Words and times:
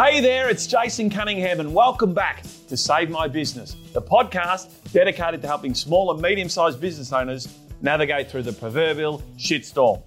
Hey 0.00 0.20
there, 0.20 0.48
it's 0.48 0.68
Jason 0.68 1.10
Cunningham, 1.10 1.58
and 1.58 1.74
welcome 1.74 2.14
back 2.14 2.44
to 2.68 2.76
Save 2.76 3.10
My 3.10 3.26
Business, 3.26 3.74
the 3.92 4.00
podcast 4.00 4.92
dedicated 4.92 5.42
to 5.42 5.48
helping 5.48 5.74
small 5.74 6.12
and 6.12 6.22
medium 6.22 6.48
sized 6.48 6.80
business 6.80 7.12
owners 7.12 7.58
navigate 7.82 8.30
through 8.30 8.44
the 8.44 8.52
proverbial 8.52 9.20
shitstorm. 9.36 10.00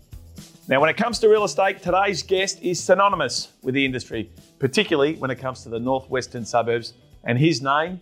Now, 0.70 0.80
when 0.80 0.89
it 0.89 0.95
comes 0.95 1.20
to 1.20 1.27
real 1.27 1.43
estate, 1.43 1.81
today's 1.81 2.23
guest 2.23 2.62
is 2.62 2.81
synonymous 2.81 3.49
with 3.63 3.75
the 3.75 3.84
industry, 3.84 4.31
particularly 4.59 5.16
when 5.16 5.30
it 5.30 5.39
comes 5.39 5.62
to 5.63 5.70
the 5.70 5.80
northwestern 5.80 6.45
suburbs, 6.45 6.94
and 7.26 7.38
his 7.38 7.62
name. 7.62 7.99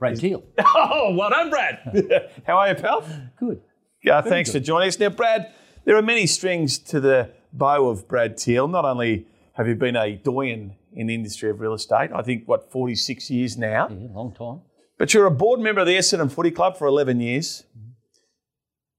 Brad 0.00 0.18
Teal. 0.18 0.42
Oh, 0.74 1.14
well 1.16 1.30
done, 1.30 1.50
Brad. 1.50 2.32
How 2.48 2.56
are 2.56 2.70
you, 2.70 2.74
pal? 2.74 3.06
Good. 3.36 3.62
Uh, 4.10 4.22
thanks 4.22 4.50
for 4.50 4.58
joining 4.58 4.88
us. 4.88 4.98
Now, 4.98 5.10
Brad, 5.10 5.52
there 5.84 5.96
are 5.96 6.02
many 6.02 6.26
strings 6.26 6.78
to 6.78 6.98
the 6.98 7.30
bow 7.52 7.86
of 7.86 8.08
Brad 8.08 8.36
Teal. 8.36 8.66
Not 8.66 8.84
only 8.84 9.28
have 9.62 9.68
you 9.68 9.76
been 9.76 9.94
a 9.94 10.16
doyen 10.16 10.74
in 10.92 11.06
the 11.06 11.14
industry 11.14 11.48
of 11.48 11.60
real 11.60 11.72
estate, 11.74 12.10
I 12.12 12.22
think, 12.22 12.48
what, 12.48 12.72
46 12.72 13.30
years 13.30 13.56
now, 13.56 13.88
Yeah, 13.88 14.08
long 14.12 14.34
time. 14.34 14.62
but 14.98 15.14
you're 15.14 15.26
a 15.26 15.30
board 15.30 15.60
member 15.60 15.82
of 15.82 15.86
the 15.86 15.96
Essendon 15.96 16.32
Footy 16.32 16.50
Club 16.50 16.76
for 16.76 16.88
11 16.88 17.20
years. 17.20 17.62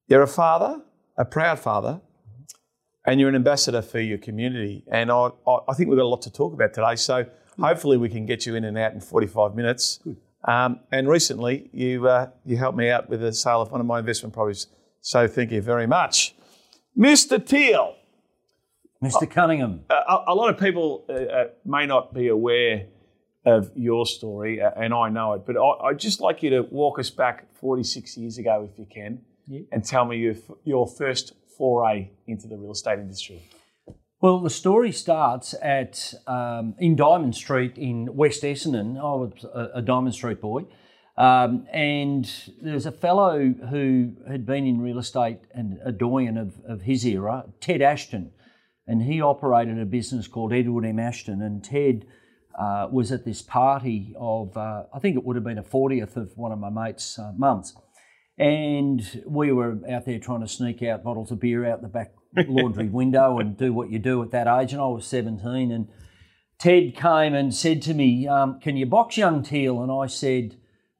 You're 0.08 0.22
a 0.22 0.28
father, 0.28 0.82
a 1.18 1.26
proud 1.26 1.60
father, 1.60 2.00
and 3.06 3.20
you're 3.20 3.28
an 3.28 3.36
ambassador 3.36 3.82
for 3.82 4.00
your 4.00 4.18
community. 4.18 4.86
And 4.90 5.12
I, 5.12 5.32
I, 5.48 5.74
think 5.74 5.90
we've 5.90 5.98
got 5.98 6.06
a 6.06 6.08
lot 6.08 6.22
to 6.22 6.32
talk 6.32 6.54
about 6.54 6.74
today. 6.74 6.96
So 6.96 7.26
hopefully 7.60 7.98
we 7.98 8.08
can 8.08 8.26
get 8.26 8.46
you 8.46 8.56
in 8.56 8.64
and 8.64 8.78
out 8.78 8.94
in 8.94 9.02
45 9.02 9.54
minutes. 9.54 10.00
Um, 10.46 10.80
and 10.94 11.10
recently 11.10 11.70
you 11.74 12.08
uh, 12.08 12.30
you 12.46 12.56
helped 12.56 12.78
me 12.78 12.90
out 12.90 13.10
with 13.10 13.20
the 13.20 13.34
sale 13.34 13.62
of 13.62 13.72
one 13.72 13.82
of 13.82 13.88
my 13.88 14.00
investment 14.00 14.34
properties. 14.34 14.68
So 15.02 15.28
thank 15.28 15.52
you 15.52 15.62
very 15.62 15.88
much, 15.88 16.36
Mr. 16.98 17.46
Teal. 17.46 17.96
Mr. 19.04 19.30
Cunningham. 19.30 19.82
a, 19.90 20.24
a 20.28 20.36
lot 20.36 20.50
of 20.50 20.60
people 20.60 21.06
uh, 21.10 21.14
uh, 21.14 21.44
may 21.66 21.86
not 21.86 22.14
be 22.14 22.28
aware 22.28 22.88
of 23.46 23.72
your 23.76 24.06
story, 24.06 24.62
uh, 24.62 24.72
and 24.78 24.94
I 24.94 25.10
know 25.10 25.34
it, 25.34 25.46
but 25.46 25.58
I, 25.58 25.88
I'd 25.88 26.00
just 26.00 26.22
like 26.22 26.42
you 26.44 26.50
to 26.52 26.62
walk 26.62 27.00
us 27.00 27.10
back 27.10 27.54
46 27.56 28.18
years 28.18 28.38
ago, 28.38 28.70
if 28.72 28.80
you 28.80 28.88
can, 28.92 29.22
and 29.72 29.84
tell 29.84 30.06
me 30.06 30.18
your, 30.18 30.36
your 30.64 30.88
first 30.88 31.34
foray 31.58 32.12
into 32.28 32.48
the 32.48 32.56
real 32.56 32.72
estate 32.72 33.00
industry. 33.00 33.42
Well, 34.22 34.40
the 34.40 34.50
story 34.50 34.94
starts 34.94 35.54
at 35.62 36.14
um, 36.28 36.76
in 36.80 36.96
Diamond 36.96 37.36
Street 37.36 37.78
in 37.78 38.16
West 38.16 38.44
Essendon. 38.44 38.98
I 38.98 39.02
was 39.02 39.44
a, 39.44 39.80
a 39.80 39.82
Diamond 39.82 40.16
Street 40.16 40.40
boy, 40.40 40.64
um, 41.18 41.68
and 41.74 42.32
there 42.62 42.74
was 42.74 42.86
a 42.86 42.92
fellow 42.92 43.54
who 43.70 44.14
had 44.30 44.46
been 44.46 44.66
in 44.66 44.80
real 44.80 44.98
estate 44.98 45.40
and 45.54 45.78
a 45.84 45.92
doyen 45.92 46.38
of, 46.38 46.54
of 46.66 46.84
his 46.84 47.06
era, 47.06 47.46
Ted 47.60 47.82
Ashton, 47.82 48.32
and 48.88 49.02
he 49.02 49.22
operated 49.22 49.80
a 49.80 49.86
business 49.86 50.28
called 50.28 50.54
Edward 50.54 50.86
M. 50.86 51.00
Ashton. 51.00 51.42
And 51.42 51.64
Ted 51.64 52.06
uh, 52.58 52.88
was 52.92 53.12
at 53.12 53.26
this 53.26 53.42
party 53.42 54.14
of, 54.20 54.56
uh, 54.58 54.84
I 54.94 55.00
think 55.00 55.16
it 55.16 55.24
would 55.24 55.36
have 55.36 55.46
been 55.46 55.58
a 55.58 55.64
40th 55.64 56.18
of 56.18 56.32
one 56.36 56.52
of 56.52 56.60
my 56.60 56.70
mates' 56.70 57.18
uh, 57.18 57.32
mums. 57.38 57.76
And 58.38 59.24
we 59.26 59.52
were 59.52 59.80
out 59.90 60.06
there 60.06 60.20
trying 60.20 60.42
to 60.42 60.48
sneak 60.48 60.82
out 60.84 61.04
bottles 61.04 61.32
of 61.32 61.40
beer 61.40 61.66
out 61.66 61.82
the 61.82 61.88
back 61.88 62.14
laundry 62.48 62.90
window 62.90 63.40
and 63.40 63.58
do 63.58 63.72
what 63.72 63.92
you 63.92 64.00
do 64.00 64.22
at 64.24 64.32
that 64.32 64.48
age. 64.48 64.74
And 64.74 64.82
I 64.82 64.88
was 64.88 65.06
17. 65.08 65.72
And 65.72 65.88
Ted 66.60 66.96
came 66.96 67.36
and 67.36 67.54
said 67.54 67.82
to 67.84 67.94
me, 67.94 68.28
um, 68.28 68.60
Can 68.60 68.76
you 68.76 68.86
box 68.86 69.18
young 69.18 69.44
Teal? 69.44 69.82
And 69.82 69.92
I 69.92 70.08
said, 70.08 70.58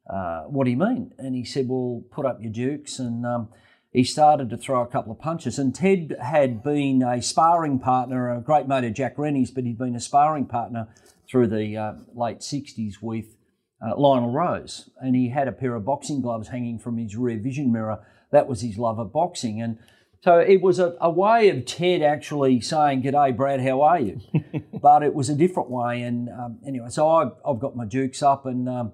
uh, 0.08 0.42
What 0.42 0.64
do 0.64 0.70
you 0.70 0.76
mean? 0.76 1.12
And 1.18 1.34
he 1.34 1.44
said, 1.44 1.68
Well, 1.68 2.04
put 2.10 2.24
up 2.24 2.38
your 2.40 2.52
dukes. 2.52 2.98
And 2.98 3.26
um, 3.26 3.48
he 3.94 4.02
started 4.02 4.50
to 4.50 4.56
throw 4.56 4.82
a 4.82 4.86
couple 4.88 5.12
of 5.12 5.20
punches. 5.20 5.58
And 5.58 5.72
Ted 5.72 6.16
had 6.20 6.64
been 6.64 7.00
a 7.02 7.22
sparring 7.22 7.78
partner, 7.78 8.34
a 8.34 8.40
great 8.40 8.66
mate 8.66 8.84
of 8.84 8.92
Jack 8.92 9.16
Rennie's, 9.16 9.52
but 9.52 9.64
he'd 9.64 9.78
been 9.78 9.94
a 9.94 10.00
sparring 10.00 10.46
partner 10.46 10.88
through 11.30 11.46
the 11.46 11.76
uh, 11.76 11.92
late 12.12 12.40
60s 12.40 12.94
with 13.00 13.36
uh, 13.80 13.96
Lionel 13.96 14.32
Rose, 14.32 14.90
and 15.00 15.14
he 15.14 15.28
had 15.28 15.46
a 15.46 15.52
pair 15.52 15.76
of 15.76 15.84
boxing 15.84 16.20
gloves 16.20 16.48
hanging 16.48 16.78
from 16.78 16.98
his 16.98 17.16
rear 17.16 17.38
vision 17.38 17.72
mirror. 17.72 18.04
That 18.32 18.48
was 18.48 18.62
his 18.62 18.78
love 18.78 18.98
of 18.98 19.12
boxing, 19.12 19.62
and 19.62 19.78
so 20.22 20.38
it 20.38 20.62
was 20.62 20.78
a, 20.78 20.96
a 21.00 21.10
way 21.10 21.50
of 21.50 21.66
Ted 21.66 22.02
actually 22.02 22.60
saying, 22.60 23.02
"G'day, 23.02 23.36
Brad, 23.36 23.60
how 23.60 23.82
are 23.82 24.00
you?" 24.00 24.20
but 24.82 25.02
it 25.02 25.14
was 25.14 25.28
a 25.28 25.34
different 25.34 25.70
way. 25.70 26.02
And 26.02 26.30
um, 26.30 26.58
anyway, 26.66 26.88
so 26.88 27.08
I, 27.08 27.30
I've 27.46 27.60
got 27.60 27.76
my 27.76 27.84
dukes 27.84 28.22
up, 28.22 28.46
and 28.46 28.68
um, 28.68 28.92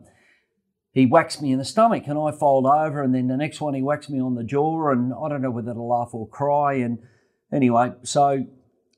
he 0.93 1.07
whacks 1.07 1.41
me 1.41 1.53
in 1.53 1.59
the 1.59 1.65
stomach, 1.65 2.05
and 2.07 2.19
I 2.19 2.33
fold 2.33 2.67
over, 2.67 3.03
and 3.03 3.15
then 3.15 3.29
the 3.29 3.37
next 3.37 3.61
one 3.61 3.75
he 3.75 3.83
whacks 3.83 4.09
me 4.09 4.21
on 4.21 4.35
the 4.35 4.43
jaw, 4.43 4.91
and 4.91 5.13
I 5.15 5.29
don't 5.29 5.43
know 5.43 5.51
whether 5.51 5.73
to 5.73 5.83
laugh 5.83 6.11
or 6.13 6.29
cry. 6.29 6.75
And 6.75 6.99
anyway, 7.53 7.93
so 8.03 8.47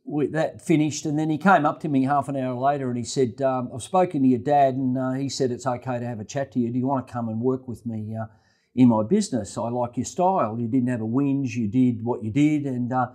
we, 0.04 0.28
that 0.28 0.62
finished, 0.62 1.04
and 1.04 1.18
then 1.18 1.28
he 1.28 1.36
came 1.38 1.66
up 1.66 1.80
to 1.80 1.88
me 1.88 2.04
half 2.04 2.28
an 2.28 2.36
hour 2.36 2.58
later 2.58 2.88
and 2.88 2.96
he 2.96 3.04
said, 3.04 3.40
um, 3.42 3.70
"I've 3.74 3.82
spoken 3.82 4.22
to 4.22 4.28
your 4.28 4.38
dad, 4.38 4.74
and 4.74 4.96
uh, 4.96 5.12
he 5.12 5.28
said 5.28 5.50
it's 5.50 5.66
okay 5.66 5.98
to 5.98 6.06
have 6.06 6.18
a 6.18 6.24
chat 6.24 6.52
to 6.52 6.58
you. 6.58 6.72
Do 6.72 6.78
you 6.78 6.86
want 6.86 7.06
to 7.06 7.12
come 7.12 7.28
and 7.28 7.40
work 7.40 7.68
with 7.68 7.84
me 7.84 8.16
uh, 8.20 8.26
in 8.74 8.88
my 8.88 9.02
business? 9.02 9.58
I 9.58 9.68
like 9.68 9.96
your 9.96 10.06
style. 10.06 10.56
You 10.58 10.68
didn't 10.68 10.88
have 10.88 11.02
a 11.02 11.04
whinge. 11.04 11.50
You 11.50 11.68
did 11.68 12.04
what 12.04 12.24
you 12.24 12.32
did, 12.32 12.64
and 12.64 12.92
uh, 12.92 13.08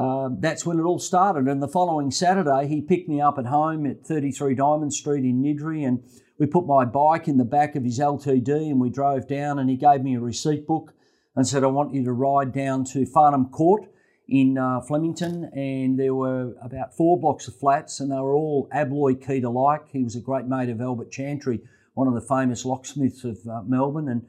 um, 0.00 0.38
that's 0.40 0.64
when 0.64 0.78
it 0.78 0.82
all 0.82 0.98
started. 0.98 1.48
And 1.48 1.62
the 1.62 1.68
following 1.68 2.10
Saturday, 2.10 2.66
he 2.66 2.80
picked 2.80 3.08
me 3.08 3.20
up 3.20 3.36
at 3.38 3.46
home 3.46 3.84
at 3.84 4.06
33 4.06 4.54
Diamond 4.54 4.94
Street 4.94 5.24
in 5.24 5.42
Niddrie, 5.42 5.86
and 5.86 6.02
we 6.38 6.46
put 6.46 6.66
my 6.66 6.84
bike 6.84 7.28
in 7.28 7.38
the 7.38 7.44
back 7.44 7.76
of 7.76 7.84
his 7.84 7.98
LTD, 7.98 8.70
and 8.70 8.80
we 8.80 8.90
drove 8.90 9.28
down, 9.28 9.58
and 9.58 9.70
he 9.70 9.76
gave 9.76 10.02
me 10.02 10.16
a 10.16 10.20
receipt 10.20 10.66
book 10.66 10.94
and 11.36 11.46
said, 11.46 11.64
"I 11.64 11.68
want 11.68 11.94
you 11.94 12.04
to 12.04 12.12
ride 12.12 12.52
down 12.52 12.84
to 12.86 13.06
Farnham 13.06 13.46
Court." 13.46 13.88
in 14.28 14.56
uh, 14.56 14.80
Flemington, 14.80 15.50
and 15.54 15.98
there 15.98 16.14
were 16.14 16.54
about 16.62 16.96
four 16.96 17.20
blocks 17.20 17.48
of 17.48 17.56
flats, 17.56 18.00
and 18.00 18.10
they 18.10 18.16
were 18.16 18.34
all 18.34 18.68
Abloy 18.74 19.14
keyed 19.14 19.44
alike. 19.44 19.82
He 19.92 20.02
was 20.02 20.16
a 20.16 20.20
great 20.20 20.46
mate 20.46 20.70
of 20.70 20.80
Albert 20.80 21.10
Chantry, 21.10 21.60
one 21.94 22.08
of 22.08 22.14
the 22.14 22.20
famous 22.20 22.64
locksmiths 22.64 23.24
of 23.24 23.38
uh, 23.46 23.62
Melbourne, 23.62 24.08
and 24.08 24.22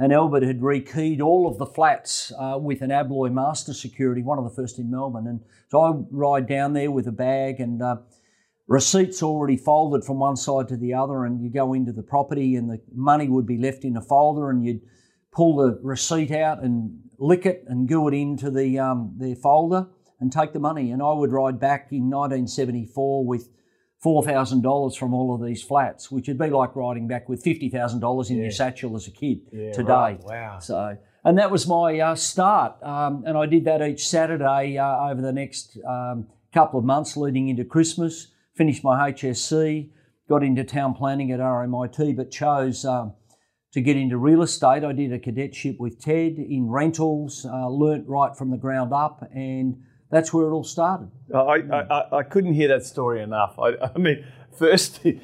and 0.00 0.14
Albert 0.14 0.44
had 0.44 0.60
rekeyed 0.60 1.20
all 1.20 1.46
of 1.46 1.58
the 1.58 1.66
flats 1.66 2.32
uh, 2.38 2.56
with 2.58 2.80
an 2.80 2.88
Abloy 2.88 3.30
Master 3.30 3.74
Security, 3.74 4.22
one 4.22 4.38
of 4.38 4.44
the 4.44 4.50
first 4.50 4.78
in 4.78 4.90
Melbourne. 4.90 5.26
And 5.26 5.40
so 5.68 5.80
I 5.82 5.92
ride 6.10 6.48
down 6.48 6.72
there 6.72 6.90
with 6.90 7.06
a 7.06 7.12
bag 7.12 7.60
and 7.60 7.82
uh, 7.82 7.96
receipts 8.70 9.20
already 9.20 9.56
folded 9.56 10.04
from 10.04 10.20
one 10.20 10.36
side 10.36 10.68
to 10.68 10.76
the 10.76 10.94
other, 10.94 11.24
and 11.24 11.42
you 11.42 11.50
go 11.50 11.74
into 11.74 11.92
the 11.92 12.04
property, 12.04 12.54
and 12.54 12.70
the 12.70 12.80
money 12.94 13.28
would 13.28 13.44
be 13.44 13.58
left 13.58 13.84
in 13.84 13.96
a 13.96 14.00
folder, 14.00 14.48
and 14.48 14.64
you'd 14.64 14.80
pull 15.32 15.56
the 15.56 15.78
receipt 15.82 16.30
out 16.30 16.62
and 16.62 16.96
lick 17.18 17.44
it 17.44 17.64
and 17.66 17.88
goo 17.88 18.06
it 18.06 18.14
into 18.14 18.48
the 18.48 18.78
um, 18.78 19.12
their 19.18 19.34
folder 19.34 19.88
and 20.20 20.32
take 20.32 20.52
the 20.52 20.60
money. 20.60 20.92
And 20.92 21.02
I 21.02 21.12
would 21.12 21.32
ride 21.32 21.58
back 21.58 21.88
in 21.90 22.10
1974 22.10 23.24
with 23.26 23.50
four 23.98 24.22
thousand 24.22 24.62
dollars 24.62 24.94
from 24.94 25.14
all 25.14 25.34
of 25.34 25.44
these 25.44 25.64
flats, 25.64 26.08
which 26.08 26.28
would 26.28 26.38
be 26.38 26.48
like 26.48 26.76
riding 26.76 27.08
back 27.08 27.28
with 27.28 27.42
fifty 27.42 27.68
thousand 27.70 27.98
dollars 27.98 28.30
in 28.30 28.36
your 28.36 28.52
satchel 28.52 28.94
as 28.94 29.08
a 29.08 29.10
kid 29.10 29.50
today. 29.50 29.82
right. 29.82 30.20
Wow. 30.22 30.58
So, 30.60 30.96
and 31.24 31.36
that 31.38 31.50
was 31.50 31.66
my 31.66 31.98
uh, 31.98 32.14
start, 32.14 32.80
um, 32.84 33.24
and 33.26 33.36
I 33.36 33.46
did 33.46 33.64
that 33.64 33.82
each 33.82 34.06
Saturday 34.08 34.78
uh, 34.78 35.10
over 35.10 35.20
the 35.20 35.32
next 35.32 35.76
um, 35.84 36.28
couple 36.54 36.78
of 36.78 36.84
months 36.84 37.16
leading 37.16 37.48
into 37.48 37.64
Christmas. 37.64 38.28
Finished 38.56 38.84
my 38.84 39.12
HSC, 39.12 39.90
got 40.28 40.42
into 40.42 40.64
town 40.64 40.94
planning 40.94 41.30
at 41.32 41.40
RMIT, 41.40 42.16
but 42.16 42.30
chose. 42.30 42.84
Um, 42.84 43.14
to 43.72 43.80
get 43.80 43.96
into 43.96 44.16
real 44.16 44.42
estate, 44.42 44.82
I 44.82 44.92
did 44.92 45.12
a 45.12 45.18
cadetship 45.18 45.76
with 45.78 46.00
Ted 46.00 46.38
in 46.38 46.68
rentals, 46.68 47.46
uh, 47.48 47.68
learnt 47.68 48.08
right 48.08 48.36
from 48.36 48.50
the 48.50 48.56
ground 48.56 48.92
up, 48.92 49.22
and 49.32 49.76
that's 50.10 50.32
where 50.32 50.46
it 50.46 50.50
all 50.50 50.64
started. 50.64 51.10
I, 51.32 51.38
I, 51.38 52.18
I, 52.18 52.22
couldn't 52.24 52.54
hear 52.54 52.66
that 52.68 52.84
story 52.84 53.22
enough. 53.22 53.56
I, 53.60 53.74
I 53.94 53.96
mean, 53.96 54.24
first, 54.56 55.02
the, 55.02 55.18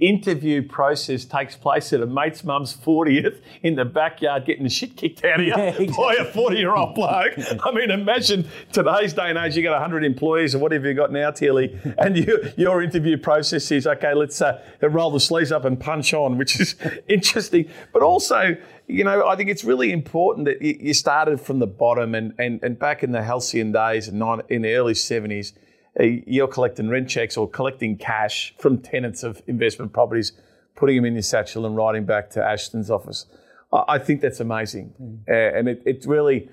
interview 0.00 0.66
process 0.66 1.24
takes 1.24 1.56
place 1.56 1.92
at 1.94 2.02
a 2.02 2.06
mate's 2.06 2.44
mum's 2.44 2.76
40th 2.76 3.40
in 3.62 3.76
the 3.76 3.84
backyard 3.84 4.44
getting 4.44 4.64
the 4.64 4.68
shit 4.68 4.94
kicked 4.94 5.24
out 5.24 5.40
of 5.40 5.46
you 5.46 5.54
Yeah, 5.56 5.68
exactly. 5.68 5.96
by 5.96 6.14
a 6.20 6.24
40 6.26 6.56
year 6.56 6.74
old 6.74 6.94
bloke. 6.94 7.32
I 7.64 7.72
mean, 7.72 7.90
imagine 7.90 8.46
today's 8.72 9.14
day 9.14 9.30
and 9.30 9.38
age, 9.38 9.56
you've 9.56 9.64
got 9.64 9.72
100 9.72 10.04
employees 10.04 10.54
or 10.54 10.58
whatever 10.58 10.86
you 10.86 10.94
got 10.94 11.12
now, 11.12 11.30
Tilly, 11.30 11.78
and 11.98 12.16
you, 12.16 12.52
your 12.56 12.82
interview 12.82 13.16
process 13.16 13.70
is 13.70 13.86
okay, 13.86 14.12
let's 14.12 14.42
uh, 14.42 14.62
roll 14.82 15.10
the 15.10 15.20
sleeves 15.20 15.50
up 15.50 15.64
and 15.64 15.80
punch 15.80 16.12
on, 16.12 16.36
which 16.36 16.60
is 16.60 16.76
interesting. 17.08 17.70
But 17.92 18.02
also, 18.02 18.56
you 18.86 19.04
know, 19.04 19.26
I 19.26 19.36
think 19.36 19.48
it's 19.48 19.64
really 19.64 19.92
important 19.92 20.46
that 20.46 20.60
you 20.60 20.92
started 20.94 21.40
from 21.40 21.58
the 21.58 21.66
bottom 21.66 22.14
and, 22.14 22.34
and, 22.38 22.62
and 22.62 22.78
back 22.78 23.02
in 23.02 23.12
the 23.12 23.22
halcyon 23.22 23.72
days 23.72 24.08
in, 24.08 24.18
nine, 24.18 24.42
in 24.48 24.62
the 24.62 24.74
early 24.74 24.94
70s, 24.94 25.52
uh, 25.52 25.69
you're 26.04 26.48
collecting 26.48 26.88
rent 26.88 27.08
checks 27.08 27.36
or 27.36 27.48
collecting 27.48 27.96
cash 27.96 28.54
from 28.58 28.78
tenants 28.78 29.22
of 29.22 29.42
investment 29.46 29.92
properties, 29.92 30.32
putting 30.76 30.96
them 30.96 31.04
in 31.04 31.14
your 31.14 31.22
satchel 31.22 31.66
and 31.66 31.76
riding 31.76 32.04
back 32.04 32.30
to 32.30 32.44
Ashton's 32.44 32.90
office. 32.90 33.26
I, 33.72 33.98
think 33.98 34.20
that's 34.20 34.40
amazing. 34.40 35.22
Uh, 35.28 35.32
and 35.32 35.68
it, 35.68 35.82
it 35.86 36.04
really, 36.04 36.50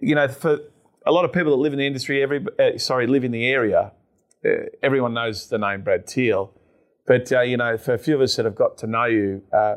you 0.00 0.14
know, 0.14 0.26
for 0.26 0.58
a 1.04 1.12
lot 1.12 1.26
of 1.26 1.32
people 1.32 1.50
that 1.50 1.58
live 1.58 1.74
in 1.74 1.78
the 1.78 1.86
industry, 1.86 2.22
every 2.22 2.44
uh, 2.58 2.78
sorry, 2.78 3.06
live 3.06 3.24
in 3.24 3.32
the 3.32 3.46
area, 3.46 3.92
uh, 4.44 4.50
everyone 4.82 5.12
knows 5.12 5.48
the 5.48 5.58
name 5.58 5.82
Brad 5.82 6.06
Teal. 6.06 6.52
But, 7.06 7.30
uh, 7.30 7.42
you 7.42 7.56
know, 7.56 7.76
for 7.76 7.92
a 7.92 7.98
few 7.98 8.14
of 8.14 8.20
us 8.22 8.36
that 8.36 8.46
have 8.46 8.54
got 8.54 8.78
to 8.78 8.86
know 8.86 9.04
you, 9.04 9.42
uh, 9.52 9.76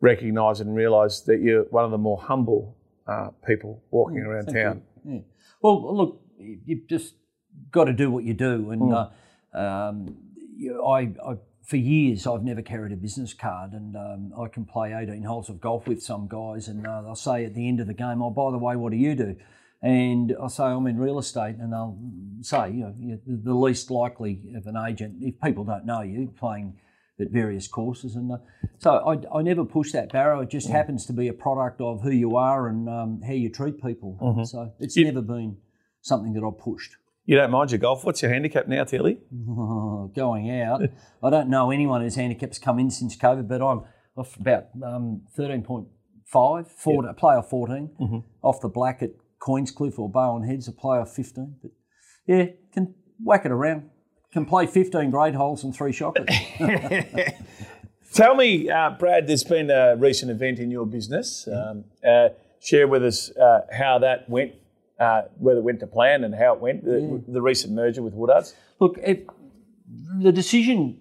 recognise 0.00 0.60
and 0.60 0.74
realise 0.74 1.20
that 1.20 1.40
you're 1.40 1.64
one 1.64 1.84
of 1.84 1.90
the 1.90 1.98
more 1.98 2.18
humble 2.18 2.76
uh, 3.06 3.28
people 3.46 3.82
walking 3.90 4.18
around 4.18 4.46
town. 4.46 4.82
Yeah. 5.06 5.20
Well, 5.62 5.96
look, 5.96 6.20
you've 6.38 6.88
just 6.88 7.14
got 7.70 7.84
to 7.84 7.92
do 7.92 8.10
what 8.10 8.24
you 8.24 8.34
do, 8.34 8.70
and 8.70 8.92
uh, 8.92 9.08
um, 9.54 10.16
I, 10.86 11.12
I 11.24 11.36
for 11.64 11.76
years 11.76 12.26
I've 12.26 12.42
never 12.42 12.62
carried 12.62 12.92
a 12.92 12.96
business 12.96 13.34
card, 13.34 13.72
and 13.72 13.96
um, 13.96 14.32
I 14.38 14.48
can 14.48 14.64
play 14.64 14.92
18 14.92 15.22
holes 15.22 15.48
of 15.48 15.60
golf 15.60 15.86
with 15.86 16.02
some 16.02 16.28
guys, 16.28 16.68
and 16.68 16.86
uh, 16.86 17.02
they'll 17.02 17.14
say 17.14 17.44
at 17.44 17.54
the 17.54 17.68
end 17.68 17.80
of 17.80 17.86
the 17.86 17.94
game, 17.94 18.22
"Oh, 18.22 18.30
by 18.30 18.50
the 18.50 18.58
way, 18.58 18.76
what 18.76 18.92
do 18.92 18.98
you 18.98 19.14
do?" 19.14 19.36
And 19.80 20.36
I 20.40 20.46
say 20.46 20.64
I'm 20.64 20.86
in 20.86 20.98
real 20.98 21.18
estate, 21.18 21.56
and 21.56 21.72
they'll 21.72 21.98
say, 22.40 22.70
you 22.70 22.84
know, 22.84 22.94
you're 22.96 23.18
the 23.26 23.54
least 23.54 23.90
likely 23.90 24.40
of 24.54 24.66
an 24.66 24.76
agent 24.76 25.16
if 25.20 25.40
people 25.40 25.64
don't 25.64 25.84
know 25.84 26.02
you 26.02 26.32
playing 26.38 26.78
at 27.20 27.30
various 27.30 27.68
courses, 27.68 28.14
and 28.14 28.32
uh, 28.32 28.36
so 28.78 28.96
I, 28.96 29.38
I, 29.38 29.42
never 29.42 29.64
push 29.64 29.92
that 29.92 30.12
barrow. 30.12 30.40
It 30.40 30.50
just 30.50 30.68
mm. 30.68 30.72
happens 30.72 31.06
to 31.06 31.12
be 31.12 31.28
a 31.28 31.32
product 31.32 31.80
of 31.80 32.02
who 32.02 32.10
you 32.10 32.36
are 32.36 32.68
and 32.68 32.88
um, 32.88 33.20
how 33.26 33.32
you 33.32 33.48
treat 33.48 33.82
people. 33.82 34.18
Mm-hmm. 34.20 34.44
So 34.44 34.72
it's 34.80 34.96
you, 34.96 35.04
never 35.04 35.20
been 35.20 35.58
something 36.00 36.32
that 36.32 36.44
I've 36.44 36.58
pushed. 36.58 36.96
You 37.24 37.36
don't 37.36 37.50
mind 37.50 37.70
your 37.70 37.78
golf. 37.78 38.04
What's 38.04 38.20
your 38.20 38.32
handicap 38.32 38.66
now, 38.66 38.84
Tilly? 38.84 39.18
Going 40.14 40.50
out. 40.60 40.82
I 41.22 41.30
don't 41.30 41.48
know 41.48 41.70
anyone 41.70 42.02
whose 42.02 42.16
handicap's 42.16 42.58
come 42.58 42.78
in 42.78 42.90
since 42.90 43.16
COVID, 43.16 43.48
but 43.48 43.62
I'm 43.62 43.82
off 44.16 44.36
about 44.38 44.66
um, 44.84 45.22
13.5, 45.38 45.86
four, 46.26 47.04
yep. 47.04 47.16
player 47.16 47.42
14, 47.42 47.90
mm-hmm. 48.00 48.18
off 48.42 48.60
the 48.60 48.68
black 48.68 49.02
at 49.02 49.10
Queenscliff 49.40 49.98
or 49.98 50.10
Barwon 50.10 50.46
Heads, 50.46 50.68
a 50.68 50.72
player 50.72 51.04
15. 51.04 51.56
But 51.62 51.70
yeah, 52.26 52.46
can 52.72 52.94
whack 53.22 53.44
it 53.44 53.52
around. 53.52 53.90
Can 54.32 54.44
play 54.44 54.66
15 54.66 55.10
grade 55.10 55.34
holes 55.34 55.62
and 55.62 55.74
three 55.74 55.92
shockers. 55.92 56.26
Tell 58.12 58.34
me, 58.34 58.68
uh, 58.68 58.90
Brad, 58.98 59.26
there's 59.26 59.44
been 59.44 59.70
a 59.70 59.96
recent 59.96 60.30
event 60.30 60.58
in 60.58 60.70
your 60.70 60.86
business. 60.86 61.48
Um, 61.48 61.84
uh, 62.06 62.30
share 62.60 62.88
with 62.88 63.04
us 63.04 63.30
uh, 63.36 63.60
how 63.72 63.98
that 64.00 64.28
went 64.28 64.52
uh, 65.02 65.22
whether 65.38 65.58
it 65.58 65.64
went 65.64 65.80
to 65.80 65.86
plan 65.86 66.22
and 66.24 66.34
how 66.34 66.54
it 66.54 66.60
went, 66.60 66.84
the, 66.84 67.00
yeah. 67.00 67.18
the 67.26 67.42
recent 67.42 67.72
merger 67.72 68.02
with 68.02 68.14
Woodards? 68.14 68.54
Look, 68.78 68.98
it, 68.98 69.26
the 70.20 70.32
decision 70.32 70.98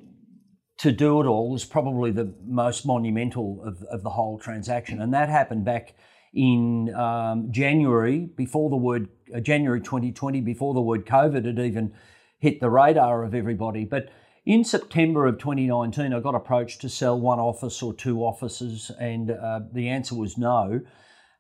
to 0.79 0.91
do 0.91 1.21
it 1.21 1.25
all 1.25 1.51
was 1.51 1.63
probably 1.63 2.09
the 2.11 2.33
most 2.43 2.85
monumental 2.85 3.61
of, 3.63 3.83
of 3.83 4.01
the 4.01 4.09
whole 4.09 4.39
transaction, 4.39 5.01
and 5.01 5.13
that 5.13 5.29
happened 5.29 5.65
back 5.65 5.93
in 6.33 6.93
um, 6.95 7.51
January 7.51 8.19
before 8.35 8.69
the 8.69 8.77
word 8.77 9.09
uh, 9.35 9.39
January 9.39 9.81
2020, 9.81 10.41
before 10.41 10.73
the 10.73 10.81
word 10.81 11.05
COVID 11.05 11.45
had 11.45 11.59
even 11.59 11.93
hit 12.39 12.59
the 12.59 12.69
radar 12.69 13.23
of 13.23 13.35
everybody. 13.35 13.85
But 13.85 14.09
in 14.45 14.63
September 14.63 15.27
of 15.27 15.37
2019, 15.37 16.13
I 16.13 16.19
got 16.19 16.33
approached 16.33 16.81
to 16.81 16.89
sell 16.89 17.19
one 17.19 17.39
office 17.39 17.83
or 17.83 17.93
two 17.93 18.21
offices, 18.21 18.89
and 18.99 19.29
uh, 19.29 19.59
the 19.71 19.89
answer 19.89 20.15
was 20.15 20.37
no. 20.37 20.81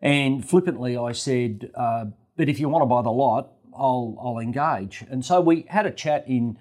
And 0.01 0.47
flippantly, 0.47 0.97
I 0.97 1.11
said, 1.13 1.71
uh, 1.75 2.05
but 2.41 2.49
if 2.49 2.59
you 2.59 2.69
want 2.69 2.81
to 2.81 2.87
buy 2.87 3.03
the 3.03 3.11
lot, 3.11 3.51
I'll, 3.71 4.17
I'll 4.19 4.39
engage. 4.39 5.05
And 5.11 5.23
so 5.23 5.39
we 5.39 5.67
had 5.69 5.85
a 5.85 5.91
chat 5.91 6.27
in 6.27 6.57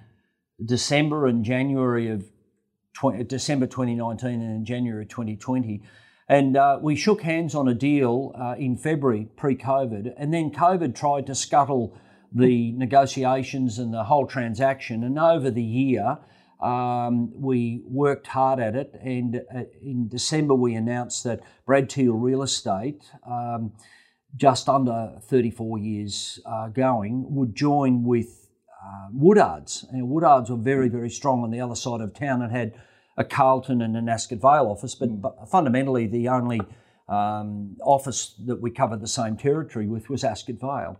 December 0.62 1.27
and 1.27 1.43
January 1.43 2.11
of 2.11 2.31
20, 2.93 3.25
December 3.25 3.67
2019 3.67 4.43
and 4.43 4.67
January 4.67 5.06
2020. 5.06 5.82
And 6.29 6.59
uh, 6.59 6.81
we 6.82 6.97
shook 6.97 7.23
hands 7.23 7.55
on 7.55 7.67
a 7.67 7.73
deal 7.73 8.35
uh, 8.38 8.56
in 8.59 8.77
February 8.77 9.31
pre 9.37 9.56
COVID. 9.56 10.12
And 10.19 10.35
then 10.35 10.50
COVID 10.50 10.94
tried 10.94 11.27
to 11.29 11.35
scuttle 11.35 11.97
the 12.31 12.73
negotiations 12.73 13.79
and 13.79 13.94
the 13.94 14.05
whole 14.05 14.27
transaction. 14.27 15.03
And 15.03 15.19
over 15.19 15.50
the 15.50 15.62
year, 15.62 16.19
um, 16.61 17.32
we 17.41 17.81
worked 17.87 18.27
hard 18.27 18.61
at 18.61 18.77
it. 18.77 19.00
And 19.03 19.41
uh, 19.56 19.62
in 19.81 20.09
December, 20.09 20.53
we 20.53 20.75
announced 20.75 21.25
that 21.25 21.41
Brad 21.65 21.88
Teal 21.88 22.12
Real 22.12 22.43
Estate. 22.43 23.03
Um, 23.27 23.73
just 24.37 24.69
under 24.69 25.19
34 25.23 25.79
years 25.79 26.41
uh, 26.47 26.69
going, 26.69 27.25
would 27.35 27.55
join 27.55 28.05
with 28.05 28.49
uh, 28.82 29.09
Woodards. 29.15 29.85
And 29.91 30.09
Woodards 30.09 30.50
were 30.50 30.56
very, 30.56 30.88
very 30.88 31.11
strong 31.11 31.43
on 31.43 31.50
the 31.50 31.61
other 31.61 31.75
side 31.75 32.00
of 32.00 32.15
town 32.15 32.43
and 32.43 32.53
had 32.53 32.75
a 33.17 33.25
Carlton 33.25 33.82
and 33.82 33.97
an 33.97 34.09
Ascot 34.09 34.38
Vale 34.41 34.67
office, 34.67 34.94
but, 34.94 35.21
but 35.21 35.49
fundamentally 35.50 36.06
the 36.06 36.29
only 36.29 36.61
um, 37.09 37.77
office 37.82 38.35
that 38.47 38.61
we 38.61 38.71
covered 38.71 39.00
the 39.00 39.09
same 39.09 39.37
territory 39.37 39.87
with 39.87 40.09
was 40.09 40.25
Ascot 40.25 40.56
Vale. 40.61 40.99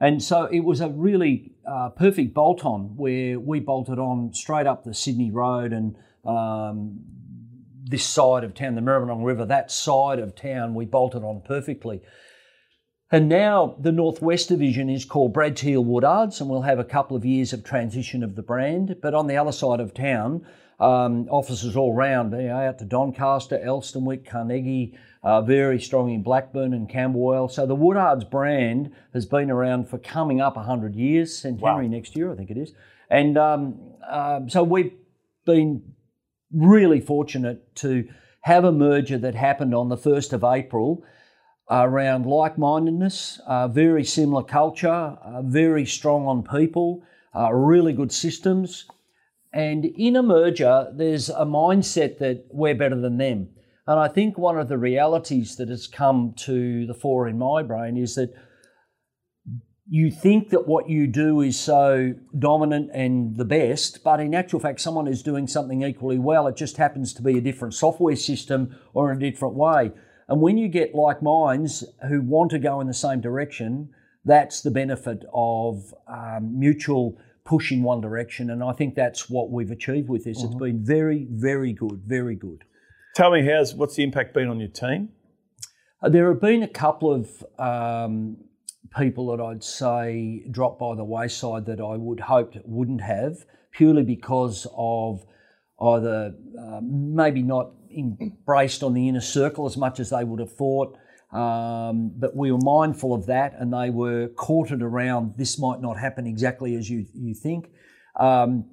And 0.00 0.22
so 0.22 0.44
it 0.44 0.60
was 0.60 0.80
a 0.80 0.88
really 0.88 1.52
uh, 1.68 1.90
perfect 1.90 2.32
bolt 2.32 2.64
on 2.64 2.96
where 2.96 3.40
we 3.40 3.58
bolted 3.58 3.98
on 3.98 4.32
straight 4.32 4.66
up 4.66 4.84
the 4.84 4.94
Sydney 4.94 5.32
Road 5.32 5.72
and 5.72 5.96
um, 6.24 7.00
this 7.84 8.04
side 8.04 8.44
of 8.44 8.54
town, 8.54 8.76
the 8.76 8.80
Maribyrnong 8.80 9.24
River, 9.24 9.44
that 9.46 9.70
side 9.72 10.20
of 10.20 10.36
town, 10.36 10.74
we 10.74 10.84
bolted 10.84 11.24
on 11.24 11.42
perfectly. 11.44 12.02
And 13.10 13.28
now 13.28 13.74
the 13.80 13.92
Northwest 13.92 14.48
Division 14.48 14.90
is 14.90 15.06
called 15.06 15.32
Brad 15.32 15.56
Teal 15.56 15.82
Woodards, 15.82 16.40
and 16.40 16.50
we'll 16.50 16.62
have 16.62 16.78
a 16.78 16.84
couple 16.84 17.16
of 17.16 17.24
years 17.24 17.54
of 17.54 17.64
transition 17.64 18.22
of 18.22 18.34
the 18.34 18.42
brand. 18.42 18.96
But 19.00 19.14
on 19.14 19.26
the 19.26 19.36
other 19.36 19.52
side 19.52 19.80
of 19.80 19.94
town, 19.94 20.44
um, 20.78 21.26
offices 21.30 21.74
all 21.74 21.94
round, 21.94 22.32
you 22.32 22.48
know, 22.48 22.56
out 22.56 22.78
to 22.80 22.84
Doncaster, 22.84 23.58
Elsternwick, 23.58 24.26
Carnegie, 24.26 24.96
uh, 25.22 25.40
very 25.40 25.80
strong 25.80 26.10
in 26.10 26.22
Blackburn 26.22 26.74
and 26.74 26.88
Camberwell. 26.88 27.48
So 27.48 27.66
the 27.66 27.74
Woodards 27.74 28.30
brand 28.30 28.92
has 29.14 29.24
been 29.24 29.50
around 29.50 29.88
for 29.88 29.98
coming 29.98 30.42
up 30.42 30.56
100 30.56 30.94
years, 30.94 31.36
centenary 31.36 31.86
wow. 31.86 31.90
next 31.90 32.14
year, 32.14 32.30
I 32.30 32.36
think 32.36 32.50
it 32.50 32.58
is. 32.58 32.74
And 33.10 33.38
um, 33.38 33.80
uh, 34.06 34.40
so 34.48 34.62
we've 34.62 34.92
been 35.46 35.94
really 36.52 37.00
fortunate 37.00 37.74
to 37.76 38.06
have 38.42 38.64
a 38.64 38.72
merger 38.72 39.16
that 39.18 39.34
happened 39.34 39.74
on 39.74 39.88
the 39.88 39.96
1st 39.96 40.34
of 40.34 40.44
April 40.44 41.04
around 41.70 42.26
like 42.26 42.56
mindedness, 42.56 43.40
uh, 43.46 43.68
very 43.68 44.04
similar 44.04 44.42
culture, 44.42 44.88
uh, 44.88 45.42
very 45.42 45.84
strong 45.84 46.26
on 46.26 46.42
people, 46.42 47.02
uh, 47.36 47.52
really 47.52 47.92
good 47.92 48.12
systems. 48.12 48.86
And 49.52 49.84
in 49.84 50.16
a 50.16 50.22
merger, 50.22 50.92
there's 50.94 51.28
a 51.28 51.44
mindset 51.44 52.18
that 52.18 52.46
we're 52.50 52.74
better 52.74 53.00
than 53.00 53.18
them. 53.18 53.48
And 53.86 53.98
I 53.98 54.08
think 54.08 54.36
one 54.36 54.58
of 54.58 54.68
the 54.68 54.78
realities 54.78 55.56
that 55.56 55.68
has 55.68 55.86
come 55.86 56.34
to 56.38 56.86
the 56.86 56.94
fore 56.94 57.26
in 57.26 57.38
my 57.38 57.62
brain 57.62 57.96
is 57.96 58.14
that 58.16 58.34
you 59.90 60.10
think 60.10 60.50
that 60.50 60.68
what 60.68 60.90
you 60.90 61.06
do 61.06 61.40
is 61.40 61.58
so 61.58 62.14
dominant 62.38 62.90
and 62.92 63.38
the 63.38 63.46
best, 63.46 64.04
but 64.04 64.20
in 64.20 64.34
actual 64.34 64.60
fact, 64.60 64.80
someone 64.80 65.06
is 65.06 65.22
doing 65.22 65.46
something 65.46 65.82
equally 65.82 66.18
well. 66.18 66.46
It 66.46 66.56
just 66.56 66.76
happens 66.76 67.14
to 67.14 67.22
be 67.22 67.38
a 67.38 67.40
different 67.40 67.72
software 67.72 68.16
system 68.16 68.76
or 68.92 69.10
a 69.10 69.18
different 69.18 69.54
way. 69.54 69.92
And 70.28 70.40
when 70.40 70.58
you 70.58 70.68
get 70.68 70.94
like 70.94 71.22
minds 71.22 71.84
who 72.08 72.20
want 72.20 72.50
to 72.50 72.58
go 72.58 72.80
in 72.80 72.86
the 72.86 72.94
same 72.94 73.20
direction, 73.20 73.90
that's 74.24 74.60
the 74.60 74.70
benefit 74.70 75.24
of 75.32 75.94
um, 76.06 76.58
mutual 76.58 77.18
push 77.44 77.72
in 77.72 77.82
one 77.82 78.00
direction. 78.00 78.50
And 78.50 78.62
I 78.62 78.72
think 78.72 78.94
that's 78.94 79.30
what 79.30 79.50
we've 79.50 79.70
achieved 79.70 80.08
with 80.08 80.24
this. 80.24 80.38
Mm-hmm. 80.38 80.46
It's 80.46 80.60
been 80.60 80.84
very, 80.84 81.26
very 81.30 81.72
good, 81.72 82.02
very 82.04 82.34
good. 82.34 82.64
Tell 83.14 83.30
me, 83.30 83.44
how's 83.44 83.74
what's 83.74 83.96
the 83.96 84.04
impact 84.04 84.34
been 84.34 84.48
on 84.48 84.60
your 84.60 84.68
team? 84.68 85.08
Uh, 86.02 86.10
there 86.10 86.28
have 86.28 86.40
been 86.40 86.62
a 86.62 86.68
couple 86.68 87.12
of 87.12 87.44
um, 87.58 88.36
people 88.96 89.34
that 89.34 89.42
I'd 89.42 89.64
say 89.64 90.44
dropped 90.50 90.78
by 90.78 90.94
the 90.94 91.04
wayside 91.04 91.66
that 91.66 91.80
I 91.80 91.96
would 91.96 92.20
hope 92.20 92.54
wouldn't 92.64 93.00
have, 93.00 93.44
purely 93.72 94.02
because 94.02 94.66
of 94.76 95.24
either 95.80 96.34
uh, 96.60 96.80
maybe 96.82 97.42
not 97.42 97.72
embraced 97.96 98.82
on 98.82 98.94
the 98.94 99.08
inner 99.08 99.20
circle 99.20 99.66
as 99.66 99.76
much 99.76 100.00
as 100.00 100.10
they 100.10 100.24
would 100.24 100.40
have 100.40 100.52
thought. 100.52 100.96
Um, 101.32 102.12
but 102.16 102.34
we 102.34 102.50
were 102.50 102.58
mindful 102.58 103.12
of 103.12 103.26
that 103.26 103.54
and 103.58 103.72
they 103.72 103.90
were 103.90 104.28
courted 104.28 104.82
around 104.82 105.34
this 105.36 105.58
might 105.58 105.80
not 105.80 105.98
happen 105.98 106.26
exactly 106.26 106.74
as 106.74 106.88
you, 106.88 107.04
you 107.14 107.34
think. 107.34 107.70
Um, 108.18 108.64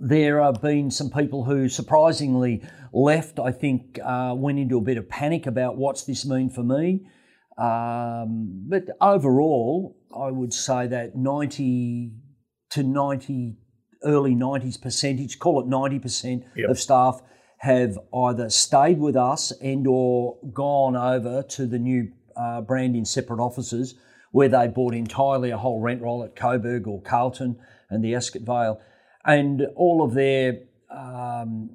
there 0.00 0.42
have 0.42 0.62
been 0.62 0.90
some 0.90 1.10
people 1.10 1.44
who 1.44 1.68
surprisingly 1.68 2.62
left, 2.92 3.38
I 3.38 3.52
think, 3.52 3.98
uh, 4.02 4.34
went 4.36 4.58
into 4.58 4.78
a 4.78 4.80
bit 4.80 4.96
of 4.96 5.08
panic 5.08 5.46
about 5.46 5.76
what's 5.76 6.04
this 6.04 6.24
mean 6.24 6.48
for 6.48 6.62
me. 6.62 7.06
Um, 7.58 8.64
but 8.68 8.84
overall, 9.00 9.96
I 10.16 10.30
would 10.30 10.54
say 10.54 10.86
that 10.86 11.14
90 11.14 12.12
to 12.70 12.82
90, 12.82 13.56
early 14.04 14.34
90s 14.34 14.80
percentage, 14.80 15.38
call 15.38 15.60
it 15.60 15.68
90% 15.68 16.44
yep. 16.56 16.70
of 16.70 16.78
staff 16.78 17.20
have 17.62 17.96
either 18.12 18.50
stayed 18.50 18.98
with 18.98 19.14
us 19.14 19.52
and 19.62 19.86
or 19.86 20.36
gone 20.52 20.96
over 20.96 21.44
to 21.44 21.64
the 21.64 21.78
new 21.78 22.10
uh, 22.34 22.60
brand 22.60 22.96
in 22.96 23.04
separate 23.04 23.38
offices 23.38 23.94
where 24.32 24.48
they 24.48 24.66
bought 24.66 24.92
entirely 24.94 25.50
a 25.50 25.56
whole 25.56 25.80
rent 25.80 26.02
roll 26.02 26.24
at 26.24 26.34
Coburg 26.34 26.88
or 26.88 27.00
Carlton 27.02 27.56
and 27.88 28.02
the 28.02 28.16
Ascot 28.16 28.42
Vale. 28.42 28.80
And 29.24 29.68
all 29.76 30.02
of 30.02 30.12
their, 30.12 30.58
um, 30.90 31.70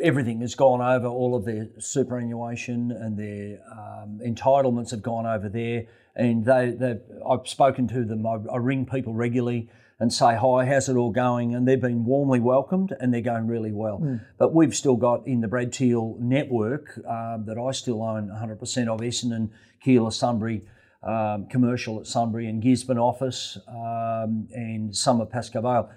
everything 0.00 0.42
has 0.42 0.54
gone 0.54 0.80
over, 0.80 1.08
all 1.08 1.34
of 1.34 1.44
their 1.44 1.66
superannuation 1.80 2.92
and 2.92 3.18
their 3.18 3.58
um, 3.72 4.20
entitlements 4.24 4.92
have 4.92 5.02
gone 5.02 5.26
over 5.26 5.48
there. 5.48 5.86
And 6.14 6.44
they, 6.44 7.00
I've 7.28 7.48
spoken 7.48 7.88
to 7.88 8.04
them, 8.04 8.24
I, 8.24 8.36
I 8.52 8.58
ring 8.58 8.86
people 8.86 9.12
regularly 9.12 9.70
and 10.00 10.12
say, 10.12 10.36
Hi, 10.36 10.64
how's 10.64 10.88
it 10.88 10.96
all 10.96 11.10
going? 11.10 11.54
And 11.54 11.66
they've 11.66 11.80
been 11.80 12.04
warmly 12.04 12.40
welcomed 12.40 12.94
and 13.00 13.12
they're 13.12 13.20
going 13.20 13.46
really 13.46 13.72
well. 13.72 13.98
Mm. 13.98 14.24
But 14.38 14.54
we've 14.54 14.74
still 14.74 14.96
got 14.96 15.26
in 15.26 15.40
the 15.40 15.48
Brad 15.48 15.72
Teal 15.72 16.16
network 16.20 16.98
uh, 17.08 17.38
that 17.44 17.58
I 17.58 17.72
still 17.72 18.02
own 18.02 18.28
100% 18.28 18.88
of 18.88 19.00
Essendon, 19.00 19.50
Keilor, 19.84 20.12
Sunbury. 20.12 20.62
Um, 21.00 21.46
commercial 21.46 22.00
at 22.00 22.08
Sunbury 22.08 22.48
and 22.48 22.60
Gisborne 22.60 22.98
office 22.98 23.56
um, 23.68 24.48
and 24.50 24.94
some 24.94 25.20
of 25.20 25.30
Pascoe 25.30 25.60
Vale. 25.60 25.88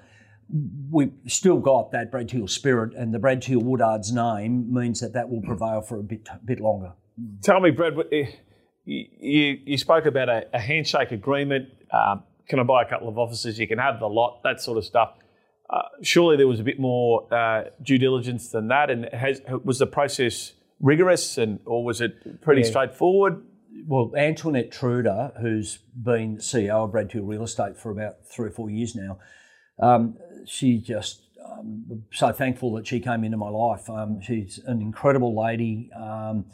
we've 0.91 1.11
still 1.25 1.57
got 1.57 1.91
that 1.91 2.11
Brad 2.11 2.29
Teal 2.29 2.47
spirit, 2.47 2.93
and 2.93 3.11
the 3.11 3.17
Brad 3.17 3.41
Teal 3.41 3.61
Woodards 3.61 4.11
name 4.11 4.71
means 4.71 4.99
that 4.99 5.13
that 5.13 5.27
will 5.27 5.41
prevail 5.41 5.81
for 5.81 5.97
a 5.97 6.03
bit 6.03 6.29
bit 6.45 6.59
longer. 6.59 6.93
Tell 7.41 7.59
me, 7.59 7.71
Brad, 7.71 7.95
you, 8.11 8.27
you, 8.85 9.57
you 9.65 9.77
spoke 9.79 10.05
about 10.05 10.29
a, 10.29 10.45
a 10.53 10.59
handshake 10.59 11.11
agreement. 11.11 11.69
Um, 11.91 12.21
can 12.51 12.59
I 12.59 12.63
buy 12.63 12.83
a 12.83 12.85
couple 12.85 13.07
of 13.07 13.17
offices? 13.17 13.57
You 13.57 13.65
can 13.65 13.79
have 13.79 14.01
the 14.01 14.09
lot, 14.09 14.43
that 14.43 14.59
sort 14.59 14.77
of 14.77 14.83
stuff. 14.83 15.13
Uh, 15.69 15.83
surely 16.01 16.35
there 16.35 16.49
was 16.49 16.59
a 16.59 16.63
bit 16.63 16.81
more 16.81 17.33
uh, 17.33 17.69
due 17.81 17.97
diligence 17.97 18.49
than 18.49 18.67
that, 18.67 18.91
and 18.91 19.05
has, 19.13 19.41
was 19.63 19.79
the 19.79 19.87
process 19.87 20.51
rigorous, 20.81 21.37
and 21.37 21.61
or 21.65 21.85
was 21.85 22.01
it 22.01 22.41
pretty 22.41 22.61
yeah. 22.61 22.67
straightforward? 22.67 23.41
Well, 23.87 24.11
Antoinette 24.17 24.69
Truder, 24.69 25.31
who's 25.39 25.79
been 25.95 26.37
CEO 26.39 26.83
of 26.83 26.91
Brad 26.91 27.09
Teal 27.09 27.23
Real 27.23 27.43
Estate 27.43 27.77
for 27.77 27.89
about 27.89 28.17
three 28.25 28.49
or 28.49 28.51
four 28.51 28.69
years 28.69 28.95
now, 28.95 29.17
um, 29.79 30.17
she 30.45 30.77
just 30.77 31.21
um, 31.49 32.03
so 32.11 32.33
thankful 32.33 32.73
that 32.73 32.85
she 32.85 32.99
came 32.99 33.23
into 33.23 33.37
my 33.37 33.49
life. 33.49 33.89
Um, 33.89 34.19
she's 34.19 34.59
an 34.65 34.81
incredible 34.81 35.41
lady, 35.41 35.89
um, 35.95 36.47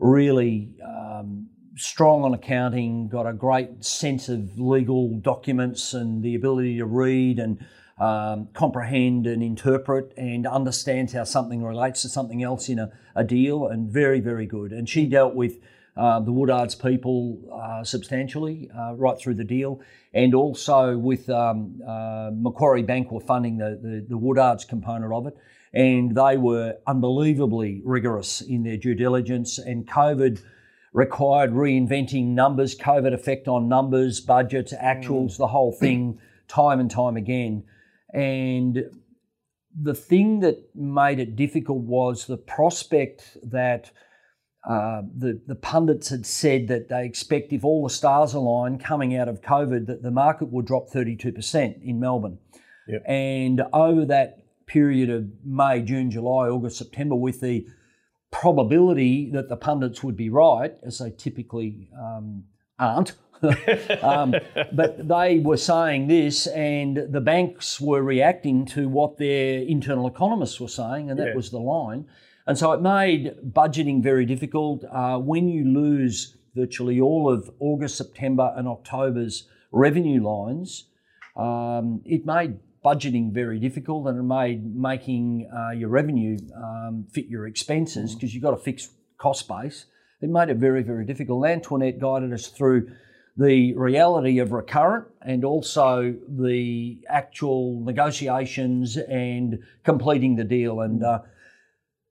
really 0.00 0.74
um, 0.84 1.48
strong 1.76 2.24
on 2.24 2.34
accounting, 2.34 3.08
got 3.08 3.26
a 3.26 3.32
great 3.32 3.84
sense 3.84 4.28
of 4.28 4.58
legal 4.58 5.18
documents 5.18 5.94
and 5.94 6.22
the 6.22 6.34
ability 6.34 6.78
to 6.78 6.86
read 6.86 7.38
and 7.38 7.64
um, 7.98 8.48
comprehend 8.52 9.26
and 9.26 9.42
interpret 9.42 10.12
and 10.16 10.46
understands 10.46 11.12
how 11.12 11.24
something 11.24 11.62
relates 11.62 12.02
to 12.02 12.08
something 12.08 12.42
else 12.42 12.68
in 12.68 12.78
a, 12.78 12.90
a 13.14 13.24
deal, 13.24 13.68
and 13.68 13.90
very, 13.90 14.20
very 14.20 14.46
good. 14.46 14.72
And 14.72 14.88
she 14.88 15.06
dealt 15.06 15.34
with 15.34 15.58
uh, 15.96 16.18
the 16.18 16.32
Woodards 16.32 16.80
people 16.80 17.38
uh, 17.52 17.84
substantially 17.84 18.68
uh, 18.76 18.94
right 18.94 19.16
through 19.16 19.34
the 19.34 19.44
deal, 19.44 19.80
and 20.12 20.34
also 20.34 20.98
with 20.98 21.28
um, 21.30 21.80
uh, 21.86 22.30
Macquarie 22.34 22.82
Bank 22.82 23.12
were 23.12 23.20
funding 23.20 23.58
the, 23.58 23.78
the, 23.80 24.06
the 24.08 24.18
Woodards 24.18 24.66
component 24.66 25.12
of 25.12 25.28
it, 25.28 25.36
and 25.72 26.16
they 26.16 26.36
were 26.36 26.76
unbelievably 26.86 27.82
rigorous 27.84 28.40
in 28.40 28.64
their 28.64 28.76
due 28.76 28.94
diligence. 28.94 29.58
And 29.58 29.86
COVID 29.86 30.42
required 30.94 31.50
reinventing 31.50 32.28
numbers, 32.28 32.78
COVID 32.78 33.12
effect 33.12 33.48
on 33.48 33.68
numbers, 33.68 34.20
budgets, 34.20 34.72
actuals, 34.72 35.32
mm. 35.32 35.36
the 35.36 35.48
whole 35.48 35.72
thing, 35.80 36.18
time 36.48 36.80
and 36.80 36.90
time 36.90 37.16
again. 37.16 37.64
And 38.14 38.84
the 39.78 39.94
thing 39.94 40.40
that 40.40 40.74
made 40.74 41.18
it 41.18 41.36
difficult 41.36 41.82
was 41.82 42.26
the 42.26 42.36
prospect 42.36 43.36
that 43.42 43.90
uh, 44.68 45.02
the, 45.14 45.42
the 45.46 45.56
pundits 45.56 46.08
had 46.08 46.24
said 46.24 46.68
that 46.68 46.88
they 46.88 47.04
expect 47.04 47.52
if 47.52 47.64
all 47.64 47.82
the 47.82 47.90
stars 47.90 48.32
align 48.32 48.78
coming 48.78 49.16
out 49.16 49.28
of 49.28 49.42
COVID 49.42 49.86
that 49.86 50.02
the 50.02 50.12
market 50.12 50.50
will 50.50 50.62
drop 50.62 50.88
32% 50.88 51.82
in 51.82 52.00
Melbourne. 52.00 52.38
Yep. 52.86 53.02
And 53.06 53.62
over 53.72 54.06
that 54.06 54.44
period 54.66 55.10
of 55.10 55.26
May, 55.44 55.82
June, 55.82 56.10
July, 56.10 56.48
August, 56.48 56.78
September, 56.78 57.14
with 57.16 57.40
the 57.40 57.66
probability 58.34 59.30
that 59.30 59.48
the 59.48 59.56
pundits 59.56 60.02
would 60.02 60.16
be 60.16 60.28
right, 60.28 60.74
as 60.82 60.98
they 60.98 61.10
typically 61.10 61.88
um, 61.96 62.44
aren't, 62.78 63.12
um, 64.02 64.34
but 64.72 65.06
they 65.06 65.38
were 65.38 65.56
saying 65.56 66.08
this, 66.08 66.48
and 66.48 66.96
the 66.96 67.20
banks 67.20 67.80
were 67.80 68.02
reacting 68.02 68.66
to 68.66 68.88
what 68.88 69.18
their 69.18 69.60
internal 69.60 70.08
economists 70.08 70.60
were 70.60 70.68
saying, 70.68 71.10
and 71.10 71.18
that 71.18 71.28
yeah. 71.28 71.34
was 71.34 71.50
the 71.50 71.58
line. 71.58 72.06
And 72.46 72.58
so 72.58 72.72
it 72.72 72.82
made 72.82 73.36
budgeting 73.52 74.02
very 74.02 74.26
difficult. 74.26 74.84
Uh, 74.90 75.18
when 75.18 75.48
you 75.48 75.64
lose 75.64 76.36
virtually 76.56 77.00
all 77.00 77.32
of 77.32 77.48
August, 77.60 77.96
September, 77.96 78.52
and 78.56 78.66
October's 78.66 79.48
revenue 79.70 80.22
lines, 80.22 80.86
um, 81.36 82.02
it 82.04 82.26
made 82.26 82.58
budgeting 82.84 83.32
very 83.32 83.58
difficult 83.58 84.06
and 84.06 84.18
it 84.18 84.22
made 84.22 84.76
making 84.76 85.48
uh, 85.56 85.70
your 85.70 85.88
revenue 85.88 86.36
um, 86.56 87.06
fit 87.10 87.26
your 87.26 87.46
expenses 87.46 88.14
because 88.14 88.30
mm. 88.30 88.34
you've 88.34 88.42
got 88.42 88.54
a 88.54 88.58
fixed 88.58 88.92
cost 89.16 89.48
base. 89.48 89.86
It 90.20 90.28
made 90.28 90.48
it 90.48 90.58
very, 90.58 90.82
very 90.82 91.04
difficult. 91.04 91.46
Antoinette 91.46 91.98
guided 91.98 92.32
us 92.32 92.46
through 92.48 92.90
the 93.36 93.74
reality 93.74 94.38
of 94.38 94.52
recurrent 94.52 95.06
and 95.22 95.44
also 95.44 96.14
the 96.28 96.98
actual 97.08 97.80
negotiations 97.80 98.96
and 98.96 99.58
completing 99.82 100.36
the 100.36 100.44
deal. 100.44 100.80
And 100.80 101.02
uh, 101.02 101.20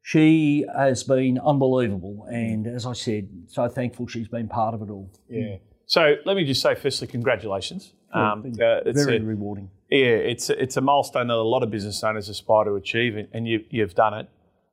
she 0.01 0.65
has 0.75 1.03
been 1.03 1.39
unbelievable. 1.39 2.27
And 2.29 2.67
as 2.67 2.85
I 2.85 2.93
said, 2.93 3.29
so 3.47 3.69
thankful 3.69 4.07
she's 4.07 4.27
been 4.27 4.49
part 4.49 4.73
of 4.73 4.81
it 4.81 4.89
all. 4.89 5.09
Yeah. 5.29 5.57
So 5.85 6.15
let 6.25 6.35
me 6.35 6.43
just 6.43 6.61
say, 6.61 6.75
firstly, 6.75 7.07
congratulations. 7.07 7.93
Yeah, 8.13 8.31
um, 8.33 8.45
uh, 8.45 8.81
it's 8.85 9.03
very 9.03 9.17
a, 9.17 9.21
rewarding. 9.21 9.69
Yeah, 9.93 10.07
it's 10.07 10.49
it's 10.49 10.75
a 10.75 10.81
milestone 10.81 11.27
that 11.27 11.35
a 11.35 11.43
lot 11.43 11.61
of 11.61 11.69
business 11.69 12.03
owners 12.03 12.27
aspire 12.27 12.63
to 12.63 12.73
achieve, 12.73 13.27
and 13.31 13.47
you, 13.47 13.63
you've 13.69 13.93
done 13.93 14.15
it. 14.15 14.29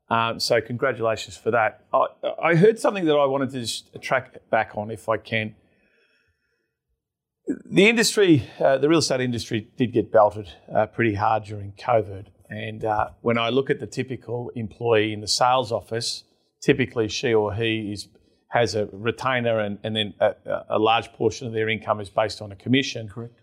Um, 0.09 0.41
so 0.41 0.63
congratulations 0.63 1.37
for 1.37 1.51
that. 1.51 1.85
I, 1.93 2.07
I, 2.43 2.55
heard 2.55 2.79
something 2.79 3.05
that 3.05 3.17
I 3.17 3.27
wanted 3.27 3.51
to 3.51 3.61
just 3.61 4.01
track 4.01 4.39
back 4.49 4.73
on, 4.77 4.91
if 4.91 5.11
I 5.11 5.19
can. 5.19 5.57
The 7.67 7.87
industry, 7.87 8.49
uh, 8.59 8.79
the 8.79 8.89
real 8.89 9.01
estate 9.01 9.21
industry, 9.21 9.69
did 9.77 9.93
get 9.93 10.11
belted 10.11 10.49
uh, 10.75 10.87
pretty 10.87 11.17
hard 11.17 11.45
during 11.45 11.73
COVID. 11.73 12.29
And 12.49 12.87
uh, 12.87 13.11
when 13.21 13.37
I 13.37 13.51
look 13.51 13.69
at 13.69 13.79
the 13.79 13.87
typical 13.87 14.51
employee 14.57 15.13
in 15.13 15.21
the 15.21 15.29
sales 15.29 15.71
office, 15.71 16.25
typically 16.63 17.09
she 17.09 17.35
or 17.35 17.53
he 17.53 17.93
is 17.93 18.09
has 18.49 18.75
a 18.75 18.89
retainer 18.91 19.61
and, 19.61 19.79
and 19.85 19.95
then 19.95 20.15
a, 20.19 20.35
a, 20.71 20.79
large 20.79 21.13
portion 21.13 21.47
of 21.47 21.53
their 21.53 21.69
income 21.69 22.01
is 22.01 22.09
based 22.09 22.41
on 22.41 22.51
a 22.51 22.57
commission. 22.57 23.07
Correct. 23.07 23.40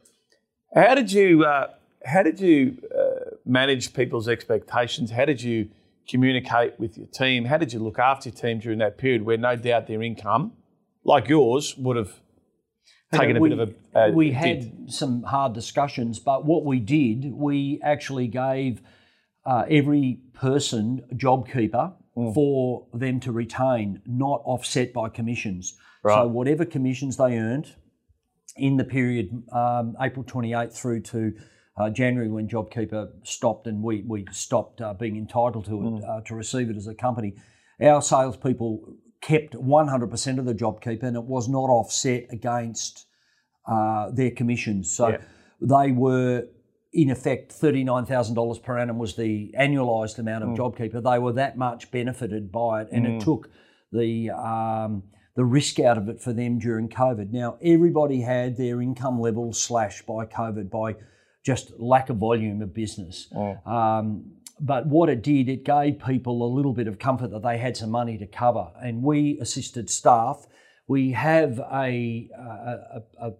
How 0.73 0.95
did 0.95 1.11
you 1.11 1.45
uh, 1.45 1.67
how 2.05 2.23
did 2.23 2.39
you 2.39 2.77
uh, 2.97 3.35
manage 3.45 3.93
people's 3.93 4.27
expectations? 4.27 5.11
How 5.11 5.25
did 5.25 5.41
you 5.41 5.69
communicate 6.07 6.79
with 6.79 6.97
your 6.97 7.07
team? 7.07 7.45
How 7.45 7.57
did 7.57 7.73
you 7.73 7.79
look 7.79 7.99
after 7.99 8.29
your 8.29 8.37
team 8.37 8.59
during 8.59 8.79
that 8.79 8.97
period 8.97 9.23
where 9.23 9.37
no 9.37 9.55
doubt 9.55 9.87
their 9.87 10.01
income, 10.01 10.53
like 11.03 11.27
yours, 11.27 11.75
would 11.77 11.97
have 11.97 12.19
taken 13.13 13.39
we, 13.39 13.51
a 13.51 13.55
bit 13.55 13.59
of 13.59 13.75
a. 13.93 13.99
Uh, 13.99 14.11
we 14.11 14.31
had 14.31 14.91
some 14.91 15.23
hard 15.23 15.53
discussions, 15.53 16.19
but 16.19 16.45
what 16.45 16.65
we 16.65 16.79
did, 16.79 17.33
we 17.33 17.79
actually 17.83 18.27
gave 18.27 18.81
uh, 19.45 19.65
every 19.69 20.19
person 20.33 21.01
a 21.11 21.15
JobKeeper 21.15 21.93
mm. 22.15 22.33
for 22.33 22.85
them 22.93 23.19
to 23.21 23.31
retain, 23.31 24.01
not 24.05 24.41
offset 24.45 24.93
by 24.93 25.09
commissions. 25.09 25.77
Right. 26.03 26.15
So 26.15 26.27
whatever 26.27 26.65
commissions 26.65 27.17
they 27.17 27.37
earned 27.37 27.73
in 28.57 28.77
the 28.77 28.83
period 28.83 29.43
um, 29.51 29.95
April 30.01 30.23
28th 30.23 30.73
through 30.73 31.01
to 31.01 31.33
uh, 31.77 31.89
January 31.89 32.29
when 32.29 32.47
JobKeeper 32.47 33.09
stopped 33.23 33.67
and 33.67 33.83
we, 33.83 34.03
we 34.07 34.25
stopped 34.31 34.81
uh, 34.81 34.93
being 34.93 35.15
entitled 35.15 35.65
to 35.65 35.79
it, 35.79 35.83
mm. 35.83 36.09
uh, 36.09 36.21
to 36.21 36.35
receive 36.35 36.69
it 36.69 36.75
as 36.75 36.87
a 36.87 36.95
company, 36.95 37.35
our 37.81 38.01
salespeople 38.01 38.95
kept 39.21 39.53
100% 39.53 40.39
of 40.39 40.45
the 40.45 40.53
JobKeeper 40.53 41.03
and 41.03 41.15
it 41.15 41.23
was 41.23 41.47
not 41.47 41.69
offset 41.69 42.25
against 42.31 43.05
uh, 43.67 44.09
their 44.11 44.31
commissions. 44.31 44.95
So 44.95 45.09
yeah. 45.09 45.17
they 45.61 45.91
were, 45.91 46.47
in 46.93 47.11
effect, 47.11 47.53
$39,000 47.59 48.63
per 48.63 48.79
annum 48.79 48.97
was 48.97 49.15
the 49.15 49.53
annualised 49.59 50.17
amount 50.17 50.43
of 50.43 50.49
mm. 50.51 50.57
JobKeeper. 50.57 51.03
They 51.03 51.19
were 51.19 51.33
that 51.33 51.57
much 51.57 51.91
benefited 51.91 52.51
by 52.51 52.81
it 52.83 52.89
and 52.91 53.05
mm. 53.05 53.17
it 53.17 53.21
took 53.23 53.49
the. 53.91 54.31
Um, 54.31 55.03
the 55.37 55.45
risk 55.45 55.79
out 55.79 55.99
of 55.99 56.09
it 56.09 56.19
for 56.19 56.33
them 56.33 56.57
during 56.57 56.89
COVID. 56.89 57.31
Now, 57.31 57.59
everybody 57.61 58.21
had 58.21 58.57
their 58.57 58.81
income 58.81 59.21
levels 59.21 59.61
slashed 59.61 60.07
by 60.07 60.25
COVID 60.25 60.71
by 60.71 60.95
just 61.45 61.79
lack 61.79 62.09
of 62.09 62.17
volume 62.17 62.63
of 62.63 62.73
business. 62.73 63.31
Oh. 63.35 63.55
Um, 63.71 64.31
but 64.59 64.87
what 64.87 65.09
it 65.09 65.21
did, 65.21 65.47
it 65.47 65.63
gave 65.63 65.99
people 66.03 66.43
a 66.43 66.49
little 66.51 66.73
bit 66.73 66.87
of 66.87 66.97
comfort 66.97 67.29
that 67.29 67.43
they 67.43 67.59
had 67.59 67.77
some 67.77 67.91
money 67.91 68.17
to 68.17 68.25
cover. 68.25 68.71
And 68.81 69.03
we 69.03 69.37
assisted 69.39 69.91
staff. 69.91 70.47
We 70.87 71.11
have 71.11 71.59
a, 71.59 72.29
a, 72.35 73.01
a, 73.21 73.27
a 73.27 73.31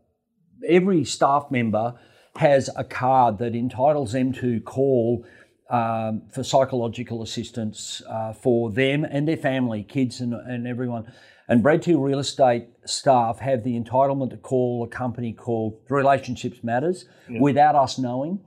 every 0.70 1.04
staff 1.04 1.48
member 1.50 1.96
has 2.36 2.70
a 2.76 2.84
card 2.84 3.40
that 3.40 3.56
entitles 3.56 4.12
them 4.12 4.34
to 4.34 4.62
call 4.62 5.26
um, 5.72 6.22
for 6.32 6.44
psychological 6.44 7.24
assistance 7.24 8.04
uh, 8.08 8.34
for 8.34 8.70
them 8.70 9.04
and 9.04 9.28
their 9.28 9.36
family, 9.36 9.82
kids, 9.82 10.22
and, 10.22 10.36
and 10.36 10.68
everyone. 10.68 11.12
And 11.48 11.64
Brad 11.64 11.82
Teal 11.82 12.00
Real 12.00 12.20
Estate 12.20 12.68
staff 12.86 13.40
have 13.40 13.64
the 13.64 13.80
entitlement 13.80 14.32
to 14.32 14.38
call 14.38 14.84
a 14.84 14.88
company 14.88 15.32
called 15.32 15.80
Relationships 15.90 16.64
Matters 16.64 17.06
yeah. 17.30 17.40
without 17.40 17.76
us 17.76 17.98
knowing. 17.98 18.42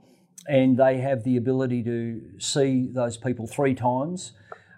And 0.47 0.77
they 0.77 0.97
have 0.97 1.23
the 1.23 1.37
ability 1.37 1.83
to 1.83 2.21
see 2.39 2.87
those 2.91 3.17
people 3.17 3.47
three 3.47 3.73
times. 3.73 4.33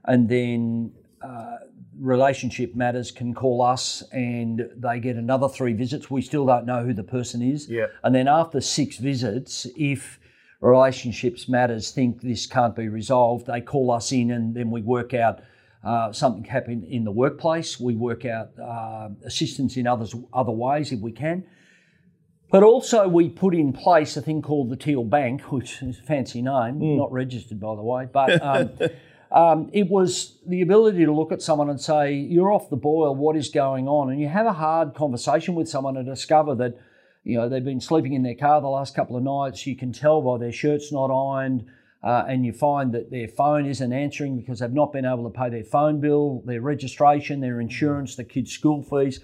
And 0.06 0.30
then 0.30 0.94
uh, 1.22 1.58
Relationship 2.00 2.76
Matters 2.76 3.12
can 3.12 3.34
call 3.34 3.62
us 3.62 4.04
and 4.12 4.70
they 4.76 5.00
get 5.00 5.16
another 5.16 5.50
three 5.50 5.74
visits. 5.74 6.10
We 6.10 6.22
still 6.22 6.46
don't 6.46 6.66
know 6.66 6.84
who 6.84 6.94
the 6.94 7.04
person 7.04 7.42
is. 7.42 7.70
Yeah. 7.70 7.88
And 8.04 8.16
then 8.16 8.28
after 8.28 8.62
six 8.62 8.98
visits, 8.98 9.68
if 9.78 10.20
Relationships 10.62 11.50
Matters 11.50 11.92
think 11.92 12.22
this 12.22 12.46
can't 12.46 12.76
be 12.76 12.88
resolved, 12.88 13.48
they 13.48 13.62
call 13.62 13.92
us 13.92 14.12
in 14.12 14.32
and 14.32 14.56
then 14.56 14.72
we 14.72 14.82
work 14.82 15.14
out 15.14 15.42
uh, 15.84 16.12
something 16.14 16.44
happen 16.46 16.84
in 16.90 17.04
the 17.04 17.12
workplace. 17.12 17.80
We 17.80 17.96
work 17.96 18.26
out 18.26 18.52
uh, 18.60 19.10
assistance 19.26 19.76
in 19.78 19.86
others 19.88 20.16
other 20.34 20.52
ways 20.52 20.92
if 20.92 21.00
we 21.02 21.12
can. 21.12 21.44
But 22.52 22.62
also, 22.64 23.08
we 23.08 23.30
put 23.30 23.56
in 23.56 23.74
place 23.74 24.16
a 24.16 24.22
thing 24.22 24.42
called 24.44 24.70
the 24.70 24.76
Teal 24.76 25.04
Bank, 25.04 25.42
which 25.52 25.82
is 25.82 26.00
a 26.00 26.04
fancy 26.04 26.42
name, 26.42 26.76
Hmm. 26.76 26.98
not 26.98 27.12
registered 27.12 27.60
by 27.60 27.76
the 27.76 27.82
way. 27.82 28.08
But 28.12 28.42
um, 28.52 28.70
um, 29.32 29.70
it 29.74 29.90
was 29.90 30.38
the 30.48 30.62
ability 30.62 31.04
to 31.06 31.12
look 31.12 31.32
at 31.32 31.42
someone 31.42 31.70
and 31.70 31.82
say, 31.82 32.14
"You're 32.14 32.52
off 32.52 32.70
the 32.70 32.78
boil. 32.78 33.16
What 33.16 33.36
is 33.36 33.50
going 33.50 33.88
on?" 33.88 34.12
And 34.12 34.22
you 34.22 34.28
have 34.28 34.46
a 34.46 34.54
hard 34.54 34.94
conversation 34.94 35.56
with 35.56 35.68
someone 35.68 35.98
and 35.98 36.06
discover 36.06 36.54
that, 36.56 36.78
you 37.24 37.38
know, 37.38 37.50
they've 37.50 37.66
been 37.66 37.82
sleeping 37.82 38.14
in 38.14 38.22
their 38.22 38.36
car 38.36 38.62
the 38.62 38.68
last 38.68 38.96
couple 38.96 39.18
of 39.18 39.24
nights. 39.24 39.66
You 39.66 39.76
can 39.76 39.92
tell 39.92 40.22
by 40.22 40.38
their 40.38 40.52
shirt's 40.52 40.92
not 40.92 41.10
ironed. 41.12 41.66
Uh, 42.04 42.26
and 42.28 42.46
you 42.46 42.52
find 42.52 42.94
that 42.94 43.12
their 43.12 43.30
phone 43.30 43.66
isn't 43.66 43.94
answering 43.94 44.36
because 44.36 44.60
they've 44.60 44.74
not 44.74 44.92
been 44.92 45.06
able 45.06 45.24
to 45.24 45.30
pay 45.30 45.50
their 45.50 45.64
phone 45.64 46.02
bill, 46.02 46.44
their 46.46 46.60
registration, 46.60 47.40
their 47.40 47.62
insurance, 47.62 48.16
the 48.16 48.24
kids' 48.26 48.52
school 48.52 48.84
fees. 48.84 49.22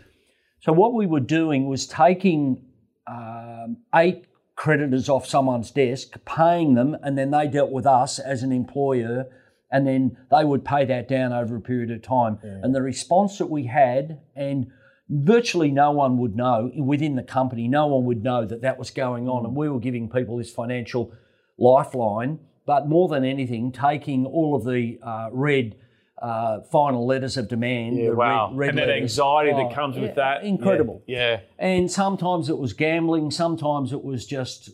So 0.62 0.72
what 0.72 0.94
we 0.94 1.06
were 1.06 1.20
doing 1.20 1.68
was 1.68 1.86
taking 1.86 2.64
um, 3.06 3.78
eight 3.96 4.26
creditors 4.56 5.10
off 5.10 5.26
someone's 5.26 5.72
desk, 5.72 6.14
paying 6.26 6.76
them, 6.76 6.96
and 7.04 7.18
then 7.18 7.32
they 7.32 7.48
dealt 7.48 7.72
with 7.72 7.86
us 7.86 8.18
as 8.20 8.44
an 8.44 8.52
employer, 8.52 9.26
and 9.72 9.86
then 9.86 10.18
they 10.32 10.44
would 10.44 10.64
pay 10.64 10.86
that 10.86 11.08
down 11.08 11.34
over 11.34 11.56
a 11.58 11.62
period 11.62 11.92
of 11.92 12.02
time. 12.02 12.40
And 12.44 12.74
the 12.74 12.82
response 12.82 13.38
that 13.38 13.48
we 13.48 13.66
had, 13.66 14.22
and 14.36 14.68
virtually 15.10 15.72
no 15.72 15.92
one 15.92 16.18
would 16.18 16.36
know 16.36 16.72
within 16.78 17.16
the 17.16 17.24
company, 17.24 17.68
no 17.68 17.88
one 17.88 18.06
would 18.06 18.24
know 18.24 18.46
that 18.46 18.62
that 18.62 18.78
was 18.80 18.90
going 18.90 19.28
on, 19.28 19.46
and 19.46 19.56
we 19.56 19.70
were 19.70 19.80
giving 19.80 20.10
people 20.10 20.38
this 20.38 20.52
financial 20.52 21.14
lifeline. 21.58 22.40
But 22.70 22.88
more 22.88 23.08
than 23.14 23.24
anything, 23.26 23.72
taking 23.72 24.28
all 24.28 24.56
of 24.56 24.64
the 24.64 25.00
uh, 25.02 25.30
red 25.32 25.76
uh, 26.22 26.62
final 26.72 27.08
letters 27.08 27.36
of 27.36 27.48
demand, 27.48 27.98
Yeah, 27.98 28.10
the 28.12 28.16
wow. 28.16 28.50
red, 28.50 28.58
red 28.60 28.70
and 28.70 28.78
that 28.78 28.88
letters. 28.90 29.02
anxiety 29.20 29.52
Oh, 29.56 29.58
that 29.68 29.74
comes 29.74 29.96
yeah, 29.96 30.02
with 30.04 30.16
that. 30.16 30.44
incredible. 30.44 31.02
Yeah. 31.08 31.40
And 31.58 31.90
sometimes 31.90 32.48
it 32.48 32.60
was 32.60 32.74
gambling, 32.74 33.32
sometimes 33.32 33.92
it 33.92 34.04
was 34.04 34.26
just 34.28 34.70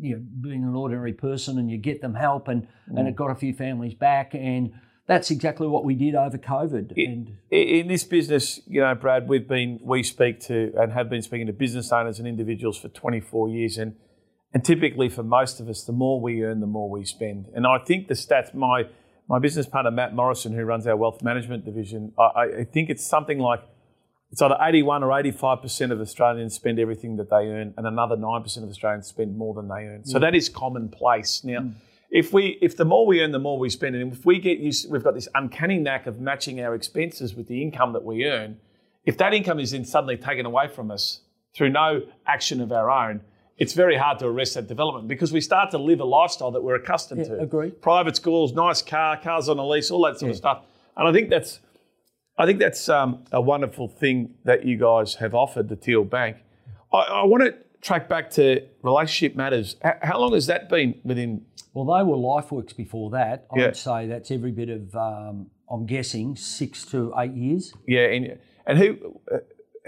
you 0.00 0.14
know 0.14 0.22
being 0.40 0.62
an 0.64 0.74
ordinary 0.74 1.12
person 1.12 1.58
and 1.58 1.70
you 1.70 1.76
get 1.76 2.00
them 2.00 2.14
help 2.14 2.48
and, 2.48 2.66
and 2.96 3.06
it 3.06 3.14
got 3.14 3.30
a 3.30 3.34
few 3.34 3.52
families 3.52 3.92
back 3.92 4.34
and 4.34 4.72
that's 5.06 5.30
exactly 5.30 5.66
what 5.66 5.84
we 5.84 5.94
did 5.94 6.14
over 6.14 6.38
COVID. 6.38 6.92
and 6.96 7.36
In 7.50 7.88
this 7.88 8.04
business, 8.04 8.60
you 8.66 8.80
know, 8.80 8.94
Brad, 8.94 9.28
we've 9.28 9.48
been 9.48 9.80
we 9.82 10.02
speak 10.02 10.40
to 10.48 10.72
and 10.80 10.92
have 10.92 11.10
been 11.10 11.22
speaking 11.22 11.46
to 11.48 11.52
business 11.52 11.92
owners 11.92 12.18
and 12.20 12.26
individuals 12.28 12.78
for 12.78 12.88
24 12.88 13.48
years, 13.50 13.76
and 13.76 13.96
and 14.52 14.64
typically 14.64 15.08
for 15.08 15.22
most 15.22 15.60
of 15.60 15.68
us, 15.68 15.84
the 15.84 15.92
more 15.92 16.20
we 16.20 16.42
earn, 16.42 16.60
the 16.60 16.66
more 16.66 16.88
we 16.88 17.04
spend. 17.04 17.46
And 17.54 17.66
I 17.66 17.78
think 17.78 18.08
the 18.08 18.14
stats, 18.14 18.54
my 18.54 18.84
my 19.28 19.38
business 19.38 19.66
partner 19.66 19.90
Matt 19.90 20.14
Morrison, 20.14 20.54
who 20.54 20.64
runs 20.64 20.86
our 20.86 20.96
wealth 20.96 21.22
management 21.22 21.66
division, 21.66 22.12
I, 22.18 22.60
I- 22.60 22.64
think 22.64 22.88
it's 22.88 23.06
something 23.06 23.38
like 23.38 23.60
it's 24.30 24.40
either 24.40 24.56
81 24.60 25.02
or 25.02 25.18
85 25.18 25.62
percent 25.62 25.92
of 25.92 26.00
Australians 26.00 26.54
spend 26.54 26.78
everything 26.78 27.16
that 27.16 27.30
they 27.30 27.48
earn, 27.48 27.74
and 27.76 27.86
another 27.86 28.16
nine 28.16 28.42
percent 28.42 28.64
of 28.64 28.70
Australians 28.70 29.06
spend 29.06 29.36
more 29.36 29.54
than 29.54 29.68
they 29.68 29.84
earn. 29.84 30.04
So 30.04 30.18
mm. 30.18 30.22
that 30.22 30.34
is 30.34 30.48
commonplace 30.48 31.44
now. 31.44 31.60
Mm. 31.60 31.74
If 32.10 32.32
we, 32.32 32.58
if 32.62 32.74
the 32.74 32.86
more 32.86 33.06
we 33.06 33.20
earn, 33.20 33.32
the 33.32 33.38
more 33.38 33.58
we 33.58 33.68
spend, 33.68 33.94
and 33.94 34.12
if 34.12 34.24
we 34.24 34.38
get 34.38 34.58
used, 34.58 34.90
we've 34.90 35.04
got 35.04 35.14
this 35.14 35.28
uncanny 35.34 35.78
knack 35.78 36.06
of 36.06 36.20
matching 36.20 36.58
our 36.60 36.74
expenses 36.74 37.34
with 37.34 37.48
the 37.48 37.60
income 37.60 37.92
that 37.92 38.02
we 38.02 38.24
earn. 38.24 38.56
If 39.04 39.18
that 39.18 39.34
income 39.34 39.60
is 39.60 39.72
then 39.72 39.84
suddenly 39.84 40.16
taken 40.16 40.46
away 40.46 40.68
from 40.68 40.90
us 40.90 41.20
through 41.54 41.70
no 41.70 42.02
action 42.26 42.62
of 42.62 42.72
our 42.72 42.90
own, 42.90 43.20
it's 43.58 43.72
very 43.74 43.96
hard 43.96 44.18
to 44.20 44.26
arrest 44.26 44.54
that 44.54 44.66
development 44.68 45.08
because 45.08 45.32
we 45.32 45.40
start 45.40 45.70
to 45.72 45.78
live 45.78 46.00
a 46.00 46.04
lifestyle 46.04 46.50
that 46.52 46.62
we're 46.62 46.76
accustomed 46.76 47.22
Yeah, 47.22 47.36
to. 47.36 47.40
agree. 47.40 47.70
Private 47.70 48.16
schools, 48.16 48.52
nice 48.52 48.80
car, 48.82 49.16
cars 49.20 49.48
on 49.48 49.58
a 49.58 49.66
lease, 49.66 49.90
all 49.90 50.02
that 50.04 50.18
sort 50.18 50.30
of 50.30 50.36
stuff. 50.36 50.62
And 50.96 51.08
I 51.08 51.12
think 51.12 51.28
that's 51.30 51.60
I 52.40 52.46
think 52.46 52.60
that's 52.60 52.88
um, 52.88 53.24
a 53.32 53.40
wonderful 53.40 53.88
thing 53.88 54.34
that 54.44 54.64
you 54.64 54.76
guys 54.78 55.16
have 55.16 55.34
offered 55.34 55.68
the 55.68 55.74
Teal 55.76 56.04
Bank. 56.04 56.36
I, 56.92 56.98
I 56.98 57.24
want 57.24 57.42
to 57.42 57.54
track 57.80 58.08
back 58.08 58.30
to 58.30 58.62
relationship 58.82 59.36
matters. 59.36 59.74
H- 59.84 59.94
how 60.02 60.20
long 60.20 60.32
has 60.34 60.46
that 60.46 60.68
been 60.68 60.94
within? 61.04 61.44
well, 61.74 61.84
they 61.96 62.04
were 62.04 62.16
LifeWorks 62.16 62.76
before 62.76 63.10
that. 63.10 63.46
I 63.52 63.58
Yeah. 63.58 63.64
would 63.66 63.76
say 63.76 64.06
that's 64.06 64.30
every 64.30 64.52
bit 64.52 64.68
of, 64.68 64.94
um, 64.94 65.50
I'm 65.70 65.84
guessing, 65.86 66.34
six 66.36 66.84
to 66.86 67.12
eight 67.18 67.32
years. 67.32 67.72
Yeah, 67.88 68.06
and, 68.06 68.38
and 68.66 68.78
who? 68.78 69.20
Uh, 69.32 69.38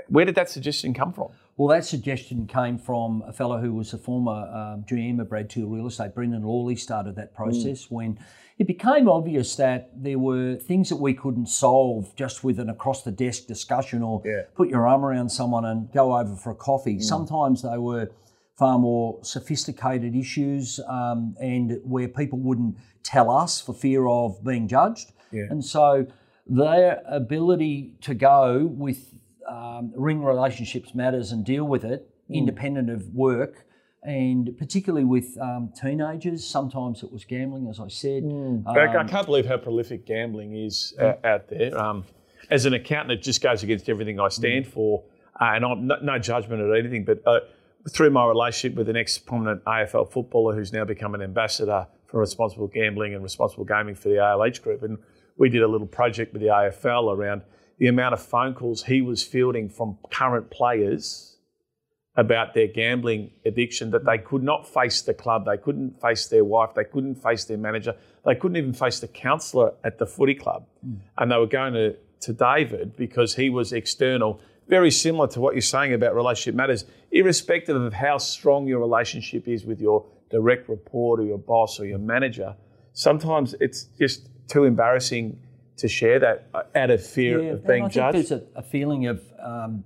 where 0.09 0.25
did 0.25 0.35
that 0.35 0.49
suggestion 0.51 0.93
come 0.93 1.13
from? 1.13 1.29
Well, 1.61 1.69
that 1.77 1.85
suggestion 1.85 2.47
came 2.47 2.79
from 2.79 3.23
a 3.27 3.35
fellow 3.35 3.59
who 3.59 3.75
was 3.75 3.93
a 3.93 3.99
former 3.99 4.33
um, 4.33 4.83
GM 4.89 5.21
of 5.21 5.29
Brad 5.29 5.51
Teal 5.51 5.67
Real 5.67 5.89
Estate, 5.89 6.15
Brendan 6.15 6.43
Lawley, 6.43 6.75
started 6.75 7.17
that 7.17 7.35
process 7.35 7.91
when 7.91 8.19
it 8.57 8.67
became 8.67 9.11
obvious 9.11 9.57
that 9.57 9.91
there 9.95 10.19
were 10.19 10.55
things 10.57 10.89
that 10.89 10.97
we 10.97 11.13
couldn't 11.13 11.51
solve 11.51 12.17
just 12.17 12.43
with 12.43 12.59
an 12.61 12.71
across 12.71 13.03
the 13.03 13.11
desk 13.11 13.47
discussion 13.47 14.03
or 14.03 14.23
Yeah. 14.25 14.45
put 14.55 14.71
your 14.71 14.89
arm 14.89 15.05
around 15.05 15.29
someone 15.29 15.67
and 15.67 15.93
go 15.93 16.17
over 16.17 16.35
for 16.35 16.51
a 16.51 16.55
coffee. 16.55 16.99
Sometimes 16.99 17.61
they 17.61 17.77
were 17.77 18.09
far 18.57 18.79
more 18.79 19.19
sophisticated 19.23 20.17
issues 20.17 20.81
um, 20.89 21.37
and 21.43 21.79
where 21.85 22.09
people 22.09 22.39
wouldn't 22.39 22.79
tell 23.03 23.31
us 23.31 23.61
for 23.61 23.75
fear 23.75 24.09
of 24.09 24.43
being 24.43 24.67
judged. 24.67 25.13
Yeah. 25.31 25.45
And 25.51 25.63
so 25.63 26.07
their 26.47 27.03
ability 27.07 27.97
to 28.01 28.15
go 28.15 28.65
with 28.65 29.13
um, 29.51 29.93
ring 29.97 30.23
relationships 30.23 30.95
matters 30.95 31.33
and 31.33 31.45
deal 31.45 31.65
with 31.65 31.85
it 31.85 32.09
independent 32.33 32.89
of 32.89 33.09
work 33.13 33.67
and 34.03 34.57
particularly 34.57 35.05
with 35.05 35.37
um, 35.41 35.73
teenagers. 35.79 36.47
Sometimes 36.47 37.03
it 37.03 37.13
was 37.13 37.25
gambling 37.25 37.69
as 37.69 37.81
i 37.81 37.89
said. 37.89 38.23
Um, 38.23 38.65
I 38.67 39.05
can't 39.05 39.27
believe 39.27 39.47
how 39.47 39.59
prolific 39.59 40.07
gambling 40.07 40.55
is 40.55 40.95
uh, 40.99 41.15
out 41.25 41.49
there. 41.49 41.77
Um, 41.79 42.05
as 42.51 42.65
an 42.67 42.75
accountant, 42.75 43.19
it 43.19 43.23
just 43.23 43.43
goes 43.43 43.63
against 43.63 43.89
everything 43.89 44.19
I 44.19 44.29
stand 44.29 44.67
for, 44.67 45.05
uh, 45.41 45.53
and 45.55 45.65
I'm 45.65 45.87
no, 45.87 45.97
no 46.03 46.19
judgment 46.19 46.63
or 46.63 46.75
anything. 46.75 47.05
But 47.05 47.23
uh, 47.27 47.41
through 47.91 48.11
my 48.11 48.27
relationship 48.27 48.77
with 48.77 48.89
an 48.89 48.97
ex-prominent 48.97 49.65
AFL 49.65 50.11
footballer 50.11 50.55
who's 50.55 50.73
now 50.73 50.85
become 50.85 51.15
an 51.15 51.23
ambassador 51.23 51.87
for 52.07 52.21
responsible 52.21 52.67
gambling 52.67 53.15
and 53.15 53.23
responsible 53.23 53.65
gaming 53.65 53.95
for 53.95 54.09
the 54.09 54.17
ALH 54.17 54.63
group, 54.63 54.83
and 54.83 54.99
we 55.37 55.49
did 55.49 55.63
a 55.63 55.69
little 55.69 55.87
project 55.87 56.33
with 56.33 56.43
the 56.43 56.49
AFL 56.49 57.15
around 57.15 57.43
the 57.81 57.89
amount 57.89 58.13
of 58.13 58.23
phone 58.23 58.55
calls 58.55 58.85
he 58.85 59.01
was 59.01 59.25
fielding 59.25 59.69
from 59.69 59.97
current 60.13 60.51
players 60.51 61.39
about 62.15 62.53
their 62.53 62.67
gambling 62.67 63.31
addiction 63.47 63.91
that 63.91 64.05
they 64.05 64.19
could 64.19 64.43
not 64.43 64.69
face 64.69 65.01
the 65.01 65.15
club, 65.15 65.47
they 65.47 65.57
couldn't 65.57 65.99
face 65.99 66.27
their 66.27 66.45
wife, 66.45 66.75
they 66.75 66.85
couldn't 66.85 67.15
face 67.15 67.47
their 67.47 67.57
manager, 67.57 67.95
they 68.27 68.35
couldn't 68.35 68.59
even 68.59 68.75
face 68.75 69.01
the 69.01 69.09
counsellor 69.09 69.73
at 69.83 69.99
the 69.99 70.07
footy 70.07 70.35
club. 70.35 70.67
Hmm. 70.85 70.95
And 71.17 71.33
they 71.33 71.39
were 71.39 71.47
going 71.47 71.73
to, 71.73 71.97
to 72.21 72.33
David 72.35 72.97
because 72.97 73.35
he 73.35 73.49
was 73.49 73.73
external, 73.73 74.41
very 74.69 74.91
similar 74.91 75.29
to 75.29 75.41
what 75.41 75.55
you're 75.55 75.63
saying 75.63 75.95
about 75.95 76.15
relationship 76.15 76.55
matters, 76.55 76.85
irrespective 77.11 77.81
of 77.81 77.95
how 77.95 78.19
strong 78.19 78.67
your 78.67 78.81
relationship 78.81 79.49
is 79.49 79.65
with 79.65 79.81
your 79.81 80.05
direct 80.31 80.69
report 80.69 81.19
or 81.19 81.25
your 81.25 81.39
boss 81.39 81.81
or 81.81 81.87
your 81.87 81.99
manager. 81.99 82.55
Sometimes 82.93 83.55
it's 83.59 83.85
just 83.99 84.29
too 84.49 84.65
embarrassing 84.65 85.41
to 85.81 85.89
share 85.89 86.19
that 86.21 86.49
uh, 86.55 86.63
out 86.75 86.91
of 86.91 87.05
fear 87.05 87.43
Yeah, 87.43 87.51
of 87.53 87.67
being 87.67 87.83
I 87.83 87.87
think 87.87 87.93
judged. 87.93 88.15
there's 88.17 88.31
a, 88.33 88.43
a 88.57 88.63
feeling 88.63 89.07
of 89.07 89.23
um, 89.43 89.85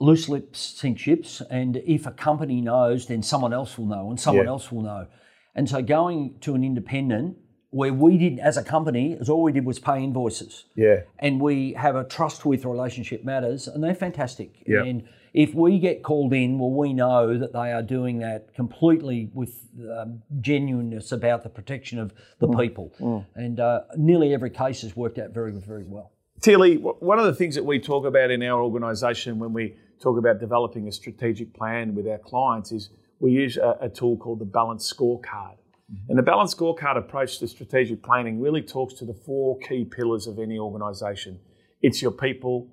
loose 0.00 0.28
lips 0.28 0.58
sink 0.60 0.98
ships, 0.98 1.40
and 1.50 1.76
if 1.86 2.06
a 2.06 2.10
company 2.10 2.60
knows, 2.60 3.06
then 3.06 3.22
someone 3.22 3.52
else 3.52 3.78
will 3.78 3.86
know, 3.86 4.10
and 4.10 4.18
someone 4.20 4.44
Yeah. 4.46 4.50
else 4.50 4.70
will 4.72 4.82
know. 4.82 5.06
And 5.54 5.68
so 5.68 5.82
going 5.82 6.38
to 6.40 6.54
an 6.54 6.64
independent 6.64 7.36
where 7.70 7.92
we 7.92 8.18
did, 8.18 8.38
as 8.38 8.56
a 8.56 8.62
company, 8.62 9.16
as 9.20 9.28
all 9.28 9.42
we 9.42 9.52
did 9.52 9.64
was 9.64 9.78
pay 9.78 10.02
invoices. 10.02 10.64
Yeah. 10.76 11.00
And 11.18 11.40
we 11.40 11.72
have 11.74 11.96
a 11.96 12.04
trust 12.04 12.44
with 12.46 12.64
relationship 12.64 13.24
matters, 13.24 13.66
and 13.68 13.82
they're 13.82 13.94
fantastic. 13.94 14.50
Yeah. 14.66 14.82
And 14.84 15.04
if 15.34 15.52
we 15.52 15.78
get 15.80 16.02
called 16.04 16.32
in, 16.32 16.58
well, 16.60 16.70
we 16.70 16.92
know 16.92 17.36
that 17.36 17.52
they 17.52 17.72
are 17.72 17.82
doing 17.82 18.20
that 18.20 18.54
completely 18.54 19.30
with 19.34 19.52
um, 19.98 20.22
genuineness 20.40 21.10
about 21.10 21.42
the 21.42 21.48
protection 21.48 21.98
of 21.98 22.14
the 22.38 22.46
Mm. 22.46 22.60
people. 22.60 23.24
And 23.34 23.58
uh, 23.58 23.80
nearly 23.96 24.32
every 24.32 24.50
case 24.50 24.82
has 24.82 24.94
worked 24.96 25.18
out 25.18 25.30
very, 25.30 25.50
very 25.52 25.84
well. 25.84 26.12
Tilly, 26.40 26.76
one 26.76 27.18
of 27.18 27.24
the 27.26 27.34
things 27.34 27.54
that 27.56 27.64
we 27.64 27.80
talk 27.80 28.04
about 28.06 28.30
in 28.30 28.42
our 28.44 28.62
organisation 28.62 29.38
when 29.40 29.52
we 29.52 29.74
talk 30.00 30.18
about 30.18 30.38
developing 30.38 30.86
a 30.86 30.92
strategic 30.92 31.52
plan 31.52 31.94
with 31.96 32.06
our 32.06 32.18
clients 32.18 32.70
is 32.70 32.90
we 33.18 33.32
use 33.32 33.56
a, 33.56 33.76
a 33.80 33.88
tool 33.88 34.16
called 34.16 34.38
the 34.38 34.44
Balanced 34.44 34.94
Scorecard. 34.96 35.56
And 36.08 36.16
the 36.18 36.22
Balanced 36.22 36.56
Scorecard 36.58 36.96
approach 36.96 37.38
to 37.40 37.48
strategic 37.48 38.02
planning 38.02 38.40
really 38.40 38.62
talks 38.62 38.94
to 38.94 39.04
the 39.04 39.14
four 39.14 39.58
key 39.58 39.84
pillars 39.84 40.26
of 40.26 40.38
any 40.38 40.58
organisation. 40.58 41.38
It's 41.82 42.00
your 42.00 42.10
people, 42.10 42.68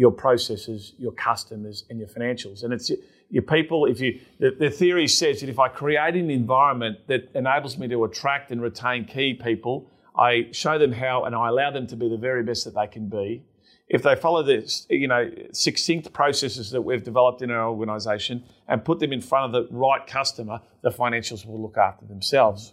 your 0.00 0.10
processes, 0.10 0.94
your 0.96 1.12
customers, 1.12 1.84
and 1.90 1.98
your 1.98 2.08
financials. 2.08 2.64
And 2.64 2.72
it's 2.72 2.90
your, 3.28 3.42
people. 3.42 3.84
If 3.84 4.00
you, 4.00 4.18
the, 4.38 4.50
the 4.58 4.70
theory 4.70 5.06
says 5.06 5.40
that 5.40 5.50
if 5.50 5.58
I 5.58 5.68
create 5.68 6.16
an 6.16 6.30
environment 6.30 7.06
that 7.08 7.28
enables 7.34 7.76
me 7.76 7.86
to 7.88 8.04
attract 8.04 8.50
and 8.50 8.62
retain 8.62 9.04
key 9.04 9.34
people, 9.34 9.90
I 10.16 10.48
show 10.52 10.78
them 10.78 10.92
how, 10.92 11.24
and 11.24 11.34
I 11.34 11.48
allow 11.48 11.70
them 11.70 11.86
to 11.88 11.96
be 11.96 12.08
the 12.08 12.16
very 12.16 12.42
best 12.42 12.64
that 12.64 12.74
they 12.74 12.86
can 12.86 13.10
be. 13.10 13.44
If 13.88 14.02
they 14.02 14.16
follow 14.16 14.42
the 14.42 14.58
you 14.88 15.06
know 15.06 15.30
succinct 15.52 16.10
processes 16.14 16.70
that 16.70 16.80
we've 16.80 17.04
developed 17.04 17.42
in 17.42 17.50
our 17.50 17.68
organisation 17.68 18.44
and 18.68 18.82
put 18.82 19.00
them 19.00 19.12
in 19.12 19.20
front 19.20 19.54
of 19.54 19.68
the 19.68 19.76
right 19.76 20.06
customer, 20.06 20.62
the 20.80 20.88
financials 20.88 21.44
will 21.44 21.60
look 21.60 21.76
after 21.76 22.06
themselves. 22.06 22.72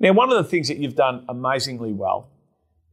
Now, 0.00 0.14
one 0.14 0.30
of 0.32 0.42
the 0.42 0.48
things 0.48 0.68
that 0.68 0.78
you've 0.78 0.96
done 0.96 1.26
amazingly 1.28 1.92
well 1.92 2.30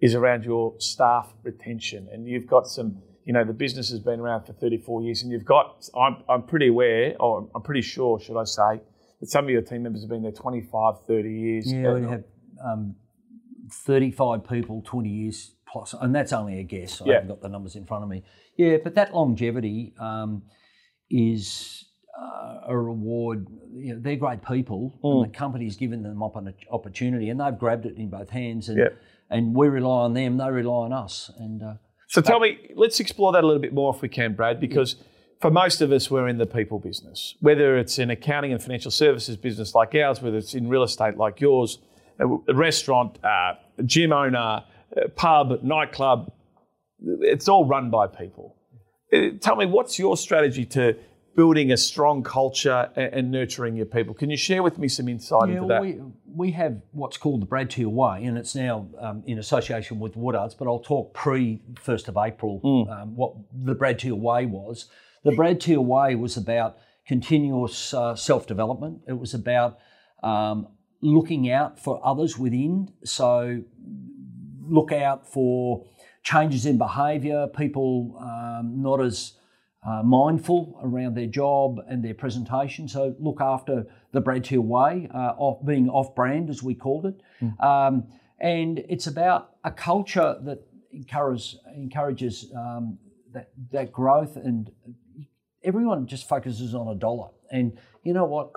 is 0.05 0.15
around 0.15 0.43
your 0.45 0.73
staff 0.79 1.33
retention, 1.43 2.07
and 2.11 2.27
you've 2.27 2.47
got 2.47 2.67
some 2.67 3.01
you 3.27 3.33
know, 3.33 3.43
the 3.43 3.53
business 3.53 3.89
has 3.89 3.99
been 3.99 4.19
around 4.19 4.45
for 4.45 4.53
34 4.53 5.01
years, 5.01 5.23
and 5.23 5.31
you've 5.31 5.45
got, 5.45 5.83
I'm, 5.99 6.17
I'm 6.29 6.43
pretty 6.43 6.67
aware, 6.67 7.15
or 7.19 7.49
I'm 7.55 7.63
pretty 7.63 7.81
sure, 7.81 8.19
should 8.19 8.39
I 8.39 8.43
say, 8.43 8.81
that 9.19 9.29
some 9.31 9.45
of 9.45 9.49
your 9.49 9.63
team 9.63 9.81
members 9.81 10.01
have 10.03 10.11
been 10.11 10.21
there 10.21 10.31
25, 10.31 10.93
30 11.07 11.29
years. 11.33 11.73
Yeah, 11.73 11.93
we 11.93 12.03
have 12.03 12.23
um, 12.63 12.95
35 13.71 14.47
people, 14.47 14.83
20 14.85 15.09
years 15.09 15.55
plus, 15.67 15.95
and 15.99 16.13
that's 16.13 16.33
only 16.33 16.59
a 16.59 16.63
guess. 16.63 17.01
I 17.01 17.05
Yeah. 17.05 17.13
haven't 17.15 17.29
got 17.29 17.41
the 17.41 17.49
numbers 17.49 17.75
in 17.75 17.85
front 17.85 18.03
of 18.03 18.09
me. 18.11 18.21
Yeah, 18.57 18.77
but 18.83 18.93
that 18.93 19.11
longevity 19.15 19.95
um, 19.99 20.43
is 21.09 21.85
uh, 22.17 22.59
a 22.67 22.77
reward. 22.77 23.47
You 23.73 23.95
know, 23.95 24.01
they're 24.01 24.15
great 24.15 24.43
people, 24.43 24.99
Mm. 25.03 25.23
and 25.23 25.33
the 25.33 25.37
company's 25.37 25.75
given 25.77 26.03
them 26.03 26.21
an 26.21 26.53
opportunity, 26.71 27.29
and 27.29 27.39
they've 27.39 27.57
grabbed 27.57 27.87
it 27.87 27.97
in 27.97 28.09
both 28.09 28.29
hands. 28.29 28.69
And, 28.69 28.77
Yeah. 28.77 28.89
And 29.29 29.55
we 29.55 29.67
rely 29.67 30.03
on 30.03 30.13
them, 30.13 30.37
they 30.37 30.49
rely 30.49 30.85
on 30.85 30.93
us. 30.93 31.31
And 31.37 31.61
uh, 31.63 31.73
So 32.07 32.21
tell 32.21 32.39
me, 32.39 32.71
let's 32.75 32.99
explore 32.99 33.31
that 33.33 33.43
a 33.43 33.47
little 33.47 33.61
bit 33.61 33.73
more 33.73 33.93
if 33.93 34.01
we 34.01 34.09
can, 34.09 34.33
Brad, 34.33 34.59
because 34.59 34.95
for 35.41 35.51
most 35.51 35.81
of 35.81 35.91
us, 35.91 36.09
we're 36.09 36.27
in 36.27 36.37
the 36.37 36.45
people 36.45 36.79
business. 36.79 37.35
Whether 37.41 37.77
it's 37.77 37.99
in 37.99 38.09
accounting 38.09 38.51
and 38.53 38.61
financial 38.61 38.91
services 38.91 39.37
business 39.37 39.75
like 39.75 39.93
ours, 39.95 40.21
whether 40.21 40.37
it's 40.37 40.53
in 40.53 40.69
real 40.69 40.83
estate 40.83 41.17
like 41.17 41.41
yours, 41.41 41.79
a 42.19 42.25
a 42.47 42.53
restaurant, 42.53 43.19
uh, 43.23 43.55
gym 43.85 44.13
owner, 44.13 44.63
uh, 44.95 45.07
pub, 45.15 45.61
nightclub, 45.63 46.31
it's 47.21 47.49
all 47.49 47.65
run 47.65 47.89
by 47.89 48.07
people. 48.07 48.55
Uh, 49.13 49.31
Tell 49.41 49.55
me, 49.55 49.65
what's 49.65 49.99
your 49.99 50.15
strategy 50.15 50.65
to 50.67 50.95
building 51.35 51.71
a 51.71 51.77
strong 51.77 52.23
culture 52.23 52.89
and, 52.95 53.29
nurturing 53.31 53.75
your 53.75 53.85
people? 53.85 54.13
Can 54.13 54.29
you 54.29 54.37
share 54.37 54.63
with 54.63 54.77
me 54.77 54.87
some 54.87 55.09
insight 55.09 55.49
Yeah, 55.49 55.55
into 55.55 55.67
that? 55.67 55.81
we, 55.81 55.99
we 56.33 56.51
have 56.51 56.81
what's 56.91 57.17
called 57.17 57.41
the 57.41 57.45
Brad 57.45 57.69
Teal 57.69 57.89
Way, 57.89 58.23
and 58.23 58.37
it's 58.37 58.55
now 58.55 58.87
um, 58.99 59.23
in 59.25 59.37
association 59.39 59.99
with 59.99 60.15
Woodards, 60.15 60.57
but 60.57 60.67
I'll 60.67 60.79
talk 60.79 61.13
pre 61.13 61.61
1st 61.75 62.07
of 62.07 62.17
April 62.17 62.59
Hmm. 62.59 62.89
um, 62.91 63.15
what 63.15 63.33
the 63.53 63.75
Brad 63.75 63.99
Teal 63.99 64.15
Way 64.15 64.45
was. 64.45 64.85
The 65.23 65.31
Brad 65.35 65.59
Teal 65.59 65.83
Way 65.83 66.15
was 66.15 66.37
about 66.37 66.77
continuous 67.07 67.93
uh, 67.93 68.15
self 68.15 68.47
development, 68.47 69.01
it 69.07 69.13
was 69.13 69.33
about 69.33 69.79
um, 70.23 70.67
looking 71.01 71.51
out 71.51 71.79
for 71.79 71.99
others 72.03 72.37
within. 72.37 72.91
So, 73.03 73.61
look 74.67 74.91
out 74.91 75.27
for 75.31 75.85
changes 76.23 76.65
in 76.65 76.77
behaviour, 76.77 77.47
people 77.47 78.17
um, 78.19 78.81
not 78.81 78.99
as 79.01 79.33
uh, 79.87 80.01
mindful 80.03 80.79
around 80.83 81.15
their 81.15 81.27
job 81.27 81.79
and 81.87 82.03
their 82.03 82.13
presentation. 82.13 82.87
So 82.87 83.15
look 83.19 83.39
after 83.39 83.85
the 84.11 84.21
Brad 84.21 84.43
Teal 84.43 84.61
way, 84.61 85.09
uh, 85.13 85.33
off, 85.37 85.65
being 85.65 85.89
off-brand 85.89 86.49
as 86.49 86.63
we 86.63 86.73
called 86.75 87.05
it. 87.05 87.21
Um, 87.59 88.07
and 88.39 88.79
it's 88.89 89.07
about 89.07 89.55
a 89.63 89.71
culture 89.71 90.37
that 90.41 90.59
encourages 90.91 91.59
encourages 91.75 92.51
um, 92.55 92.97
that 93.33 93.49
that 93.71 93.91
growth 93.91 94.35
and 94.37 94.71
everyone 95.63 96.07
just 96.07 96.27
focuses 96.27 96.73
on 96.73 96.87
a 96.87 96.95
dollar. 96.95 97.29
And 97.51 97.77
you 98.03 98.13
know 98.13 98.25
what? 98.25 98.51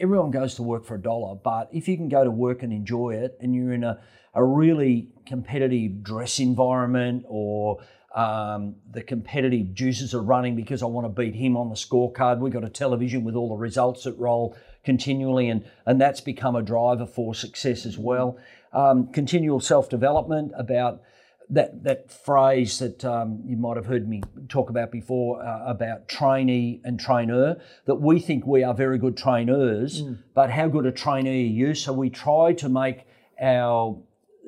Everyone 0.00 0.30
goes 0.30 0.56
to 0.56 0.62
work 0.62 0.84
for 0.84 0.96
a 0.96 1.00
dollar, 1.00 1.36
but 1.36 1.68
if 1.72 1.88
you 1.88 1.96
can 1.96 2.08
go 2.08 2.24
to 2.24 2.30
work 2.30 2.62
and 2.62 2.72
enjoy 2.72 3.14
it 3.14 3.38
and 3.40 3.54
you're 3.54 3.72
in 3.72 3.84
a, 3.84 4.00
a 4.34 4.44
really 4.44 5.08
competitive 5.24 6.02
dress 6.02 6.40
environment 6.40 7.24
or 7.28 7.78
um, 8.14 8.76
the 8.92 9.02
competitive 9.02 9.74
juices 9.74 10.14
are 10.14 10.22
running 10.22 10.54
because 10.54 10.82
I 10.82 10.86
want 10.86 11.04
to 11.04 11.08
beat 11.08 11.34
him 11.34 11.56
on 11.56 11.68
the 11.68 11.74
scorecard. 11.74 12.38
We've 12.38 12.52
got 12.52 12.64
a 12.64 12.70
television 12.70 13.24
with 13.24 13.34
all 13.34 13.48
the 13.48 13.56
results 13.56 14.04
that 14.04 14.16
roll 14.18 14.56
continually, 14.84 15.48
and, 15.48 15.64
and 15.84 16.00
that's 16.00 16.20
become 16.20 16.54
a 16.54 16.62
driver 16.62 17.06
for 17.06 17.34
success 17.34 17.84
as 17.84 17.98
well. 17.98 18.38
Um, 18.72 19.10
continual 19.12 19.60
self 19.60 19.88
development 19.88 20.52
about 20.56 21.02
that 21.50 21.82
that 21.84 22.10
phrase 22.10 22.78
that 22.78 23.04
um, 23.04 23.42
you 23.44 23.56
might 23.56 23.76
have 23.76 23.86
heard 23.86 24.08
me 24.08 24.22
talk 24.48 24.70
about 24.70 24.90
before 24.90 25.44
uh, 25.44 25.64
about 25.66 26.08
trainee 26.08 26.80
and 26.84 26.98
trainer 26.98 27.60
that 27.84 27.96
we 27.96 28.18
think 28.18 28.46
we 28.46 28.64
are 28.64 28.72
very 28.72 28.96
good 28.96 29.14
trainers 29.14 30.02
but 30.32 30.50
how 30.50 30.66
good 30.66 30.86
a 30.86 30.92
trainee 30.92 31.44
are 31.44 31.52
you 31.52 31.74
so 31.74 31.92
we 31.92 32.08
try 32.08 32.54
to 32.54 32.68
make 32.68 33.06
our 33.38 34.00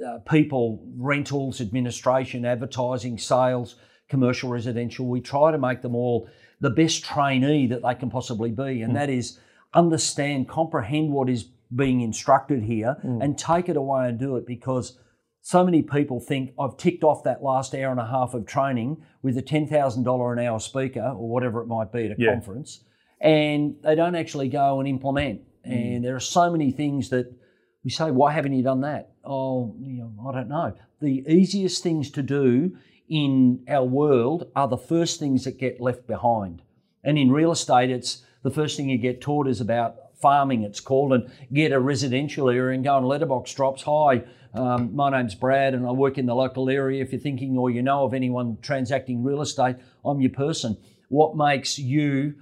uh, 0.05 0.19
people 0.31 0.85
rentals 0.97 1.61
administration 1.61 2.45
advertising 2.45 3.19
sales 3.19 3.77
commercial 4.09 4.51
residential 4.51 5.07
we 5.07 5.21
try 5.21 5.51
to 5.51 5.59
make 5.59 5.83
them 5.83 5.95
all 5.95 6.29
the 6.61 6.71
best 6.71 7.05
trainee 7.05 7.67
that 7.67 7.83
they 7.83 7.95
can 7.95 8.11
possibly 8.11 8.51
be 8.51 8.83
and 8.83 8.93
hmm. 8.93 8.95
that 8.95 9.11
is 9.11 9.39
understand 9.75 10.49
comprehend 10.49 11.13
what 11.13 11.29
is 11.29 11.49
being 11.75 12.01
instructed 12.01 12.63
here 12.63 12.97
hmm. 13.03 13.21
and 13.21 13.39
take 13.39 13.69
it 13.69 13.77
away 13.77 14.09
and 14.09 14.19
do 14.19 14.37
it 14.37 14.47
because 14.47 14.99
so 15.47 15.65
many 15.65 15.81
people 15.81 16.19
think 16.19 16.53
I've 16.59 16.77
ticked 16.77 17.05
off 17.05 17.23
that 17.23 17.41
last 17.41 17.73
hour 17.73 17.93
and 17.93 18.01
a 18.01 18.07
half 18.07 18.35
of 18.35 18.47
training 18.47 19.05
with 19.23 19.39
a 19.39 19.43
$10,000 19.43 20.33
an 20.33 20.45
hour 20.45 20.59
speaker 20.59 21.15
or 21.17 21.29
whatever 21.29 21.63
it 21.63 21.69
might 21.69 21.93
be 21.93 22.07
at 22.07 22.11
a 22.11 22.15
Yeah. 22.19 22.33
conference, 22.33 22.83
and 23.21 23.77
they 23.85 23.95
don't 23.95 24.17
actually 24.17 24.49
go 24.49 24.81
and 24.81 24.89
implement. 24.89 25.43
Hmm. 25.65 25.73
And 25.73 26.05
there 26.05 26.17
are 26.17 26.21
so 26.21 26.51
many 26.51 26.73
things 26.73 27.11
that 27.11 27.33
we 27.85 27.91
say, 27.91 28.11
why 28.11 28.33
haven't 28.33 28.55
you 28.55 28.65
done 28.65 28.81
that? 28.81 29.13
Oh, 29.27 29.75
you 29.79 29.99
know, 29.99 30.13
I 30.29 30.33
don't 30.33 30.49
know. 30.49 30.75
The 31.01 31.25
easiest 31.29 31.83
things 31.83 32.11
to 32.13 32.23
do 32.23 32.77
in 33.09 33.65
our 33.69 33.85
world 33.85 34.51
are 34.55 34.69
the 34.69 34.77
first 34.77 35.19
things 35.19 35.45
that 35.45 35.59
get 35.59 35.81
left 35.81 36.07
behind. 36.07 36.63
And 37.05 37.19
in 37.19 37.31
real 37.31 37.53
estate, 37.53 37.91
it's 37.91 38.25
the 38.43 38.51
first 38.51 38.77
thing 38.77 38.89
you 38.89 38.99
get 38.99 39.21
taught 39.21 39.49
is 39.49 39.61
about 39.61 39.97
farming, 40.21 40.63
it's 40.63 40.81
called, 40.81 41.13
and 41.13 41.31
get 41.53 41.73
a 41.73 41.81
residential 41.81 42.49
area 42.49 42.75
and 42.75 42.85
go 42.85 42.95
on 42.95 43.05
letterbox 43.05 43.53
drops. 43.53 43.83
Hi, 43.83 44.25
um, 44.55 44.95
my 44.95 45.11
name's 45.11 45.35
Brad 45.35 45.75
and 45.75 45.87
I 45.87 45.91
work 45.91 46.19
in 46.19 46.27
the 46.27 46.35
local 46.35 46.71
area. 46.71 47.03
If 47.03 47.13
you're 47.13 47.21
thinking 47.21 47.59
or 47.59 47.71
you 47.71 47.83
know 47.83 48.05
of 48.05 48.15
anyone 48.15 48.59
transacting 48.63 49.23
real 49.23 49.43
estate, 49.43 49.77
I'm 50.05 50.21
your 50.21 50.31
person. 50.31 50.77
What 51.09 51.37
makes 51.37 51.79
you, 51.79 52.35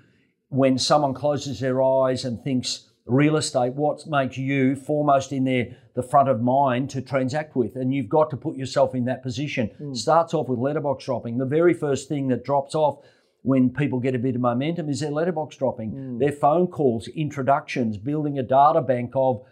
when 0.49 0.79
someone 0.79 1.15
closes 1.15 1.61
their 1.61 1.83
eyes 1.83 2.25
and 2.25 2.43
thinks 2.43 2.89
real 3.07 3.37
estate, 3.37 3.75
what 3.75 4.07
makes 4.07 4.39
you 4.39 4.77
foremost 4.77 5.33
in 5.33 5.45
their 5.45 5.77
the 5.95 6.03
front 6.03 6.29
of 6.29 6.41
mind 6.41 6.91
to 6.91 7.01
transact 7.01 7.55
with? 7.55 7.77
And 7.77 7.95
you've 7.95 8.09
got 8.09 8.31
to 8.31 8.37
put 8.37 8.57
yourself 8.57 8.95
in 8.95 9.05
that 9.05 9.23
position. 9.23 9.71
Starts 9.95 10.35
off 10.35 10.49
with 10.49 10.59
letterbox 10.59 11.05
dropping. 11.05 11.39
The 11.39 11.47
very 11.47 11.75
first 11.75 12.09
thing 12.09 12.29
that 12.29 12.45
drops 12.45 12.75
off 12.75 13.05
when 13.43 13.69
people 13.71 14.01
get 14.01 14.15
a 14.15 14.19
bit 14.19 14.35
of 14.35 14.41
momentum 14.41 14.89
is 14.89 15.01
their 15.01 15.11
letterbox 15.11 15.57
dropping, 15.57 16.19
their 16.19 16.33
phone 16.33 16.67
calls, 16.67 17.09
introductions, 17.09 17.99
building 17.99 18.39
a 18.39 18.43
data 18.43 18.81
bank 18.81 19.13
of 19.15 19.43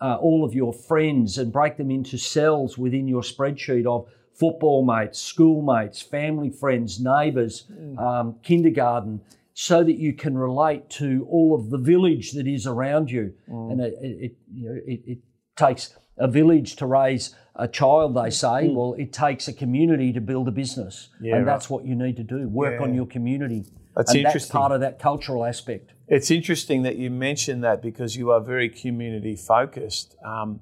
uh, 0.00 0.16
all 0.16 0.42
of 0.44 0.54
your 0.54 0.72
friends 0.72 1.38
and 1.38 1.52
break 1.52 1.76
them 1.76 1.90
into 1.90 2.16
cells 2.18 2.78
within 2.78 3.06
your 3.06 3.22
spreadsheet 3.22 3.86
of 3.86 4.08
football 4.34 4.84
mates, 4.84 5.20
schoolmates, 5.20 6.00
family 6.00 6.50
friends, 6.50 6.98
neighbours, 6.98 7.66
um, 7.98 8.36
kindergarten, 8.42 9.20
so 9.54 9.84
that 9.84 9.98
you 9.98 10.12
can 10.14 10.36
relate 10.36 10.88
to 10.88 11.26
all 11.30 11.54
of 11.54 11.70
the 11.70 11.78
village 11.78 12.32
that 12.32 12.46
is 12.46 12.66
around 12.66 13.10
you. 13.10 13.34
And 13.46 13.80
it, 13.80 13.94
it, 14.00 14.32
you 14.52 14.68
know, 14.68 14.80
it, 14.86 15.00
it 15.06 15.18
takes 15.56 15.94
a 16.16 16.28
village 16.28 16.76
to 16.76 16.86
raise 16.86 17.34
a 17.54 17.68
child, 17.68 18.16
they 18.16 18.30
say. 18.30 18.68
Well, 18.68 18.94
it 18.98 19.12
takes 19.12 19.48
a 19.48 19.52
community 19.52 20.12
to 20.12 20.20
build 20.20 20.48
a 20.48 20.50
business. 20.50 21.10
Yeah, 21.20 21.36
and 21.36 21.46
right. 21.46 21.52
that's 21.52 21.68
what 21.68 21.84
you 21.84 21.94
need 21.94 22.16
to 22.16 22.22
do 22.22 22.48
work 22.48 22.80
on 22.80 22.94
your 22.94 23.06
community. 23.06 23.64
That's 23.94 24.10
and 24.10 24.20
interesting. 24.20 24.48
That's 24.48 24.50
part 24.50 24.72
of 24.72 24.80
that 24.80 24.98
cultural 24.98 25.44
aspect. 25.44 25.92
It's 26.08 26.30
interesting 26.30 26.82
that 26.82 26.96
you 26.96 27.10
mentioned 27.10 27.62
that 27.64 27.82
because 27.82 28.16
you 28.16 28.30
are 28.30 28.40
very 28.40 28.68
community 28.68 29.36
focused. 29.36 30.16
Um, 30.24 30.60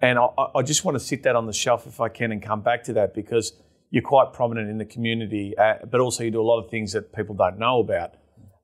and 0.00 0.18
I- 0.18 0.48
I 0.56 0.62
just 0.62 0.84
want 0.84 0.96
to 0.96 1.00
sit 1.00 1.22
that 1.24 1.36
on 1.36 1.46
the 1.46 1.52
shelf 1.52 1.86
if 1.86 2.00
I 2.00 2.08
can 2.08 2.32
and 2.32 2.42
come 2.42 2.60
back 2.60 2.84
to 2.84 2.92
that 2.94 3.14
because 3.14 3.52
you're 3.92 4.02
quite 4.02 4.32
prominent 4.32 4.70
in 4.70 4.78
the 4.78 4.86
community, 4.86 5.54
uh, 5.56 5.74
but 5.88 6.00
also 6.00 6.24
you 6.24 6.30
do 6.30 6.40
a 6.40 6.42
lot 6.42 6.58
of 6.64 6.70
things 6.70 6.92
that 6.92 7.12
people 7.14 7.34
don't 7.34 7.58
know 7.58 7.78
about. 7.78 8.14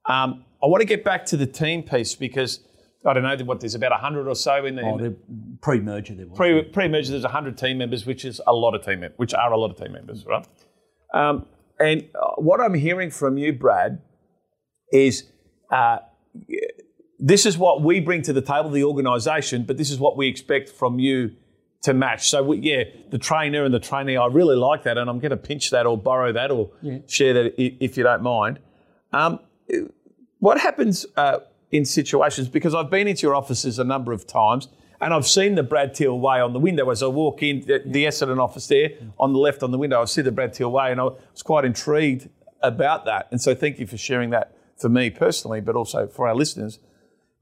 Um, 0.06 0.46
I 0.62 0.66
want 0.66 0.80
to 0.80 0.86
get 0.86 1.04
back 1.04 1.26
to 1.26 1.36
the 1.36 1.46
team 1.46 1.82
piece 1.82 2.14
because 2.14 2.60
I 3.06 3.12
don't 3.12 3.22
know 3.22 3.36
what 3.44 3.60
there's 3.60 3.74
about 3.74 3.90
100 3.90 4.26
or 4.26 4.34
so 4.34 4.64
in 4.64 4.74
the, 4.74 4.82
Oh, 4.82 4.96
the 4.96 5.14
pre-merger 5.60 6.14
there 6.14 6.26
was. 6.26 6.36
pre 6.36 6.62
pre-merger. 6.62 7.10
There's 7.10 7.24
100 7.24 7.58
team 7.58 7.76
members, 7.76 8.06
which 8.06 8.24
is 8.24 8.40
a 8.46 8.54
lot 8.54 8.74
of 8.74 8.82
team 8.82 9.00
members, 9.00 9.18
which 9.18 9.34
are 9.34 9.52
a 9.52 9.58
lot 9.58 9.70
of 9.70 9.76
team 9.76 9.92
members, 9.92 10.24
right? 10.24 10.46
Um, 11.12 11.44
and 11.78 12.08
uh, 12.14 12.30
what 12.38 12.60
I'm 12.60 12.74
hearing 12.74 13.10
from 13.10 13.36
you, 13.36 13.52
Brad, 13.52 14.00
is 14.90 15.30
uh, 15.70 15.98
this 17.18 17.44
is 17.44 17.58
what 17.58 17.82
we 17.82 18.00
bring 18.00 18.22
to 18.22 18.32
the 18.32 18.40
table, 18.40 18.70
the 18.70 18.84
organisation, 18.84 19.64
but 19.64 19.76
this 19.76 19.90
is 19.90 19.98
what 20.00 20.16
we 20.16 20.26
expect 20.26 20.70
from 20.70 20.98
you 20.98 21.32
to 21.82 21.94
match. 21.94 22.28
So, 22.28 22.42
we, 22.42 22.58
yeah, 22.58 22.84
the 23.10 23.18
trainer 23.18 23.64
and 23.64 23.72
the 23.72 23.78
trainee, 23.78 24.16
I 24.16 24.26
really 24.26 24.56
like 24.56 24.82
that, 24.82 24.98
and 24.98 25.08
I'm 25.08 25.18
going 25.18 25.30
to 25.30 25.36
pinch 25.36 25.70
that 25.70 25.86
or 25.86 25.96
borrow 25.96 26.32
that 26.32 26.50
or 26.50 26.70
share 27.06 27.34
that 27.34 27.54
if 27.56 27.96
you 27.96 28.02
don't 28.02 28.22
mind. 28.22 28.58
Um, 29.12 29.40
what 30.38 30.58
happens 30.58 31.06
uh, 31.16 31.38
in 31.70 31.84
situations, 31.84 32.48
because 32.48 32.74
I've 32.74 32.90
been 32.90 33.08
into 33.08 33.22
your 33.22 33.34
offices 33.34 33.78
a 33.78 33.84
number 33.84 34.12
of 34.12 34.26
times, 34.26 34.68
and 35.00 35.14
I've 35.14 35.26
seen 35.26 35.54
the 35.54 35.62
Brad 35.62 35.94
Teal 35.94 36.18
Way 36.18 36.40
on 36.40 36.52
the 36.52 36.58
window 36.58 36.90
as 36.90 37.02
I 37.02 37.06
walk 37.06 37.42
in, 37.42 37.60
the, 37.60 37.82
the 37.86 38.04
Essendon 38.04 38.42
office 38.42 38.66
there 38.66 38.90
on 39.18 39.32
the 39.32 39.38
left 39.38 39.62
on 39.62 39.70
the 39.70 39.78
window, 39.78 40.02
I 40.02 40.04
see 40.06 40.22
the 40.22 40.32
Brad 40.32 40.52
Teal 40.54 40.72
Way, 40.72 40.90
and 40.90 41.00
I 41.00 41.04
was 41.04 41.42
quite 41.44 41.64
intrigued 41.64 42.28
about 42.62 43.04
that. 43.04 43.28
And 43.30 43.40
so 43.40 43.54
thank 43.54 43.78
you 43.78 43.86
for 43.86 43.96
sharing 43.96 44.30
that 44.30 44.56
for 44.76 44.88
me 44.88 45.10
personally, 45.10 45.60
but 45.60 45.76
also 45.76 46.08
for 46.08 46.26
our 46.26 46.34
listeners. 46.34 46.80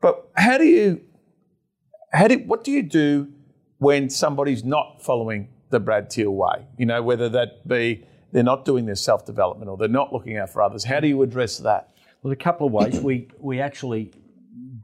But 0.03 0.29
how 0.37 0.59
do 0.59 0.65
you, 0.65 1.01
how 2.13 2.29
do, 2.29 2.37
what 2.41 2.63
do 2.63 2.71
you 2.71 2.83
do 2.83 3.33
when 3.79 4.11
somebody's 4.11 4.65
not 4.65 5.03
following 5.03 5.49
the 5.71 5.81
Brad 5.81 6.11
Teal 6.11 6.31
way? 6.31 6.67
You 6.79 6.87
know, 6.87 7.03
whether 7.03 7.29
that 7.31 7.67
be 7.67 8.05
they're 8.33 8.43
not 8.43 8.65
doing 8.65 8.87
their 8.87 8.95
self 8.97 9.25
development 9.25 9.71
or 9.71 9.77
they're 9.77 9.89
not 9.89 10.13
looking 10.13 10.37
out 10.37 10.51
for 10.51 10.63
others. 10.63 10.85
How 10.85 11.01
do 11.01 11.09
you 11.09 11.23
address 11.23 11.59
that? 11.59 11.91
Well, 12.23 12.33
a 12.33 12.37
couple 12.37 12.67
of 12.67 12.73
ways. 12.73 13.01
we 13.01 13.29
we 13.39 13.61
actually 13.61 14.13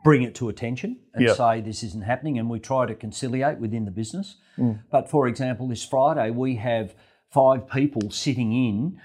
bring 0.05 0.22
it 0.22 0.35
to 0.35 0.48
attention 0.48 0.96
and 1.14 1.24
Yeah. 1.24 1.35
say 1.35 1.61
this 1.61 1.83
isn't 1.83 2.02
happening, 2.05 2.38
and 2.38 2.50
we 2.50 2.59
try 2.59 2.87
to 2.87 2.94
conciliate 2.94 3.59
within 3.59 3.85
the 3.85 3.90
business. 3.90 4.37
Mm. 4.59 4.81
But 4.90 5.09
for 5.09 5.28
example, 5.28 5.68
this 5.68 5.85
Friday 5.85 6.31
we 6.31 6.57
have 6.57 6.94
five 7.31 7.68
people 7.68 8.11
sitting 8.11 8.52
in 8.52 8.98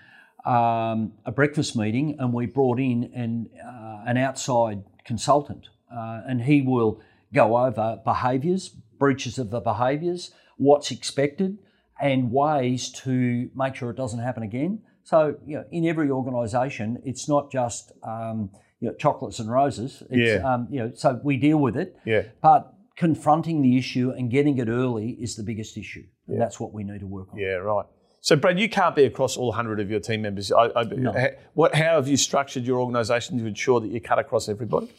um, 0.46 1.14
a 1.26 1.32
breakfast 1.32 1.76
meeting, 1.76 2.16
and 2.20 2.34
we 2.34 2.46
brought 2.46 2.80
in 2.80 3.12
an 3.14 3.50
uh, 3.64 4.04
an 4.06 4.18
outside 4.18 4.84
consultant, 5.04 5.68
uh, 5.94 6.22
and 6.28 6.42
he 6.44 6.62
will 6.62 7.02
go 7.34 7.58
over 7.58 8.00
behaviours, 8.06 8.70
breaches 9.00 9.38
of 9.38 9.50
the 9.50 9.60
behaviours, 9.60 10.32
what's 10.58 10.92
expected, 10.92 11.58
and 12.02 12.32
ways 12.32 12.92
to 13.04 13.50
make 13.56 13.76
sure 13.76 13.90
it 13.90 13.98
doesn't 13.98 14.20
happen 14.20 14.44
again. 14.44 14.80
So, 15.04 15.36
you 15.46 15.58
know, 15.58 15.64
in 15.72 15.86
every 15.86 16.10
organisation, 16.12 17.02
it's 17.06 17.28
not 17.30 17.52
just 17.52 17.92
um, 18.04 18.50
you 18.80 18.90
know 18.90 18.96
chocolates 18.96 19.40
and 19.40 19.50
roses. 19.50 20.04
It's, 20.10 20.42
Yeah. 20.42 20.54
Um, 20.54 20.68
you 20.70 20.80
know, 20.80 20.92
so 20.96 21.20
we 21.24 21.38
deal 21.38 21.58
with 21.58 21.78
it. 21.78 21.96
Yeah. 22.06 22.24
But 22.42 22.74
confronting 22.98 23.62
the 23.62 23.78
issue 23.78 24.12
and 24.12 24.30
getting 24.30 24.58
it 24.58 24.68
early 24.68 25.12
is 25.22 25.36
the 25.36 25.44
biggest 25.44 25.78
issue, 25.78 26.04
and 26.28 26.40
that's 26.42 26.60
what 26.60 26.74
we 26.74 26.84
need 26.84 27.00
to 27.00 27.08
work 27.08 27.28
on. 27.32 27.40
Yeah, 27.40 27.56
right. 27.56 27.86
So, 28.22 28.36
Brad, 28.36 28.60
you 28.60 28.68
can't 28.68 28.96
be 28.96 29.06
across 29.06 29.38
all 29.38 29.48
100 29.48 29.80
of 29.80 29.90
your 29.90 30.00
team 30.02 30.24
members. 30.24 30.52
I, 30.52 30.66
I, 30.76 30.84
No. 30.84 31.14
ha- 31.14 31.36
what, 31.54 31.74
how 31.76 31.96
have 31.96 32.08
you 32.10 32.18
structured 32.18 32.64
your 32.66 32.80
organisation 32.82 33.38
to 33.38 33.46
ensure 33.46 33.80
that 33.80 33.88
you 33.90 34.02
cut 34.02 34.20
across 34.20 34.50
everybody? 34.50 34.92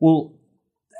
Well, 0.00 0.32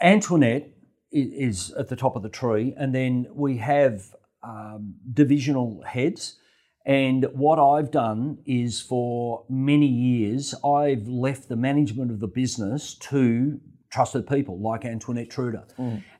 Antoinette 0.02 0.68
is 1.10 1.70
at 1.72 1.88
the 1.88 1.96
top 1.96 2.16
of 2.16 2.22
the 2.22 2.28
tree, 2.28 2.74
and 2.76 2.94
then 2.94 3.26
we 3.32 3.56
have 3.58 4.14
um, 4.42 4.94
divisional 5.12 5.82
heads. 5.86 6.36
And 6.84 7.26
what 7.34 7.58
I've 7.58 7.90
done 7.90 8.38
is 8.46 8.80
for 8.80 9.44
many 9.48 9.86
years, 9.86 10.54
I've 10.64 11.06
left 11.06 11.48
the 11.48 11.56
management 11.56 12.10
of 12.10 12.20
the 12.20 12.28
business 12.28 12.94
to 13.10 13.60
trusted 13.90 14.26
people 14.26 14.58
like 14.58 14.84
Antoinette 14.84 15.30
Truder. 15.30 15.64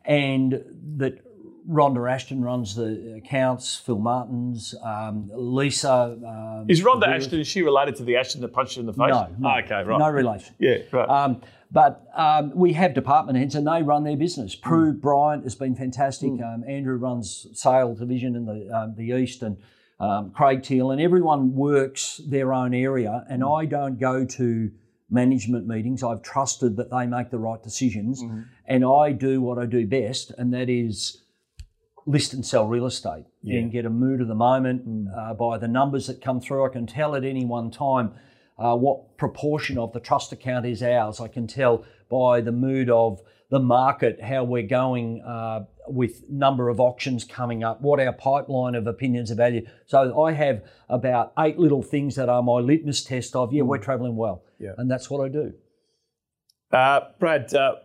And 0.04 0.62
that 0.96 1.20
Rhonda 1.68 2.10
Ashton 2.10 2.42
runs 2.42 2.74
the 2.74 3.14
accounts, 3.16 3.76
Phil 3.76 3.98
Martins, 3.98 4.74
um, 4.82 5.30
Lisa. 5.34 6.18
Um, 6.26 6.66
Is 6.68 6.82
Rhonda 6.82 7.06
Ashton, 7.08 7.40
is 7.40 7.46
she 7.46 7.62
related 7.62 7.96
to 7.96 8.04
the 8.04 8.16
Ashton 8.16 8.40
that 8.40 8.52
punched 8.54 8.76
you 8.76 8.80
in 8.80 8.86
the 8.86 8.92
face? 8.94 9.10
no, 9.10 9.28
no, 9.38 9.48
Oh, 9.50 9.58
okay, 9.64 9.82
right. 9.84 9.98
no 9.98 10.08
relation. 10.10 10.54
Yeah, 10.58 10.78
right. 10.92 11.08
Um, 11.08 11.42
but 11.70 12.06
um, 12.14 12.52
we 12.54 12.72
have 12.72 12.94
department 12.94 13.38
heads 13.38 13.54
and 13.54 13.66
they 13.66 13.82
run 13.82 14.04
their 14.04 14.16
business. 14.16 14.54
Prue 14.54 14.92
Bryant 14.92 15.44
has 15.44 15.54
been 15.54 15.74
fantastic. 15.74 16.30
Um, 16.30 16.64
Andrew 16.66 16.96
runs 16.96 17.46
sales 17.52 17.98
division 17.98 18.36
in 18.36 18.46
the 18.46 18.70
um, 18.74 18.94
the 18.96 19.08
east, 19.16 19.42
and 19.42 19.58
um, 20.00 20.30
Craig 20.30 20.62
Teal, 20.62 20.90
and 20.90 21.00
everyone 21.00 21.54
works 21.54 22.20
their 22.26 22.52
own 22.54 22.72
area. 22.74 23.24
And 23.28 23.44
I 23.44 23.66
don't 23.66 23.98
go 23.98 24.24
to 24.24 24.70
management 25.10 25.66
meetings. 25.66 26.02
I've 26.02 26.22
trusted 26.22 26.76
that 26.76 26.90
they 26.90 27.06
make 27.06 27.30
the 27.30 27.38
right 27.38 27.62
decisions, 27.62 28.22
and 28.66 28.84
I 28.84 29.12
do 29.12 29.40
what 29.42 29.58
I 29.58 29.66
do 29.66 29.86
best, 29.86 30.32
and 30.38 30.52
that 30.54 30.68
is 30.70 31.22
list 32.06 32.32
and 32.32 32.46
sell 32.46 32.66
real 32.66 32.86
estate 32.86 33.26
and 33.60 33.70
get 33.70 33.84
a 33.84 33.90
mood 33.90 34.22
of 34.22 34.28
the 34.28 34.34
moment 34.34 34.84
and 34.86 35.08
uh, 35.14 35.34
by 35.34 35.58
the 35.58 35.68
numbers 35.68 36.06
that 36.06 36.22
come 36.22 36.40
through. 36.40 36.64
I 36.64 36.70
can 36.70 36.86
tell 36.86 37.14
at 37.14 37.22
any 37.22 37.44
one 37.44 37.70
time 37.70 38.12
uh, 38.58 38.76
what 38.76 39.16
proportion 39.16 39.78
of 39.78 39.92
the 39.92 40.00
trust 40.00 40.32
account 40.32 40.66
is 40.66 40.82
ours. 40.82 41.20
I 41.20 41.28
can 41.28 41.46
tell 41.46 41.84
by 42.10 42.40
the 42.40 42.52
mood 42.52 42.90
of 42.90 43.20
the 43.50 43.60
market 43.60 44.20
how 44.22 44.44
we're 44.44 44.66
going 44.66 45.22
uh, 45.22 45.64
with 45.86 46.28
number 46.28 46.68
of 46.68 46.80
auctions 46.80 47.24
coming 47.24 47.64
up, 47.64 47.80
what 47.80 47.98
our 47.98 48.12
pipeline 48.12 48.74
of 48.74 48.86
opinions 48.86 49.30
of 49.30 49.38
value. 49.38 49.66
So 49.86 50.20
I 50.22 50.32
have 50.32 50.62
about 50.88 51.32
eight 51.38 51.58
little 51.58 51.82
things 51.82 52.16
that 52.16 52.28
are 52.28 52.42
my 52.42 52.58
litmus 52.58 53.04
test 53.04 53.34
of 53.34 53.52
yeah 53.52 53.62
we're 53.62 53.78
travelling 53.78 54.16
well, 54.16 54.44
Yeah. 54.58 54.72
and 54.76 54.90
that's 54.90 55.08
what 55.08 55.24
I 55.24 55.28
do. 55.28 55.54
Uh, 56.70 57.00
Brad, 57.18 57.54
uh, 57.54 57.76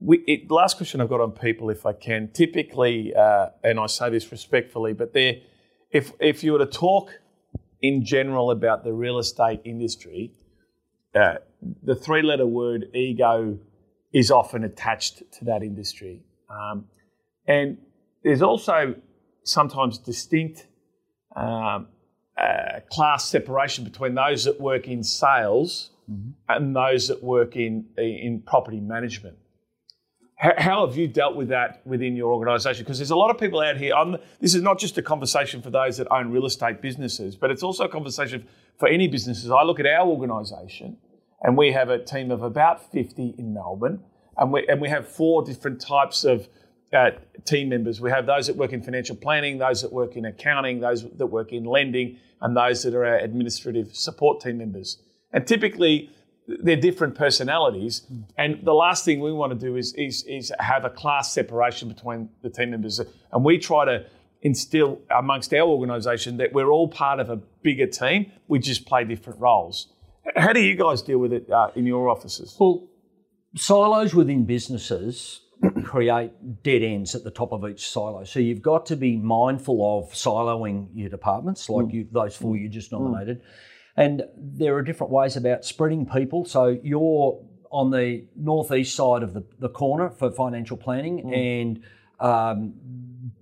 we, 0.00 0.18
it, 0.26 0.50
last 0.50 0.76
question 0.76 1.00
I've 1.00 1.08
got 1.08 1.20
on 1.20 1.30
people, 1.32 1.70
if 1.70 1.86
I 1.86 1.92
can. 1.92 2.30
Typically, 2.32 3.14
uh, 3.14 3.50
and 3.62 3.78
I 3.78 3.86
say 3.86 4.10
this 4.10 4.30
respectfully, 4.32 4.92
but 4.92 5.12
if 5.14 6.12
if 6.18 6.42
you 6.42 6.52
were 6.52 6.58
to 6.58 6.66
talk 6.66 7.10
in 7.82 8.04
general 8.04 8.50
about 8.50 8.84
the 8.84 8.92
real 8.92 9.18
estate 9.18 9.60
industry, 9.64 10.32
uh, 11.14 11.34
the 11.82 11.94
three-letter 11.94 12.46
word 12.46 12.86
ego 12.94 13.58
is 14.12 14.30
often 14.30 14.64
attached 14.64 15.22
to 15.32 15.44
that 15.44 15.62
industry, 15.62 16.22
um, 16.50 16.86
and 17.46 17.78
there's 18.22 18.42
also 18.42 18.94
sometimes 19.42 19.98
distinct 19.98 20.66
um, 21.36 21.88
uh, 22.36 22.80
class 22.90 23.28
separation 23.28 23.84
between 23.84 24.14
those 24.14 24.44
that 24.44 24.60
work 24.60 24.88
in 24.88 25.02
sales 25.02 25.90
and 26.48 26.76
those 26.76 27.08
that 27.08 27.22
work 27.22 27.56
in 27.56 27.86
in 27.96 28.42
property 28.44 28.80
management. 28.80 29.36
How, 30.36 30.86
have 30.86 30.96
you 30.96 31.06
dealt 31.06 31.36
with 31.36 31.48
that 31.48 31.80
within 31.86 32.16
your 32.16 32.32
organisation? 32.32 32.84
Because 32.84 32.98
there's 32.98 33.12
a 33.12 33.16
lot 33.16 33.30
of 33.30 33.38
people 33.38 33.60
out 33.60 33.76
here. 33.76 33.94
This 34.40 34.54
is 34.54 34.62
not 34.62 34.78
just 34.78 34.98
a 34.98 35.02
conversation 35.02 35.62
for 35.62 35.70
those 35.70 35.96
that 35.98 36.08
own 36.10 36.30
real 36.30 36.44
estate 36.44 36.82
businesses, 36.82 37.36
but 37.36 37.50
it's 37.50 37.62
also 37.62 37.84
a 37.84 37.88
conversation 37.88 38.46
for 38.76 38.88
any 38.88 39.06
businesses. 39.06 39.50
I 39.50 39.62
look 39.62 39.78
at 39.78 39.86
our 39.86 40.06
organisation, 40.06 40.98
and 41.42 41.56
we 41.56 41.72
have 41.72 41.88
a 41.88 41.98
team 41.98 42.30
of 42.30 42.42
about 42.42 42.90
50 42.90 43.36
in 43.38 43.54
Melbourne, 43.54 44.02
and 44.36 44.52
we 44.52 44.66
and 44.66 44.80
we 44.80 44.88
have 44.88 45.06
four 45.06 45.44
different 45.44 45.80
types 45.80 46.24
of 46.24 46.48
uh, 46.92 47.10
team 47.44 47.68
members. 47.68 48.00
We 48.00 48.10
have 48.10 48.26
those 48.26 48.48
that 48.48 48.56
work 48.56 48.72
in 48.72 48.82
financial 48.82 49.16
planning, 49.16 49.58
those 49.58 49.82
that 49.82 49.92
work 49.92 50.16
in 50.16 50.24
accounting, 50.24 50.80
those 50.80 51.08
that 51.08 51.26
work 51.26 51.52
in 51.52 51.64
lending, 51.64 52.18
and 52.40 52.56
those 52.56 52.82
that 52.82 52.94
are 52.94 53.04
our 53.04 53.18
administrative 53.18 53.94
support 53.94 54.40
team 54.40 54.58
members. 54.58 54.98
And 55.32 55.46
typically, 55.46 56.10
they're 56.46 56.76
different 56.76 57.14
personalities. 57.14 58.06
And 58.36 58.60
the 58.62 58.74
last 58.74 59.04
thing 59.04 59.20
we 59.20 59.32
want 59.32 59.58
to 59.58 59.66
do 59.66 59.76
is, 59.76 59.94
is, 59.94 60.24
is 60.24 60.52
have 60.58 60.84
a 60.84 60.90
class 60.90 61.32
separation 61.32 61.88
between 61.88 62.28
the 62.42 62.50
team 62.50 62.70
members. 62.70 63.00
And 63.32 63.44
we 63.44 63.58
try 63.58 63.84
to 63.84 64.06
instill 64.42 65.00
amongst 65.10 65.54
our 65.54 65.66
organisation 65.66 66.36
that 66.36 66.52
we're 66.52 66.70
all 66.70 66.88
part 66.88 67.18
of 67.18 67.30
a 67.30 67.36
bigger 67.36 67.86
team. 67.86 68.30
We 68.46 68.58
just 68.58 68.86
play 68.86 69.04
different 69.04 69.40
roles. 69.40 69.88
How 70.36 70.52
do 70.52 70.60
you 70.60 70.74
guys 70.74 71.02
deal 71.02 71.18
with 71.18 71.32
it 71.32 71.50
uh, 71.50 71.70
in 71.74 71.86
your 71.86 72.08
offices? 72.08 72.56
Well, 72.58 72.88
silos 73.56 74.14
within 74.14 74.44
businesses 74.44 75.40
create 75.84 76.62
dead 76.62 76.82
ends 76.82 77.14
at 77.14 77.24
the 77.24 77.30
top 77.30 77.52
of 77.52 77.66
each 77.68 77.88
silo. 77.88 78.24
So 78.24 78.38
you've 78.38 78.62
got 78.62 78.86
to 78.86 78.96
be 78.96 79.16
mindful 79.16 79.98
of 79.98 80.12
siloing 80.12 80.88
your 80.94 81.08
departments, 81.08 81.68
like 81.70 81.92
you, 81.92 82.06
those 82.10 82.36
four 82.36 82.56
you 82.56 82.68
just 82.68 82.92
nominated. 82.92 83.40
And 83.96 84.24
there 84.36 84.74
are 84.76 84.82
different 84.82 85.12
ways 85.12 85.36
about 85.36 85.64
spreading 85.64 86.04
people. 86.06 86.44
So 86.44 86.78
you're 86.82 87.40
on 87.70 87.90
the 87.90 88.24
northeast 88.36 88.94
side 88.94 89.22
of 89.22 89.34
the, 89.34 89.44
the 89.58 89.68
corner 89.68 90.10
for 90.10 90.30
financial 90.30 90.76
planning, 90.76 91.32
and 91.34 91.82
um, 92.20 92.74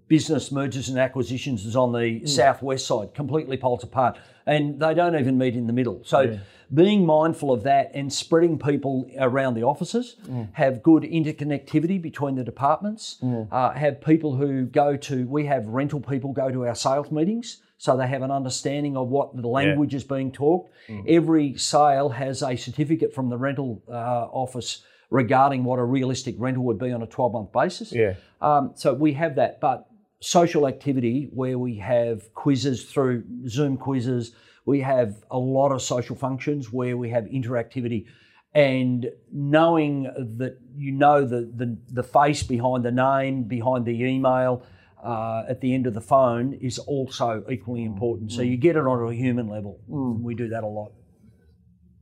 business 0.09 0.51
mergers 0.53 0.88
and 0.88 0.99
acquisitions 0.99 1.65
is 1.67 1.77
on 1.77 1.93
the 1.93 2.27
southwest 2.27 2.87
side, 2.87 3.15
completely 3.15 3.57
poles 3.57 3.83
apart, 3.83 4.19
and 4.47 4.79
they 4.81 4.95
don't 4.95 5.19
even 5.19 5.37
meet 5.38 5.55
in 5.55 5.67
the 5.67 5.73
middle. 5.73 6.03
So, 6.05 6.38
being 6.75 7.05
mindful 7.05 7.53
of 7.53 7.62
that 7.65 7.91
and 7.93 8.11
spreading 8.11 8.59
people 8.59 9.07
around 9.19 9.55
the 9.55 9.62
offices, 9.62 10.17
have 10.53 10.83
good 10.83 11.03
interconnectivity 11.03 12.01
between 12.01 12.35
the 12.35 12.45
departments, 12.45 13.19
uh, 13.51 13.73
have 13.73 14.01
people 14.01 14.37
who 14.37 14.65
go 14.65 14.97
to, 14.97 15.27
we 15.27 15.45
have 15.47 15.67
rental 15.67 16.01
people 16.01 16.33
go 16.33 16.51
to 16.51 16.67
our 16.67 16.75
sales 16.75 17.11
meetings. 17.11 17.62
So 17.83 17.97
they 17.97 18.07
have 18.07 18.23
an 18.23 18.31
understanding 18.31 18.97
of 18.97 19.09
what 19.09 19.37
the 19.37 19.49
language 19.49 19.92
is 19.92 20.05
being 20.05 20.31
talked. 20.31 20.73
Every 21.09 21.57
sale 21.59 22.11
has 22.11 22.40
a 22.40 22.55
certificate 22.55 23.12
from 23.12 23.29
the 23.29 23.37
rental 23.37 23.83
uh, 23.88 24.29
office 24.31 24.85
regarding 25.11 25.64
what 25.64 25.81
a 25.81 25.85
realistic 25.85 26.37
rental 26.38 26.62
would 26.62 26.79
be 26.79 26.92
on 26.92 27.03
a 27.03 27.09
12 27.09 27.33
month 27.33 27.53
basis. 27.53 27.92
Yeah. 27.92 28.14
Um, 28.40 28.71
so 28.77 28.95
we 28.95 29.14
have 29.14 29.35
that, 29.35 29.61
but 29.61 29.88
social 30.21 30.68
activity 30.68 31.29
where 31.35 31.59
we 31.59 31.75
have 31.79 32.33
quizzes 32.35 32.85
through 32.85 33.25
Zoom 33.49 33.77
quizzes, 33.77 34.31
we 34.64 34.79
have 34.83 35.16
a 35.33 35.38
lot 35.38 35.73
of 35.73 35.83
social 35.83 36.14
functions 36.14 36.73
where 36.73 36.97
we 36.97 37.11
have 37.11 37.25
interactivity, 37.25 38.07
and 38.55 39.11
knowing 39.33 40.05
that 40.38 40.61
you 40.77 40.92
know 40.92 41.25
the 41.25 41.51
the, 41.57 41.77
the 41.88 42.05
face 42.05 42.45
behind 42.45 42.85
the 42.85 42.92
name, 42.92 43.42
behind 43.42 43.87
the 43.87 44.05
email. 44.05 44.64
Uh, 45.03 45.43
at 45.49 45.61
the 45.61 45.75
end 45.75 45.88
of 45.88 45.95
the 45.95 46.01
phone 46.01 46.53
is 46.61 46.79
also 46.79 47.45
equally 47.51 47.85
important. 47.85 48.31
So 48.31 48.43
you 48.43 48.57
get 48.57 48.77
it 48.77 48.87
on 48.87 49.12
a 49.12 49.12
human 49.12 49.49
level. 49.49 49.81
We 49.88 50.37
do 50.37 50.49
that 50.51 50.62
a 50.62 50.69
lot. 50.69 50.93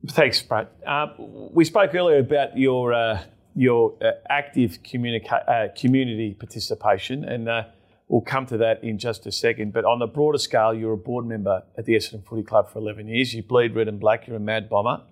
Thanks, 0.09 0.43
Brad. 0.43 0.69
Uh, 0.87 1.07
we 1.19 1.65
spoke 1.65 1.95
earlier 1.95 2.19
about 2.19 2.59
your 2.59 2.93
uh, 2.93 3.23
your 3.55 3.97
uh, 4.03 4.13
active 4.29 4.79
communica- 4.83 5.49
uh, 5.49 5.69
community 5.77 6.35
participation, 6.35 7.25
and 7.25 7.49
uh, 7.49 7.65
we'll 8.09 8.23
come 8.23 8.47
to 8.47 8.57
that 8.59 8.83
in 8.83 8.99
just 8.99 9.27
a 9.27 9.33
second. 9.33 9.73
But 9.73 9.85
on 9.85 10.01
a 10.01 10.07
broader 10.07 10.39
scale, 10.39 10.73
you're 10.73 10.93
a 10.93 10.99
board 10.99 11.27
member 11.27 11.63
at 11.77 11.85
the 11.85 11.95
Essendon 11.95 12.25
Footy 12.27 12.43
Club 12.43 12.71
for 12.71 12.79
11 12.79 13.09
years. 13.09 13.35
You 13.35 13.43
bleed 13.43 13.75
red 13.75 13.89
and 13.89 14.01
black. 14.01 14.27
You're 14.27 14.37
a 14.37 14.41
mad 14.41 14.69
bomber. 14.71 15.03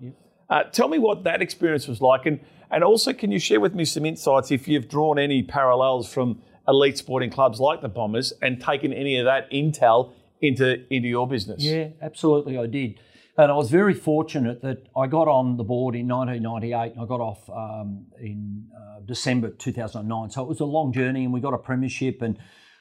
Uh, 0.48 0.62
tell 0.64 0.88
me 0.88 0.98
what 0.98 1.24
that 1.24 1.42
experience 1.42 1.86
was 1.86 2.00
like, 2.00 2.24
and 2.24 2.40
and 2.70 2.84
also 2.84 3.12
can 3.12 3.30
you 3.30 3.38
share 3.38 3.60
with 3.60 3.74
me 3.74 3.84
some 3.84 4.06
insights 4.06 4.50
if 4.50 4.68
you've 4.68 4.88
drawn 4.88 5.18
any 5.18 5.42
parallels 5.42 6.10
from 6.12 6.42
elite 6.68 6.98
sporting 6.98 7.30
clubs 7.30 7.58
like 7.58 7.80
the 7.80 7.88
Bombers 7.88 8.32
and 8.42 8.60
taken 8.60 8.92
any 8.92 9.18
of 9.18 9.24
that 9.24 9.50
intel 9.50 10.12
into 10.40 10.84
into 10.92 11.08
your 11.08 11.26
business. 11.26 11.62
Yeah, 11.62 11.88
absolutely, 12.00 12.58
I 12.58 12.66
did. 12.66 13.00
And 13.36 13.52
I 13.52 13.54
was 13.54 13.70
very 13.70 13.94
fortunate 13.94 14.62
that 14.62 14.88
I 14.96 15.06
got 15.06 15.28
on 15.28 15.56
the 15.56 15.62
board 15.62 15.94
in 15.94 16.08
1998 16.08 16.94
and 16.94 17.00
I 17.00 17.06
got 17.06 17.20
off 17.20 17.48
um, 17.48 18.06
in 18.20 18.66
uh, 18.76 19.00
December 19.06 19.50
2009. 19.50 20.30
So 20.30 20.42
it 20.42 20.48
was 20.48 20.58
a 20.58 20.64
long 20.64 20.92
journey 20.92 21.22
and 21.22 21.32
we 21.32 21.40
got 21.40 21.54
a 21.54 21.58
premiership 21.58 22.20
and 22.20 22.36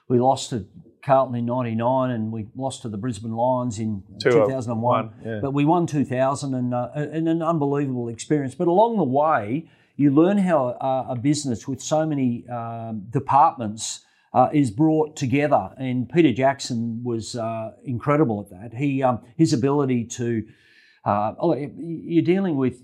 we 0.07 0.19
lost 0.19 0.49
to 0.49 0.65
Carlton 1.05 1.35
in 1.35 1.45
99 1.45 2.09
and 2.09 2.31
we 2.31 2.47
lost 2.55 2.81
to 2.81 2.89
the 2.89 2.97
Brisbane 2.97 3.33
Lions 3.33 3.77
in 3.77 4.01
2001. 4.19 5.13
Yeah. 5.23 5.39
But 5.43 5.53
we 5.53 5.63
won 5.63 5.85
2000 5.85 6.55
and, 6.55 6.73
uh, 6.73 6.89
and 6.95 7.29
an 7.29 7.43
unbelievable 7.43 8.09
experience. 8.09 8.55
But 8.55 8.67
along 8.67 8.97
the 8.97 9.03
way, 9.03 9.69
you 9.97 10.11
learn 10.11 10.37
how 10.37 10.77
a, 10.79 11.13
a 11.13 11.15
business 11.15 11.67
with 11.67 11.81
so 11.81 12.05
many 12.05 12.47
um, 12.47 13.03
departments 13.09 14.05
uh, 14.33 14.49
is 14.53 14.69
brought 14.71 15.15
together. 15.15 15.71
And 15.77 16.07
Peter 16.07 16.31
Jackson 16.31 17.01
was 17.03 17.35
uh, 17.35 17.71
incredible 17.83 18.41
at 18.41 18.49
that. 18.51 18.77
He, 18.77 19.03
um, 19.03 19.21
his 19.35 19.53
ability 19.53 20.05
to, 20.05 20.45
uh, 21.03 21.33
oh, 21.39 21.55
you're 21.55 22.23
dealing 22.23 22.55
with 22.55 22.83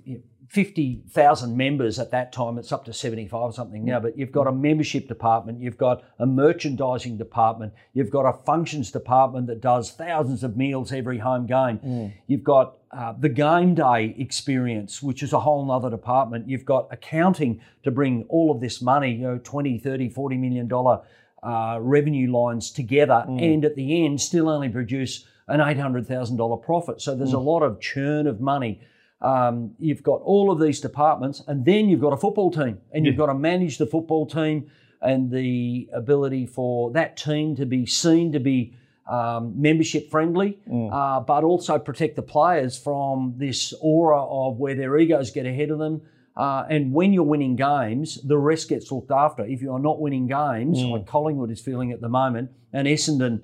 50,000 0.54 1.58
members 1.58 1.98
at 1.98 2.12
that 2.12 2.32
time. 2.32 2.60
It's 2.60 2.72
up 2.72 2.86
to 2.86 2.94
75 2.94 3.34
or 3.42 3.52
something 3.52 3.84
now, 3.84 4.00
but 4.00 4.16
you've 4.16 4.32
got 4.32 4.46
a 4.46 4.52
membership 4.52 5.08
department, 5.08 5.60
you've 5.60 5.80
got 5.80 6.04
a 6.20 6.28
merchandising 6.28 7.18
department, 7.18 7.74
you've 7.96 8.12
got 8.12 8.28
a 8.28 8.34
functions 8.44 8.92
department 8.92 9.48
that 9.48 9.62
does 9.62 9.90
thousands 9.90 10.44
of 10.44 10.56
meals 10.56 10.94
every 10.94 11.18
home 11.18 11.48
game. 11.48 11.80
Mm. 11.80 12.14
You've 12.28 12.44
got 12.44 12.78
uh, 12.92 13.14
the 13.18 13.30
game 13.30 13.74
day 13.74 14.14
experience, 14.20 15.02
which 15.02 15.24
is 15.24 15.34
a 15.34 15.40
whole 15.40 15.72
other 15.72 15.90
department. 15.90 16.48
You've 16.48 16.66
got 16.66 16.88
accounting 16.92 17.60
to 17.82 17.90
bring 17.90 18.24
all 18.30 18.52
of 18.52 18.62
this 18.62 18.80
money, 18.80 19.12
you 19.14 19.24
know, 19.24 19.40
20, 19.44 19.80
30, 19.80 20.10
40 20.10 20.38
million 20.38 20.68
dollar 20.68 21.02
uh, 21.42 21.80
revenue 21.82 22.32
lines 22.32 22.70
together 22.70 23.26
mm. 23.28 23.42
and 23.42 23.66
at 23.66 23.76
the 23.76 24.06
end 24.06 24.22
still 24.22 24.48
only 24.50 24.70
produce 24.70 25.26
an 25.48 25.60
$800,000 25.60 26.62
profit. 26.62 27.02
So 27.02 27.16
there's 27.16 27.32
mm. 27.32 27.38
a 27.38 27.40
lot 27.40 27.64
of 27.64 27.82
churn 27.82 28.28
of 28.28 28.40
money 28.40 28.82
um, 29.24 29.72
you've 29.80 30.04
got 30.04 30.22
all 30.22 30.52
of 30.52 30.60
these 30.60 30.82
departments, 30.82 31.42
and 31.48 31.66
then 31.66 31.88
you've 31.88 32.02
got 32.02 32.14
a 32.14 32.18
football 32.18 32.52
team, 32.52 32.80
and 32.92 33.06
you've 33.06 33.18
got 33.18 33.28
to 33.28 33.34
manage 33.34 33.78
the 33.78 33.88
football 33.88 34.26
team 34.26 34.70
and 35.02 35.32
the 35.32 35.90
ability 35.94 36.46
for 36.46 36.92
that 36.92 37.18
team 37.18 37.56
to 37.56 37.66
be 37.66 37.86
seen 37.86 38.32
to 38.34 38.40
be 38.40 38.74
um, 39.10 39.54
membership 39.60 40.10
friendly, 40.10 40.60
mm. 40.70 40.90
uh, 40.92 41.20
but 41.22 41.44
also 41.44 41.80
protect 41.80 42.16
the 42.16 42.22
players 42.22 42.78
from 42.78 43.34
this 43.38 43.74
aura 43.82 44.24
of 44.24 44.58
where 44.58 44.76
their 44.76 44.98
egos 44.98 45.32
get 45.32 45.46
ahead 45.46 45.72
of 45.72 45.80
them. 45.80 46.02
Uh, 46.36 46.66
and 46.70 46.92
when 46.92 47.14
you're 47.14 47.24
winning 47.24 47.56
games, 47.56 48.20
the 48.24 48.38
rest 48.38 48.70
gets 48.70 48.92
looked 48.92 49.12
after. 49.12 49.46
If 49.46 49.62
you 49.62 49.72
are 49.74 49.80
not 49.80 50.02
winning 50.02 50.28
games, 50.28 50.80
mm. 50.80 50.92
like 50.92 51.06
Collingwood 51.06 51.52
is 51.52 51.62
feeling 51.62 51.92
at 51.92 52.02
the 52.02 52.10
moment, 52.10 52.50
and 52.72 52.88
Essendon 52.88 53.42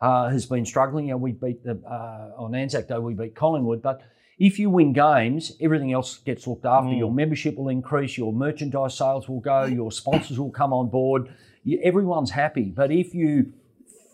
uh, 0.00 0.28
has 0.28 0.46
been 0.46 0.66
struggling, 0.66 1.10
and 1.10 1.20
we 1.20 1.32
beat 1.32 1.62
the 1.62 1.80
uh, 1.86 2.32
on 2.36 2.54
Anzac 2.54 2.88
Day 2.88 2.98
we 2.98 3.14
beat 3.14 3.34
Collingwood, 3.34 3.80
but 3.80 4.02
if 4.42 4.58
you 4.58 4.70
win 4.70 4.92
games, 4.92 5.52
everything 5.60 5.92
else 5.92 6.18
gets 6.18 6.48
looked 6.48 6.64
after. 6.64 6.88
Mm. 6.88 6.98
Your 6.98 7.12
membership 7.12 7.56
will 7.56 7.68
increase, 7.68 8.18
your 8.18 8.32
merchandise 8.32 8.98
sales 8.98 9.28
will 9.28 9.38
go, 9.38 9.66
your 9.66 9.92
sponsors 9.92 10.36
will 10.36 10.50
come 10.50 10.72
on 10.72 10.88
board. 10.88 11.32
Everyone's 11.80 12.32
happy. 12.32 12.64
But 12.64 12.90
if 12.90 13.14
you 13.14 13.52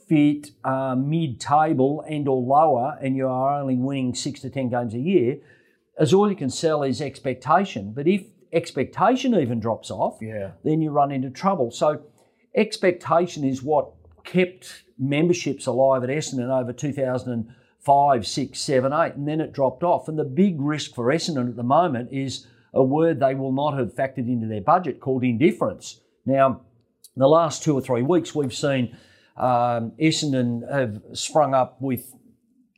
fit 0.07 0.51
uh, 0.65 0.95
mid-table 0.97 2.05
and 2.07 2.29
or 2.29 2.43
lower, 2.43 2.99
and 3.01 3.17
you 3.17 3.27
are 3.27 3.59
only 3.59 3.77
winning 3.77 4.15
six 4.15 4.41
to 4.41 4.51
ten 4.51 4.69
games 4.69 4.93
a 4.93 4.99
year, 4.99 5.39
as 5.99 6.13
all 6.13 6.29
you 6.29 6.37
can 6.37 6.51
sell 6.51 6.83
is 6.83 7.01
expectation. 7.01 7.95
But 7.95 8.07
if 8.07 8.27
expectation 8.53 9.35
even 9.35 9.61
drops 9.61 9.91
off, 9.91 10.19
yeah. 10.21 10.51
then 10.63 10.83
you 10.83 10.91
run 10.91 11.11
into 11.11 11.31
trouble. 11.31 11.71
So 11.71 12.03
expectation 12.55 13.45
is 13.45 13.63
what 13.63 13.93
kept 14.25 14.83
memberships 14.99 15.65
alive 15.65 16.05
at 16.05 16.11
Essendon 16.11 16.51
over 16.51 16.75
2000 16.75 17.55
five, 17.89 18.27
six, 18.27 18.61
seven, 18.61 18.93
eight, 18.93 19.15
and 19.15 19.27
then 19.27 19.41
it 19.41 19.55
dropped 19.55 19.83
off. 19.83 20.09
And 20.09 20.19
the 20.19 20.25
big 20.25 20.61
risk 20.61 20.95
for 20.95 21.07
Essendon 21.07 21.49
at 21.49 21.57
the 21.57 21.63
moment 21.63 22.11
is 22.13 22.47
a 22.75 22.83
word 22.83 23.19
they 23.19 23.35
will 23.35 23.51
not 23.51 23.79
have 23.79 23.95
factored 23.95 24.29
into 24.29 24.47
their 24.47 24.61
budget 24.61 25.01
called 25.01 25.25
indifference. 25.25 26.03
Now, 26.27 26.61
in 27.17 27.21
the 27.21 27.29
last 27.29 27.63
two 27.63 27.75
or 27.75 27.81
three 27.81 28.03
weeks, 28.03 28.35
we've 28.35 28.55
seen 28.55 28.95
um, 29.39 29.93
Essendon 29.99 30.71
have 30.71 31.01
sprung 31.15 31.55
up 31.55 31.81
with 31.81 32.15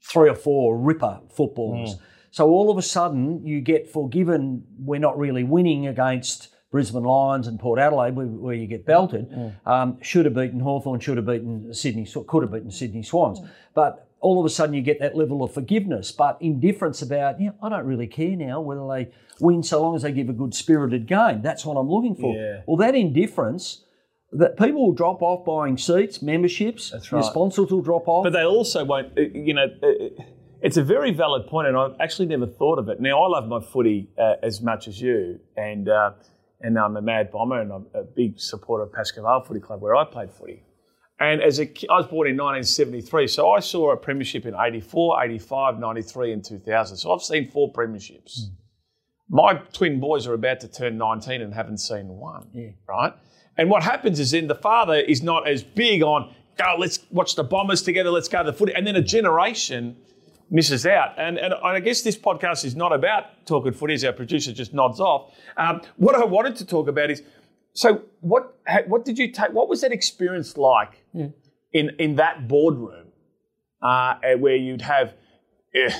three 0.00 0.28
or 0.28 0.36
four 0.36 0.78
ripper 0.78 1.18
footballers. 1.34 1.96
Mm. 1.96 2.00
So 2.30 2.48
all 2.48 2.70
of 2.70 2.78
a 2.78 2.82
sudden, 2.82 3.44
you 3.44 3.60
get 3.60 3.92
forgiven. 3.92 4.62
We're 4.78 5.00
not 5.00 5.18
really 5.18 5.42
winning 5.42 5.88
against 5.88 6.54
Brisbane 6.70 7.02
Lions 7.02 7.48
and 7.48 7.58
Port 7.58 7.80
Adelaide, 7.80 8.12
where, 8.14 8.54
you 8.54 8.68
get 8.68 8.86
belted. 8.86 9.28
Mm. 9.28 9.66
Um, 9.66 9.98
should 10.02 10.24
have 10.26 10.34
beaten 10.34 10.60
Hawthorn, 10.60 11.00
should 11.00 11.16
have 11.16 11.26
beaten 11.26 11.74
Sydney, 11.74 12.06
could 12.28 12.44
have 12.44 12.52
beaten 12.52 12.70
Sydney 12.70 13.02
Swans. 13.02 13.40
Mm. 13.40 13.48
But 13.74 14.06
all 14.20 14.38
of 14.38 14.46
a 14.46 14.50
sudden 14.50 14.74
you 14.74 14.82
get 14.82 15.00
that 15.00 15.16
level 15.16 15.42
of 15.42 15.52
forgiveness, 15.52 16.12
but 16.12 16.36
indifference 16.40 17.02
about, 17.02 17.40
yeah, 17.40 17.50
I 17.62 17.68
don't 17.68 17.86
really 17.86 18.06
care 18.06 18.36
now 18.36 18.60
whether 18.60 18.86
they 18.88 19.10
win 19.40 19.62
so 19.62 19.80
long 19.82 19.96
as 19.96 20.02
they 20.02 20.12
give 20.12 20.28
a 20.28 20.34
good 20.34 20.54
spirited 20.54 21.06
game. 21.06 21.42
That's 21.42 21.64
what 21.64 21.76
I'm 21.76 21.88
looking 21.88 22.14
for. 22.14 22.34
Yeah. 22.34 22.60
Well, 22.66 22.76
that 22.76 22.94
indifference, 22.94 23.84
that 24.32 24.58
people 24.58 24.86
will 24.86 24.94
drop 24.94 25.22
off 25.22 25.44
buying 25.44 25.78
seats, 25.78 26.20
memberships, 26.22 26.90
That's 26.90 27.10
right. 27.10 27.20
your 27.20 27.30
sponsors 27.30 27.70
will 27.70 27.82
drop 27.82 28.06
off. 28.06 28.24
But 28.24 28.34
they 28.34 28.44
also 28.44 28.84
won't, 28.84 29.18
uh, 29.18 29.22
you 29.22 29.54
know, 29.54 29.66
uh, 29.82 30.22
it's 30.62 30.76
a 30.76 30.84
very 30.84 31.10
valid 31.12 31.46
point, 31.46 31.68
and 31.68 31.76
I've 31.76 31.94
actually 32.00 32.26
never 32.26 32.46
thought 32.46 32.78
of 32.78 32.88
it. 32.90 33.00
Now, 33.00 33.22
I 33.22 33.28
love 33.28 33.48
my 33.48 33.60
footy 33.60 34.10
uh, 34.18 34.34
as 34.42 34.60
much 34.60 34.88
as 34.88 35.00
you, 35.00 35.40
and 35.56 35.88
uh, 35.88 36.12
and 36.60 36.78
I'm 36.78 36.98
a 36.98 37.02
mad 37.02 37.30
bomber, 37.30 37.58
and 37.60 37.72
I'm 37.72 37.86
a 37.94 38.02
big 38.02 38.38
supporter 38.38 38.84
of 38.84 38.92
Pascoe 38.92 39.22
Vale 39.22 39.42
Footy 39.46 39.60
Club, 39.60 39.80
where 39.80 39.96
I 39.96 40.04
played 40.04 40.30
footy. 40.30 40.62
And 41.20 41.42
as 41.42 41.60
a, 41.60 41.64
I 41.90 41.98
was 41.98 42.06
born 42.06 42.28
in 42.28 42.36
1973, 42.36 43.28
so 43.28 43.50
I 43.50 43.60
saw 43.60 43.92
a 43.92 43.96
premiership 43.96 44.46
in 44.46 44.54
84, 44.58 45.22
85, 45.22 45.78
93, 45.78 46.32
and 46.32 46.42
2000. 46.42 46.96
So 46.96 47.12
I've 47.12 47.22
seen 47.22 47.50
four 47.50 47.70
premierships. 47.70 48.40
Mm. 48.40 48.50
My 49.28 49.54
twin 49.72 50.00
boys 50.00 50.26
are 50.26 50.32
about 50.32 50.60
to 50.60 50.68
turn 50.68 50.96
19 50.96 51.42
and 51.42 51.52
haven't 51.52 51.78
seen 51.78 52.08
one, 52.08 52.48
yeah. 52.54 52.70
right? 52.88 53.12
And 53.58 53.68
what 53.68 53.82
happens 53.82 54.18
is 54.18 54.30
then 54.30 54.46
the 54.46 54.54
father 54.54 54.94
is 54.94 55.22
not 55.22 55.46
as 55.46 55.62
big 55.62 56.02
on, 56.02 56.34
go, 56.56 56.74
let's 56.78 57.00
watch 57.10 57.34
the 57.34 57.44
Bombers 57.44 57.82
together, 57.82 58.10
let's 58.10 58.28
go 58.28 58.42
to 58.42 58.50
the 58.50 58.56
footy. 58.56 58.72
And 58.74 58.86
then 58.86 58.96
a 58.96 59.02
generation 59.02 59.96
misses 60.50 60.86
out. 60.86 61.14
And, 61.18 61.38
and 61.38 61.54
I 61.54 61.78
guess 61.80 62.02
this 62.02 62.16
podcast 62.16 62.64
is 62.64 62.74
not 62.74 62.92
about 62.92 63.46
talking 63.46 63.72
footy, 63.72 63.94
as 63.94 64.04
our 64.04 64.12
producer 64.12 64.52
just 64.52 64.72
nods 64.72 65.00
off. 65.00 65.32
Um, 65.58 65.82
what 65.96 66.14
I 66.14 66.24
wanted 66.24 66.56
to 66.56 66.66
talk 66.66 66.88
about 66.88 67.10
is 67.10 67.22
so 67.72 68.02
what 68.20 68.56
what 68.86 69.04
did 69.04 69.18
you 69.18 69.30
take? 69.30 69.52
What 69.52 69.68
was 69.68 69.80
that 69.80 69.92
experience 69.92 70.56
like 70.56 71.04
yeah. 71.12 71.28
in 71.72 71.90
in 71.98 72.16
that 72.16 72.48
boardroom 72.48 73.10
uh, 73.82 74.14
where 74.38 74.56
you'd 74.56 74.82
have, 74.82 75.14
uh, 75.74 75.90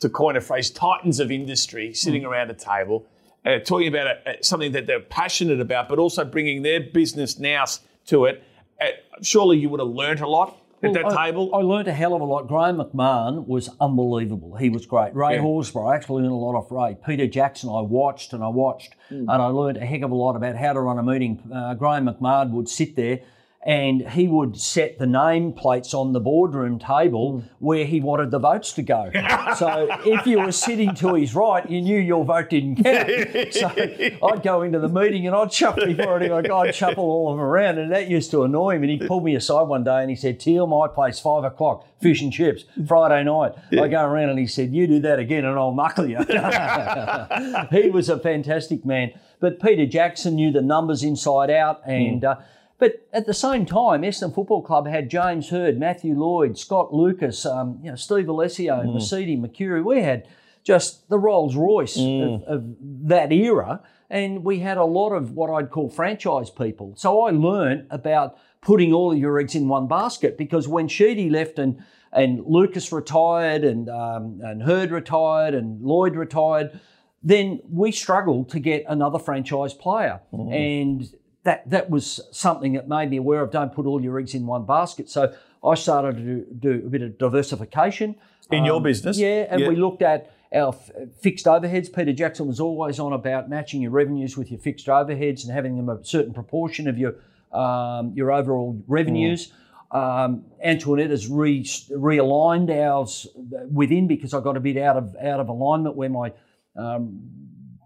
to 0.00 0.08
coin 0.08 0.36
a 0.36 0.40
phrase, 0.40 0.70
titans 0.70 1.20
of 1.20 1.30
industry 1.30 1.92
sitting 1.92 2.22
mm. 2.22 2.28
around 2.28 2.50
a 2.50 2.54
table, 2.54 3.06
uh, 3.44 3.58
talking 3.58 3.88
about 3.88 4.06
a, 4.06 4.42
something 4.42 4.72
that 4.72 4.86
they're 4.86 5.00
passionate 5.00 5.60
about, 5.60 5.88
but 5.88 5.98
also 5.98 6.24
bringing 6.24 6.62
their 6.62 6.80
business 6.80 7.38
now 7.38 7.64
to 8.06 8.26
it. 8.26 8.42
Uh, 8.80 8.86
surely 9.22 9.56
you 9.58 9.68
would 9.68 9.80
have 9.80 9.88
learnt 9.88 10.20
a 10.20 10.28
lot 10.28 10.58
at 10.82 10.92
that 10.92 11.06
I, 11.06 11.26
table? 11.26 11.54
I 11.54 11.58
learned 11.58 11.88
a 11.88 11.92
hell 11.92 12.14
of 12.14 12.20
a 12.20 12.24
lot. 12.24 12.48
Graeme 12.48 12.76
McMahon 12.76 13.46
was 13.46 13.70
unbelievable. 13.80 14.56
He 14.56 14.68
was 14.68 14.86
great. 14.86 15.14
Ray 15.14 15.34
yeah. 15.34 15.40
Horsburgh, 15.40 15.92
I 15.92 15.96
actually 15.96 16.22
learned 16.22 16.34
a 16.34 16.36
lot 16.36 16.54
off 16.54 16.70
Ray. 16.70 16.96
Peter 17.06 17.26
Jackson, 17.26 17.70
I 17.70 17.80
watched 17.80 18.32
and 18.32 18.42
I 18.44 18.48
watched, 18.48 18.94
mm. 19.10 19.20
and 19.20 19.30
I 19.30 19.46
learned 19.46 19.78
a 19.78 19.86
heck 19.86 20.02
of 20.02 20.10
a 20.10 20.14
lot 20.14 20.36
about 20.36 20.56
how 20.56 20.72
to 20.72 20.80
run 20.80 20.98
a 20.98 21.02
meeting. 21.02 21.42
Uh, 21.52 21.74
Graeme 21.74 22.06
McMahon 22.06 22.50
would 22.50 22.68
sit 22.68 22.96
there 22.96 23.20
and 23.66 24.10
he 24.10 24.28
would 24.28 24.56
set 24.56 24.96
the 25.00 25.06
name 25.08 25.52
plates 25.52 25.92
on 25.92 26.12
the 26.12 26.20
boardroom 26.20 26.78
table 26.78 27.42
where 27.58 27.84
he 27.84 28.00
wanted 28.00 28.30
the 28.30 28.38
votes 28.38 28.72
to 28.74 28.82
go. 28.82 29.10
so 29.58 29.88
if 30.04 30.24
you 30.24 30.38
were 30.38 30.52
sitting 30.52 30.94
to 30.94 31.14
his 31.14 31.34
right, 31.34 31.68
you 31.68 31.82
knew 31.82 31.98
your 31.98 32.24
vote 32.24 32.48
didn't 32.50 32.82
count. 32.82 32.96
So 33.56 33.68
I'd 33.68 34.42
go 34.42 34.62
into 34.62 34.78
the 34.78 34.88
meeting 34.88 35.26
and 35.26 35.34
I'd 35.34 35.52
shuffle 35.52 35.86
before 35.86 36.18
anyone, 36.18 36.48
I'd 36.50 36.74
shuffle 36.74 37.04
all 37.04 37.30
of 37.30 37.36
them 37.36 37.44
around, 37.44 37.78
and 37.78 37.90
that 37.90 38.08
used 38.08 38.30
to 38.30 38.44
annoy 38.44 38.76
him. 38.76 38.82
And 38.82 38.90
he 38.90 38.98
pulled 38.98 39.24
me 39.24 39.34
aside 39.34 39.62
one 39.62 39.82
day 39.82 40.00
and 40.00 40.10
he 40.10 40.16
said, 40.16 40.38
"Teal, 40.38 40.66
my 40.66 40.86
place, 40.86 41.18
five 41.18 41.42
o'clock, 41.42 41.86
fish 42.00 42.22
and 42.22 42.32
chips, 42.32 42.64
Friday 42.86 43.24
night." 43.24 43.52
Yeah. 43.72 43.82
I 43.82 43.88
go 43.88 44.04
around 44.04 44.30
and 44.30 44.38
he 44.38 44.46
said, 44.46 44.72
"You 44.74 44.86
do 44.86 45.00
that 45.00 45.18
again, 45.18 45.44
and 45.44 45.58
I'll 45.58 45.74
knuckle 45.74 46.06
you." 46.06 46.18
he 47.70 47.90
was 47.90 48.08
a 48.08 48.18
fantastic 48.18 48.84
man. 48.84 49.12
But 49.40 49.60
Peter 49.60 49.86
Jackson 49.86 50.36
knew 50.36 50.52
the 50.52 50.62
numbers 50.62 51.02
inside 51.02 51.50
out, 51.50 51.80
and. 51.84 52.22
Mm. 52.22 52.38
Uh, 52.38 52.40
but 52.78 53.06
at 53.12 53.26
the 53.26 53.34
same 53.34 53.64
time, 53.64 54.02
Essendon 54.02 54.34
Football 54.34 54.62
Club 54.62 54.86
had 54.86 55.08
James 55.08 55.48
Hird, 55.48 55.78
Matthew 55.78 56.14
Lloyd, 56.14 56.58
Scott 56.58 56.92
Lucas, 56.92 57.46
um, 57.46 57.78
you 57.82 57.90
know, 57.90 57.96
Steve 57.96 58.28
Alessio, 58.28 58.82
mm. 58.82 58.94
Mercedes 58.94 59.38
Mercuri. 59.38 59.82
We 59.82 60.02
had 60.02 60.28
just 60.62 61.08
the 61.08 61.18
Rolls 61.18 61.56
Royce 61.56 61.96
mm. 61.96 62.34
of, 62.34 62.42
of, 62.42 62.76
that 63.08 63.32
era, 63.32 63.80
and 64.10 64.44
we 64.44 64.58
had 64.58 64.76
a 64.76 64.84
lot 64.84 65.10
of 65.10 65.32
what 65.32 65.48
I'd 65.48 65.70
call 65.70 65.88
franchise 65.88 66.50
people. 66.50 66.94
So 66.96 67.22
I 67.22 67.30
learned 67.30 67.86
about 67.90 68.36
putting 68.60 68.92
all 68.92 69.12
of 69.12 69.18
your 69.18 69.38
eggs 69.38 69.54
in 69.54 69.68
one 69.68 69.86
basket 69.86 70.36
because 70.36 70.68
when 70.68 70.88
Sheedy 70.88 71.30
left 71.30 71.58
and 71.58 71.82
and 72.12 72.44
Lucas 72.46 72.92
retired 72.92 73.64
and 73.64 73.88
um, 73.88 74.40
and 74.42 74.62
Hird 74.62 74.90
retired 74.90 75.54
and 75.54 75.80
Lloyd 75.82 76.14
retired, 76.14 76.78
then 77.22 77.60
we 77.70 77.90
struggled 77.90 78.50
to 78.50 78.60
get 78.60 78.84
another 78.88 79.18
franchise 79.18 79.72
player. 79.72 80.20
Mm. 80.32 80.54
And 80.54 81.14
that 81.46 81.70
that 81.70 81.88
was 81.88 82.20
something 82.32 82.72
that 82.74 82.88
made 82.88 83.08
me 83.08 83.16
aware 83.16 83.40
of 83.40 83.50
don't 83.50 83.72
put 83.72 83.86
all 83.86 84.02
your 84.02 84.18
eggs 84.18 84.34
in 84.34 84.46
one 84.46 84.66
basket. 84.66 85.08
So 85.08 85.32
I 85.64 85.74
started 85.76 86.16
to 86.16 86.22
do, 86.22 86.46
do 86.58 86.86
a 86.86 86.90
bit 86.90 87.02
of 87.02 87.18
diversification 87.18 88.16
in 88.50 88.64
your 88.64 88.80
business. 88.80 89.16
Yeah, 89.16 89.46
and 89.48 89.66
we 89.68 89.76
looked 89.76 90.02
at 90.02 90.32
our 90.52 90.68
f- 90.68 90.90
fixed 91.20 91.46
overheads. 91.46 91.92
Peter 91.94 92.12
Jackson 92.12 92.46
was 92.46 92.60
always 92.60 92.98
on 92.98 93.12
about 93.12 93.48
matching 93.48 93.80
your 93.80 93.92
revenues 93.92 94.36
with 94.36 94.50
your 94.50 94.60
fixed 94.60 94.88
overheads 94.88 95.44
and 95.44 95.52
having 95.52 95.76
them 95.76 95.88
a 95.88 96.04
certain 96.04 96.34
proportion 96.34 96.88
of 96.88 96.98
your 96.98 97.14
um, 97.52 98.12
your 98.14 98.32
overall 98.32 98.82
revenues. 98.88 99.52
Um, 99.92 100.44
Antoinette 100.62 101.10
has 101.10 101.28
re- 101.28 101.62
realigned 101.62 102.70
ours 102.70 103.28
within 103.70 104.08
because 104.08 104.34
I 104.34 104.40
got 104.40 104.56
a 104.56 104.60
bit 104.60 104.76
out 104.76 104.96
of 104.96 105.14
out 105.16 105.38
of 105.38 105.48
alignment 105.48 105.94
where 105.94 106.10
my 106.10 106.32
um, 106.76 107.20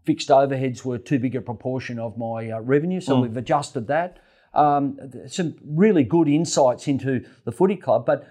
fixed 0.04 0.28
overheads 0.28 0.84
were 0.84 0.98
too 0.98 1.18
big 1.18 1.36
a 1.36 1.40
proportion 1.40 1.98
of 1.98 2.16
my 2.16 2.50
uh, 2.50 2.60
revenue, 2.60 3.00
so 3.00 3.20
we've 3.20 3.36
adjusted 3.36 3.86
that. 3.88 4.18
Um, 4.52 4.98
some 5.28 5.54
really 5.64 6.02
good 6.04 6.28
insights 6.28 6.88
into 6.88 7.24
the 7.44 7.52
footy 7.52 7.76
club, 7.76 8.04
but 8.06 8.26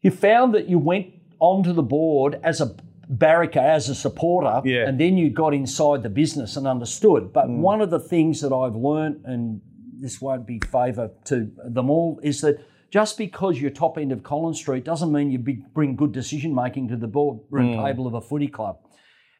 you 0.00 0.10
found 0.10 0.54
that 0.54 0.68
you 0.68 0.78
went 0.78 1.06
onto 1.38 1.72
the 1.72 1.82
board 1.82 2.40
as 2.42 2.60
a 2.60 2.74
barracker, 3.08 3.60
as 3.60 3.88
a 3.88 3.94
supporter, 3.94 4.60
Yeah. 4.64 4.88
and 4.88 4.98
then 5.00 5.16
you 5.16 5.30
got 5.30 5.54
inside 5.54 6.02
the 6.02 6.10
business 6.10 6.56
and 6.56 6.66
understood. 6.66 7.32
But 7.32 7.48
one 7.48 7.80
of 7.80 7.90
the 7.90 8.00
things 8.00 8.40
that 8.40 8.52
I've 8.52 8.76
learnt, 8.76 9.18
and 9.24 9.60
this 10.00 10.20
won't 10.20 10.46
be 10.46 10.60
favour 10.70 11.10
to 11.26 11.50
them 11.64 11.90
all, 11.90 12.18
is 12.22 12.40
that 12.40 12.58
just 12.90 13.18
because 13.18 13.60
you're 13.60 13.70
top 13.70 13.98
end 13.98 14.10
of 14.12 14.22
Collins 14.22 14.58
Street 14.58 14.84
doesn't 14.84 15.12
mean 15.12 15.30
you 15.30 15.38
bring 15.74 15.94
good 15.96 16.12
decision 16.12 16.54
making 16.54 16.88
to 16.88 16.96
the 16.96 17.06
boardroom 17.06 17.74
table 17.84 18.06
of 18.06 18.14
a 18.14 18.20
footy 18.20 18.48
club. 18.48 18.78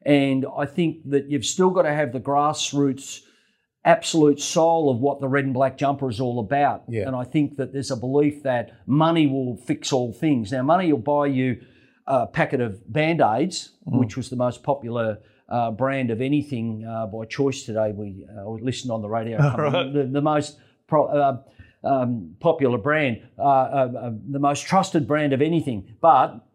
And 0.04 0.46
I 0.56 0.66
think 0.66 1.08
that 1.10 1.30
you've 1.30 1.44
still 1.44 1.70
got 1.70 1.82
to 1.82 1.92
have 1.92 2.12
the 2.12 2.20
grassroots 2.20 3.20
absolute 3.84 4.40
soul 4.40 4.90
of 4.90 4.98
what 4.98 5.20
the 5.20 5.28
red 5.28 5.44
and 5.44 5.54
black 5.54 5.78
jumper 5.78 6.08
is 6.08 6.20
all 6.20 6.38
about. 6.38 6.84
Yeah. 6.88 7.06
And 7.06 7.16
I 7.16 7.24
think 7.24 7.56
that 7.56 7.72
there's 7.72 7.90
a 7.90 7.96
belief 7.96 8.42
that 8.42 8.72
money 8.86 9.26
will 9.26 9.56
fix 9.56 9.92
all 9.92 10.12
things. 10.12 10.52
Now, 10.52 10.62
money 10.62 10.92
will 10.92 11.00
buy 11.00 11.26
you 11.26 11.60
a 12.06 12.26
packet 12.26 12.60
of 12.60 12.92
band 12.92 13.20
aids, 13.20 13.70
which 13.84 14.16
was 14.16 14.30
the 14.30 14.36
most 14.36 14.62
popular. 14.62 15.18
Uh, 15.48 15.68
brand 15.68 16.12
of 16.12 16.20
anything 16.20 16.86
uh, 16.86 17.06
by 17.06 17.24
choice 17.24 17.64
today. 17.64 17.90
We 17.92 18.24
uh, 18.30 18.48
we 18.48 18.60
listened 18.62 18.92
on 18.92 19.02
the 19.02 19.08
radio. 19.08 19.36
the, 19.92 20.08
the 20.08 20.20
most 20.20 20.56
pro, 20.86 21.06
uh, 21.06 21.42
um, 21.84 22.34
popular 22.40 22.78
brand, 22.78 23.22
uh, 23.38 23.42
uh, 23.42 23.92
uh, 23.98 24.10
the 24.28 24.38
most 24.38 24.66
trusted 24.66 25.06
brand 25.06 25.32
of 25.32 25.40
anything. 25.40 25.96
But 26.00 26.46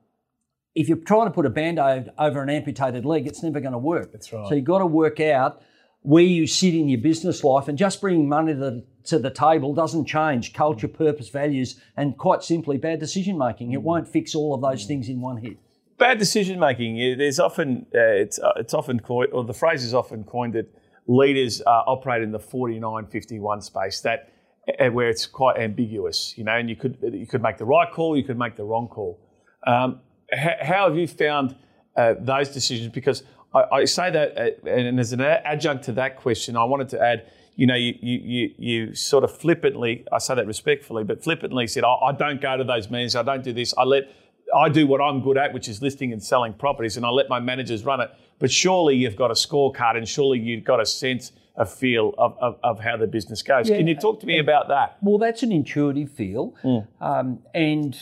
if 0.76 0.90
you're 0.90 0.98
trying 0.98 1.26
to 1.28 1.32
put 1.32 1.46
a 1.46 1.50
band 1.50 1.80
aid 1.80 2.10
over 2.20 2.44
an 2.44 2.50
amputated 2.50 3.06
leg, 3.06 3.26
it's 3.26 3.42
never 3.42 3.60
going 3.60 3.72
to 3.72 3.78
work. 3.78 4.12
That's 4.12 4.32
right. 4.32 4.48
So 4.48 4.56
you've 4.56 4.66
got 4.66 4.80
to 4.80 4.86
work 4.86 5.20
out 5.20 5.62
where 6.02 6.24
you 6.24 6.46
sit 6.46 6.76
in 6.76 6.88
your 6.88 7.02
business 7.02 7.44
life, 7.44 7.68
and 7.68 7.78
just 7.80 8.00
bringing 8.00 8.30
money 8.30 8.54
to 8.54 8.60
the, 8.60 8.86
to 9.06 9.18
the 9.18 9.32
table 9.32 9.74
doesn't 9.74 10.06
change 10.06 10.54
culture, 10.54 10.88
purpose, 10.88 11.30
values, 11.30 11.82
and 11.98 12.16
quite 12.18 12.44
simply 12.44 12.78
bad 12.78 13.00
decision 13.00 13.38
making. 13.40 13.72
It 13.72 13.82
won't 13.82 14.08
fix 14.08 14.36
all 14.36 14.54
of 14.54 14.62
those 14.62 14.86
things 14.86 15.10
in 15.10 15.20
one 15.20 15.38
hit. 15.38 15.58
bad 15.98 16.20
decision 16.20 16.60
making. 16.60 17.18
There's 17.18 17.40
often 17.40 17.88
uh, 17.96 18.00
it's 18.00 18.38
uh, 18.38 18.54
it's 18.58 18.74
often 18.74 19.00
coined, 19.00 19.32
or 19.34 19.44
the 19.44 19.54
phrase 19.54 19.84
is 19.84 19.94
often 19.94 20.24
coined 20.24 20.54
that 20.54 20.68
leaders 21.08 21.62
uh, 21.66 21.70
operate 21.70 22.24
in 22.24 22.32
the 22.32 22.40
49-51 22.40 23.64
space 23.64 24.02
that 24.02 24.32
uh, 24.80 24.88
where 24.90 25.10
it's 25.10 25.26
quite 25.26 25.58
ambiguous, 25.58 26.38
you 26.38 26.44
know, 26.44 26.56
and 26.56 26.70
you 26.70 26.76
could 26.76 26.98
you 27.02 27.26
could 27.26 27.42
make 27.42 27.58
the 27.58 27.66
right 27.66 27.92
call, 27.92 28.18
you 28.18 28.24
could 28.24 28.38
make 28.38 28.56
the 28.56 28.64
wrong 28.64 28.88
call. 28.88 29.20
Um, 29.66 30.02
how, 30.32 30.54
how 30.62 30.88
have 30.90 30.98
you 30.98 31.08
found 31.08 31.56
uh, 31.96 32.16
those 32.20 32.50
decisions? 32.50 32.92
Because 32.92 33.24
I, 33.54 33.64
I 33.72 33.86
say 33.86 34.12
that, 34.12 34.38
uh, 34.38 34.70
and 34.70 35.00
as 35.00 35.14
an 35.14 35.22
adjunct 35.22 35.86
to 35.86 35.92
that 35.94 36.18
question, 36.18 36.56
I 36.58 36.64
wanted 36.64 36.90
to 36.90 37.02
add. 37.02 37.30
You 37.58 37.68
know, 37.68 37.76
you, 37.76 37.94
you, 38.02 38.20
you, 38.20 38.56
you 38.58 38.96
sort 38.96 39.24
of 39.24 39.32
flippantly, 39.32 40.06
I 40.12 40.18
say 40.18 40.36
that 40.36 40.46
respectfully, 40.46 41.06
but 41.06 41.24
flippantly 41.24 41.68
said, 41.68 41.86
I, 41.86 41.94
I 41.94 42.12
don't 42.12 42.42
go 42.42 42.58
to 42.58 42.66
those 42.66 42.92
meetings, 42.92 43.16
I 43.16 43.24
don't 43.24 43.46
do 43.46 43.54
this. 43.54 43.74
I 43.78 43.84
let 43.84 44.10
I 44.54 44.68
do 44.68 44.86
what 44.86 45.00
I'm 45.00 45.22
good 45.22 45.38
at, 45.38 45.54
which 45.54 45.70
is 45.70 45.82
listing 45.82 46.12
and 46.12 46.22
selling 46.22 46.54
properties, 46.54 46.98
and 46.98 47.06
I 47.06 47.10
let 47.10 47.30
my 47.30 47.40
managers 47.40 47.86
run 47.86 48.02
it. 48.02 48.12
But 48.40 48.52
surely 48.52 48.98
you've 48.98 49.16
got 49.16 49.32
a 49.32 49.36
scorecard, 49.36 49.96
and 49.96 50.06
surely 50.06 50.38
you've 50.38 50.66
got 50.66 50.82
a 50.82 50.86
sense, 50.86 51.32
a 51.56 51.66
feel 51.66 52.14
of, 52.18 52.38
of, 52.42 52.60
of 52.62 52.82
how 52.82 52.98
the 52.98 53.08
business 53.08 53.42
goes. 53.42 53.70
Can 53.70 53.88
you 53.88 53.96
talk 53.96 54.20
to 54.20 54.28
me 54.28 54.38
about 54.38 54.68
that? 54.68 54.98
Well, 55.02 55.18
that's 55.18 55.42
an 55.42 55.54
intuitive 55.54 56.12
feel, 56.12 56.54
um, 57.00 57.40
and 57.54 57.98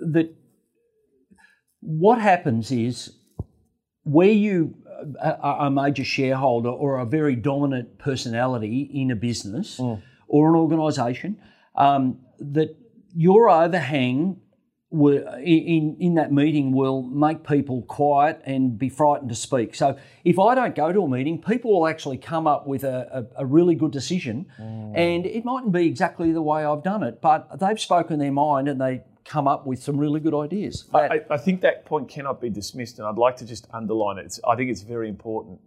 that 0.00 0.34
what 1.80 2.20
happens 2.20 2.70
is 2.70 3.12
where 4.02 4.28
you 4.28 4.74
uh, 5.20 5.36
are 5.40 5.66
a 5.66 5.70
major 5.70 6.04
shareholder 6.04 6.68
or 6.68 6.98
a 6.98 7.06
very 7.06 7.36
dominant 7.36 7.98
personality 7.98 8.90
in 8.92 9.10
a 9.10 9.16
business 9.16 9.78
or 10.28 10.48
an 10.50 10.56
organisation, 10.56 11.38
um, 11.74 12.18
that 12.38 12.76
your 13.14 13.50
overhang 13.50 14.40
in, 14.92 15.96
in 16.00 16.14
that 16.14 16.32
meeting 16.32 16.72
will 16.72 17.02
make 17.02 17.46
people 17.46 17.82
quiet 17.82 18.40
and 18.44 18.76
be 18.76 18.88
frightened 18.88 19.28
to 19.28 19.36
speak. 19.36 19.74
So 19.74 19.96
if 20.24 20.36
I 20.38 20.56
don't 20.56 20.74
go 20.74 20.92
to 20.92 21.02
a 21.02 21.08
meeting, 21.08 21.40
people 21.40 21.72
will 21.78 21.86
actually 21.86 22.18
come 22.18 22.48
up 22.48 22.66
with 22.66 22.82
a, 22.82 23.28
a, 23.36 23.42
a 23.42 23.46
really 23.46 23.76
good 23.76 23.92
decision, 23.92 24.46
and 24.58 25.26
it 25.26 25.44
mightn't 25.44 25.72
be 25.72 25.86
exactly 25.86 26.32
the 26.32 26.42
way 26.42 26.64
I've 26.64 26.82
done 26.82 27.04
it, 27.04 27.20
but 27.20 27.60
they've 27.60 27.80
spoken 27.80 28.18
their 28.18 28.32
mind 28.32 28.68
and 28.68 28.80
they 28.80 29.02
come 29.24 29.46
up 29.46 29.66
with 29.66 29.82
some 29.82 29.96
really 29.98 30.20
good 30.20 30.34
ideas. 30.34 30.86
That- 30.92 31.12
I, 31.12 31.20
I 31.30 31.36
think 31.36 31.60
that 31.62 31.84
point 31.84 32.08
cannot 32.08 32.40
be 32.40 32.50
dismissed, 32.50 32.98
and 32.98 33.06
I'd 33.06 33.18
like 33.18 33.36
to 33.38 33.46
just 33.46 33.66
underline 33.72 34.18
it. 34.18 34.26
It's, 34.26 34.40
I 34.48 34.56
think 34.56 34.70
it's 34.70 34.82
very 34.82 35.08
important. 35.08 35.60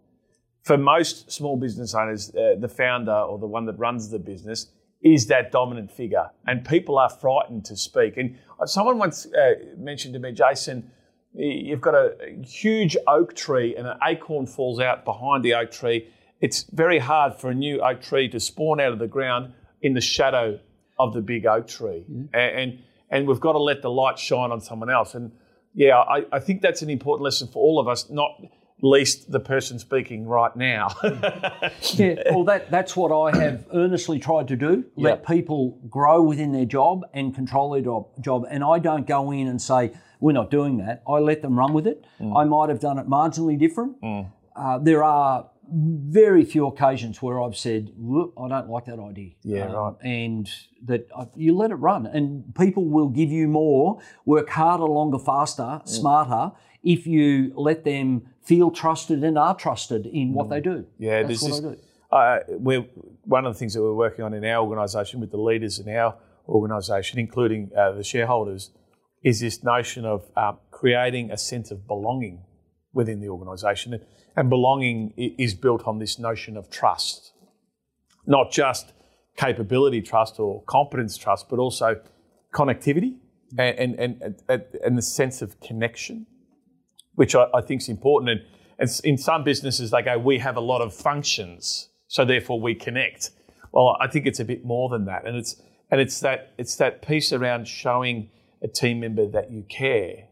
For 0.64 0.78
most 0.78 1.32
small 1.32 1.58
business 1.58 1.94
owners, 1.94 2.34
uh, 2.36 2.56
the 2.60 2.70
founder 2.70 3.12
or 3.14 3.38
the 3.38 3.48
one 3.48 3.66
that 3.66 3.78
runs 3.78 4.10
the 4.10 4.20
business 4.20 4.68
is 5.02 5.28
that 5.28 5.52
dominant 5.52 5.92
figure, 5.92 6.30
and 6.48 6.64
people 6.66 6.98
are 6.98 7.10
frightened 7.10 7.66
to 7.66 7.76
speak. 7.76 8.16
And 8.18 8.38
someone 8.66 8.98
once 8.98 9.26
uh, 9.26 9.56
mentioned 9.78 10.14
to 10.14 10.20
me, 10.20 10.32
Jason, 10.32 10.90
you've 11.34 11.82
got 11.82 11.94
a 11.96 12.16
huge 12.46 12.96
oak 13.08 13.36
tree, 13.36 13.76
and 13.76 13.86
an 13.88 13.98
acorn 14.08 14.46
falls 14.46 14.80
out 14.80 15.04
behind 15.04 15.44
the 15.44 15.54
oak 15.56 15.72
tree. 15.72 16.08
It's 16.40 16.64
very 16.72 17.00
hard 17.00 17.36
for 17.36 17.50
a 17.50 17.54
new 17.54 17.82
oak 17.82 18.02
tree 18.02 18.30
to 18.30 18.40
spawn 18.40 18.80
out 18.80 18.94
of 18.94 19.00
the 19.00 19.08
ground 19.08 19.54
in 19.82 19.94
the 19.94 20.02
shadow 20.02 20.60
of 20.98 21.14
the 21.14 21.22
big 21.22 21.46
oak 21.46 21.68
tree, 21.68 22.06
A- 22.34 22.38
and 22.38 22.80
and 23.14 23.28
we've 23.28 23.40
got 23.40 23.54
to 23.54 23.60
let 23.60 23.82
the 23.82 23.92
light 23.92 24.18
shine 24.18 24.52
on 24.52 24.60
someone 24.60 24.90
else. 24.90 25.14
And 25.14 25.32
yeah, 25.74 26.00
I, 26.00 26.26
I 26.32 26.40
think 26.40 26.62
that's 26.62 26.82
an 26.82 26.90
important 26.90 27.24
lesson 27.24 27.48
for 27.48 27.64
all 27.64 27.80
of 27.80 27.88
us, 27.88 28.10
not 28.10 28.42
least 28.82 29.32
the 29.32 29.40
person 29.40 29.80
speaking 29.80 30.28
right 30.28 30.54
now. 30.56 30.90
Yeah, 31.94 32.16
well, 32.32 32.44
that, 32.46 32.72
that's 32.72 32.96
what 32.96 33.12
I 33.12 33.38
have 33.38 33.66
earnestly 33.74 34.20
tried 34.20 34.48
to 34.50 34.56
do. 34.56 34.86
Let 34.96 35.26
people 35.26 35.80
grow 35.90 36.22
within 36.24 36.52
their 36.52 36.66
job 36.66 37.06
and 37.14 37.34
control 37.36 37.72
their 37.72 37.82
job. 37.82 38.08
job. 38.20 38.46
And 38.50 38.64
I 38.64 38.80
don't 38.80 39.06
go 39.06 39.32
in 39.32 39.48
and 39.48 39.62
say, 39.62 39.92
we're 40.20 40.32
not 40.34 40.50
doing 40.50 40.78
that. 40.78 41.04
I 41.08 41.20
let 41.20 41.42
them 41.42 41.58
run 41.58 41.74
with 41.74 41.86
it. 41.88 42.04
I 42.36 42.44
might 42.46 42.70
have 42.70 42.80
done 42.80 42.98
it 42.98 43.08
marginally 43.08 43.58
different. 43.60 43.98
Uh, 44.56 44.80
there 44.80 45.04
are 45.04 45.50
very 45.72 46.44
few 46.44 46.68
occasions 46.68 47.22
where 47.22 47.42
I've 47.42 47.56
said, 47.56 47.92
I 48.38 48.48
don't 48.48 48.70
like 48.70 48.86
that 48.86 49.00
idea. 49.00 49.32
Yeah, 49.44 49.72
right. 49.72 49.96
And 50.02 50.50
that 50.86 51.08
uh, 51.16 51.26
you 51.36 51.56
let 51.56 51.72
it 51.72 51.76
run, 51.76 52.06
and 52.06 52.54
people 52.56 52.86
will 52.86 53.10
give 53.10 53.32
you 53.32 53.48
more, 53.48 54.00
work 54.26 54.50
harder, 54.50 54.86
longer, 54.86 55.20
faster, 55.20 55.82
smarter 55.86 56.52
if 56.84 57.08
you 57.08 57.54
let 57.56 57.86
them 57.86 58.24
feel 58.44 58.70
trusted 58.70 59.24
and 59.24 59.38
are 59.38 59.56
trusted 59.56 60.06
in 60.06 60.34
what 60.34 60.50
they 60.50 60.60
do. 60.60 60.86
Yeah, 61.00 61.24
That's 61.24 61.42
what 61.42 61.50
this. 61.50 61.60
I 61.60 61.62
do. 61.62 61.78
Uh, 62.12 62.40
we're 62.60 62.86
one 63.24 63.46
of 63.46 63.54
the 63.54 63.60
things 63.60 63.74
that 63.74 63.82
we're 63.82 63.94
working 63.94 64.24
on 64.24 64.34
in 64.34 64.46
our 64.46 64.64
organisation 64.64 65.20
with 65.20 65.32
the 65.32 65.38
leaders 65.38 65.80
in 65.80 65.90
our 65.96 66.16
organisation, 66.48 67.20
including 67.20 67.72
uh, 67.76 67.94
the 67.94 68.04
shareholders, 68.04 68.72
is 69.24 69.40
this 69.40 69.64
notion 69.64 70.06
of 70.06 70.30
um, 70.36 70.58
creating 70.70 71.32
a 71.32 71.38
sense 71.38 71.72
of 71.72 71.88
belonging 71.88 72.42
within 72.94 73.20
the 73.20 73.30
organisation, 73.30 74.00
and, 74.36 74.50
belonging 74.50 75.14
is 75.18 75.54
built 75.54 75.88
on 75.88 76.00
this 76.00 76.18
notion 76.18 76.58
of 76.58 76.70
trust, 76.70 77.34
not 78.26 78.52
just 78.52 78.94
capability 79.36 80.02
trust 80.02 80.40
or 80.40 80.64
competence 80.64 81.18
trust, 81.18 81.50
but 81.50 81.60
also 81.60 82.00
connectivity 82.54 83.16
and 83.58 83.96
and 83.96 84.22
and, 84.50 84.64
and, 84.84 84.98
the 84.98 85.02
sense 85.02 85.42
of 85.42 85.60
connection 85.60 86.26
which 87.16 87.36
I, 87.36 87.48
I 87.54 87.62
think 87.62 87.82
is 87.82 87.90
important. 87.90 88.32
And, 88.32 88.42
and 88.80 89.02
in 89.04 89.18
some 89.18 89.44
businesses, 89.44 89.92
they 89.92 90.02
go, 90.02 90.18
we 90.18 90.40
have 90.40 90.58
a 90.58 90.62
lot 90.62 90.82
of 90.82 90.94
functions, 90.94 91.90
so 92.08 92.26
therefore 92.26 92.60
we 92.60 92.76
connect. 92.76 93.32
Well, 93.72 93.98
I 94.00 94.08
think 94.08 94.26
it's 94.26 94.40
a 94.40 94.46
bit 94.46 94.66
more 94.66 94.90
than 94.90 95.06
that, 95.06 95.26
and 95.26 95.36
it's 95.36 95.62
and 95.92 96.00
it's 96.02 96.20
that 96.22 96.54
it's 96.58 96.76
that 96.78 97.02
piece 97.02 97.34
around 97.34 97.68
showing 97.68 98.30
a 98.62 98.68
team 98.68 99.00
member 99.00 99.28
that 99.28 99.52
you 99.52 99.64
care. 99.64 100.28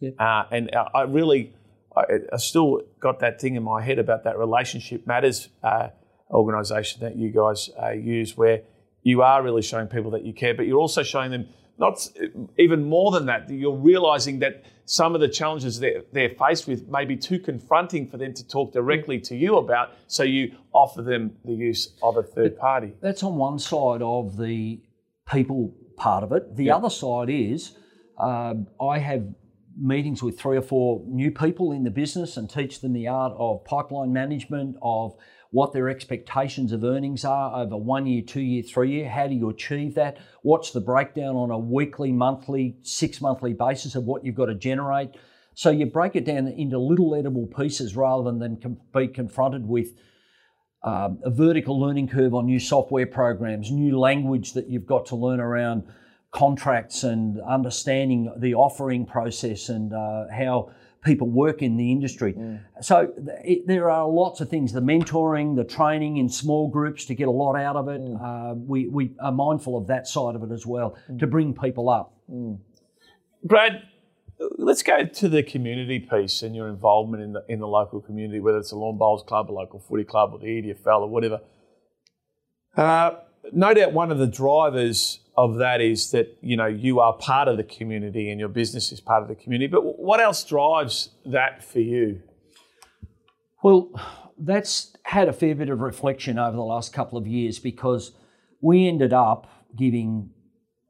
Yeah. 0.00 0.10
Uh, 0.18 0.46
and 0.50 0.70
I 0.74 1.00
I 1.00 1.02
really, 1.02 1.54
I, 1.96 2.02
I 2.32 2.36
still 2.36 2.82
got 3.00 3.20
that 3.20 3.40
thing 3.40 3.54
in 3.54 3.62
my 3.62 3.82
head 3.82 3.98
about 3.98 4.24
that 4.24 4.38
relationship 4.38 5.06
matters 5.06 5.48
uh, 5.62 5.88
organisation 6.30 7.00
that 7.00 7.16
you 7.16 7.30
guys 7.30 7.70
uh, 7.82 7.90
use, 7.90 8.36
where 8.36 8.62
you 9.02 9.22
are 9.22 9.42
really 9.42 9.62
showing 9.62 9.86
people 9.86 10.10
that 10.12 10.24
you 10.24 10.32
care, 10.32 10.54
but 10.54 10.66
you're 10.66 10.80
also 10.80 11.02
showing 11.02 11.30
them 11.30 11.46
not 11.78 12.08
even 12.58 12.84
more 12.84 13.10
than 13.10 13.26
that. 13.26 13.50
You're 13.50 13.76
realising 13.76 14.38
that 14.40 14.64
some 14.86 15.14
of 15.14 15.20
the 15.20 15.28
challenges 15.28 15.80
they're, 15.80 16.02
they're 16.12 16.30
faced 16.30 16.68
with 16.68 16.88
may 16.88 17.04
be 17.04 17.16
too 17.16 17.38
confronting 17.38 18.08
for 18.08 18.16
them 18.16 18.32
to 18.34 18.46
talk 18.46 18.72
directly 18.72 19.18
to 19.20 19.36
you 19.36 19.56
about, 19.56 19.92
so 20.06 20.22
you 20.22 20.54
offer 20.72 21.02
them 21.02 21.36
the 21.44 21.52
use 21.52 21.94
of 22.02 22.16
a 22.16 22.22
third 22.22 22.58
party. 22.58 22.92
That's 23.00 23.22
on 23.22 23.36
one 23.36 23.58
side 23.58 24.02
of 24.02 24.36
the 24.36 24.80
people 25.30 25.74
part 25.96 26.22
of 26.24 26.32
it. 26.32 26.56
The 26.56 26.70
other 26.70 26.90
side 26.90 27.30
is 27.30 27.76
um, 28.18 28.66
I 28.80 28.98
have 28.98 29.26
meetings 29.76 30.22
with 30.22 30.38
three 30.38 30.56
or 30.56 30.62
four 30.62 31.02
new 31.06 31.30
people 31.30 31.72
in 31.72 31.84
the 31.84 31.90
business 31.90 32.36
and 32.36 32.48
teach 32.48 32.80
them 32.80 32.92
the 32.92 33.08
art 33.08 33.32
of 33.36 33.64
pipeline 33.64 34.12
management, 34.12 34.76
of 34.82 35.14
what 35.50 35.72
their 35.72 35.88
expectations 35.88 36.72
of 36.72 36.82
earnings 36.82 37.24
are 37.24 37.62
over 37.62 37.76
one 37.76 38.06
year, 38.06 38.22
two 38.22 38.40
year, 38.40 38.62
three 38.62 38.90
year. 38.90 39.08
How 39.08 39.28
do 39.28 39.34
you 39.34 39.48
achieve 39.50 39.94
that? 39.94 40.18
What's 40.42 40.72
the 40.72 40.80
breakdown 40.80 41.36
on 41.36 41.50
a 41.50 41.58
weekly, 41.58 42.10
monthly, 42.10 42.76
six 42.82 43.20
monthly 43.20 43.52
basis 43.52 43.94
of 43.94 44.04
what 44.04 44.24
you've 44.24 44.34
got 44.34 44.46
to 44.46 44.56
generate? 44.56 45.10
So 45.54 45.70
you 45.70 45.86
break 45.86 46.16
it 46.16 46.24
down 46.24 46.48
into 46.48 46.78
little 46.78 47.14
edible 47.14 47.46
pieces 47.46 47.94
rather 47.94 48.32
than 48.32 48.60
com- 48.60 48.80
be 48.92 49.06
confronted 49.06 49.68
with 49.68 49.94
um, 50.82 51.20
a 51.24 51.30
vertical 51.30 51.80
learning 51.80 52.08
curve 52.08 52.34
on 52.34 52.46
new 52.46 52.58
software 52.58 53.06
programs, 53.06 53.70
new 53.70 53.96
language 53.98 54.54
that 54.54 54.68
you've 54.68 54.86
got 54.86 55.06
to 55.06 55.16
learn 55.16 55.38
around 55.38 55.84
contracts 56.34 57.04
and 57.04 57.40
understanding 57.42 58.30
the 58.38 58.54
offering 58.54 59.06
process 59.06 59.68
and 59.68 59.92
uh, 59.94 60.24
how 60.36 60.70
people 61.04 61.28
work 61.28 61.62
in 61.62 61.76
the 61.76 61.92
industry. 61.92 62.32
Mm. 62.32 62.60
So 62.80 63.12
it, 63.44 63.66
there 63.66 63.88
are 63.88 64.08
lots 64.08 64.40
of 64.40 64.48
things 64.48 64.72
the 64.72 64.80
mentoring, 64.80 65.54
the 65.54 65.64
training 65.64 66.16
in 66.16 66.28
small 66.28 66.68
groups 66.68 67.04
to 67.06 67.14
get 67.14 67.28
a 67.28 67.30
lot 67.30 67.54
out 67.54 67.76
of 67.76 67.88
it. 67.88 68.00
Mm. 68.00 68.20
Uh, 68.20 68.54
we, 68.54 68.88
we 68.88 69.14
are 69.20 69.30
mindful 69.30 69.78
of 69.78 69.86
that 69.86 70.08
side 70.08 70.34
of 70.34 70.42
it 70.42 70.52
as 70.52 70.66
well 70.66 70.96
mm. 71.08 71.18
to 71.20 71.26
bring 71.26 71.54
people 71.54 71.88
up. 71.88 72.14
Mm. 72.28 72.58
Brad, 73.44 73.82
let's 74.58 74.82
go 74.82 75.04
to 75.04 75.28
the 75.28 75.42
community 75.42 76.00
piece 76.00 76.42
and 76.42 76.56
your 76.56 76.68
involvement 76.68 77.22
in 77.22 77.32
the 77.34 77.44
in 77.48 77.60
the 77.60 77.68
local 77.68 78.00
community, 78.00 78.40
whether 78.40 78.58
it's 78.58 78.72
a 78.72 78.76
lawn 78.76 78.98
bowls 78.98 79.22
club, 79.22 79.50
a 79.50 79.52
local 79.52 79.78
footy 79.78 80.04
club, 80.04 80.30
or 80.32 80.38
the 80.38 80.46
EDFL, 80.46 81.02
or 81.02 81.08
whatever. 81.08 81.40
Uh, 82.76 83.16
no 83.52 83.74
doubt, 83.74 83.92
one 83.92 84.10
of 84.10 84.18
the 84.18 84.26
drivers 84.26 85.20
of 85.36 85.56
that 85.56 85.80
is 85.80 86.10
that 86.12 86.38
you 86.40 86.56
know 86.56 86.66
you 86.66 87.00
are 87.00 87.12
part 87.14 87.48
of 87.48 87.56
the 87.56 87.64
community 87.64 88.30
and 88.30 88.38
your 88.38 88.48
business 88.48 88.92
is 88.92 89.00
part 89.00 89.22
of 89.22 89.28
the 89.28 89.34
community. 89.34 89.70
But 89.70 89.98
what 89.98 90.20
else 90.20 90.44
drives 90.44 91.10
that 91.26 91.64
for 91.64 91.80
you? 91.80 92.22
Well, 93.62 93.90
that's 94.38 94.94
had 95.04 95.28
a 95.28 95.32
fair 95.32 95.54
bit 95.54 95.70
of 95.70 95.80
reflection 95.80 96.38
over 96.38 96.56
the 96.56 96.62
last 96.62 96.92
couple 96.92 97.18
of 97.18 97.26
years 97.26 97.58
because 97.58 98.12
we 98.60 98.88
ended 98.88 99.12
up 99.12 99.48
giving 99.76 100.30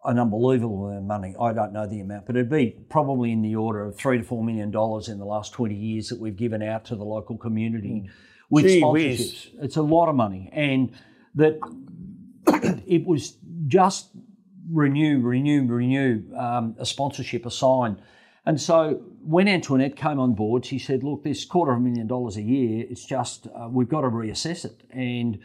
an 0.05 0.19
unbelievable 0.19 0.87
amount 0.87 0.99
of 0.99 1.05
money. 1.05 1.35
I 1.41 1.53
don't 1.53 1.73
know 1.73 1.87
the 1.87 2.01
amount, 2.01 2.27
but 2.27 2.37
it'd 2.37 2.51
be 2.51 2.77
probably 2.91 3.33
in 3.33 3.43
the 3.43 3.57
order 3.57 3.85
of 3.85 3.97
three 3.97 4.19
to 4.19 4.25
four 4.25 4.45
million 4.45 4.71
dollars 4.71 5.09
in 5.09 5.19
the 5.19 5.25
last 5.25 5.53
20 5.53 5.75
years 5.75 6.09
that 6.09 6.21
we've 6.21 6.37
given 6.37 6.63
out 6.63 6.85
to 6.87 6.97
the 6.97 7.05
local 7.05 7.39
community 7.39 8.05
mm. 8.07 8.11
with 8.51 8.67
Gee 8.67 8.83
sponsorships. 8.83 8.93
Whiz. 8.93 9.47
It's 9.63 9.77
a 9.77 9.83
lot 9.83 10.09
of 10.09 10.15
money. 10.15 10.51
And 10.53 10.93
that 11.35 11.59
it 12.87 13.07
was 13.07 13.37
just 13.67 14.11
renew, 14.71 15.21
renew, 15.21 15.67
renew 15.67 16.23
um, 16.37 16.77
a 16.79 16.87
sponsorship 16.87 17.47
assigned. 17.47 18.01
And 18.47 18.61
so 18.61 19.03
when 19.23 19.49
Antoinette 19.49 19.97
came 19.97 20.21
on 20.21 20.35
board, 20.35 20.67
she 20.67 20.79
said, 20.79 21.03
look, 21.03 21.25
this 21.25 21.45
quarter 21.45 21.73
of 21.73 21.79
a 21.79 21.81
million 21.81 22.07
dollars 22.07 22.37
a 22.37 22.43
year, 22.43 22.85
it's 22.89 23.05
just, 23.05 23.47
uh, 23.47 23.69
we've 23.71 23.89
got 23.89 24.03
to 24.03 24.09
reassess 24.09 24.65
it. 24.65 24.83
And 24.91 25.39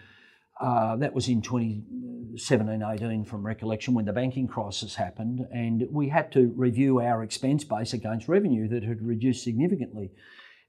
uh, 0.59 0.97
that 0.97 1.13
was 1.13 1.29
in 1.29 1.41
2017 1.41 2.83
18 2.83 3.23
from 3.23 3.45
recollection 3.45 3.93
when 3.93 4.03
the 4.03 4.11
banking 4.11 4.47
crisis 4.47 4.95
happened, 4.95 5.47
and 5.53 5.87
we 5.89 6.09
had 6.09 6.31
to 6.33 6.51
review 6.55 6.99
our 6.99 7.23
expense 7.23 7.63
base 7.63 7.93
against 7.93 8.27
revenue 8.27 8.67
that 8.67 8.83
had 8.83 9.01
reduced 9.01 9.43
significantly. 9.43 10.11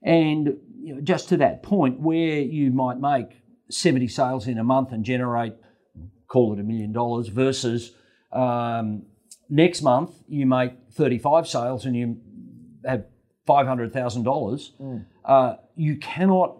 And 0.01 0.57
you 0.81 0.95
know, 0.95 1.01
just 1.01 1.27
to 1.29 1.37
that 1.37 1.61
point, 1.61 1.99
where 1.99 2.39
you 2.39 2.71
might 2.71 2.99
make 2.99 3.41
70 3.69 4.07
sales 4.07 4.47
in 4.47 4.57
a 4.57 4.63
month 4.63 4.93
and 4.93 5.03
generate, 5.03 5.55
call 6.27 6.53
it 6.53 6.59
a 6.59 6.63
million 6.63 6.93
dollars, 6.93 7.27
versus 7.27 7.91
um, 8.33 9.03
next 9.49 9.81
month 9.81 10.11
you 10.27 10.45
make 10.45 10.73
35 10.93 11.47
sales 11.47 11.85
and 11.85 11.95
you 11.95 12.17
have 12.85 13.05
$500,000, 13.47 14.71
mm. 14.79 15.05
uh, 15.25 15.55
you 15.75 15.97
cannot 15.97 16.57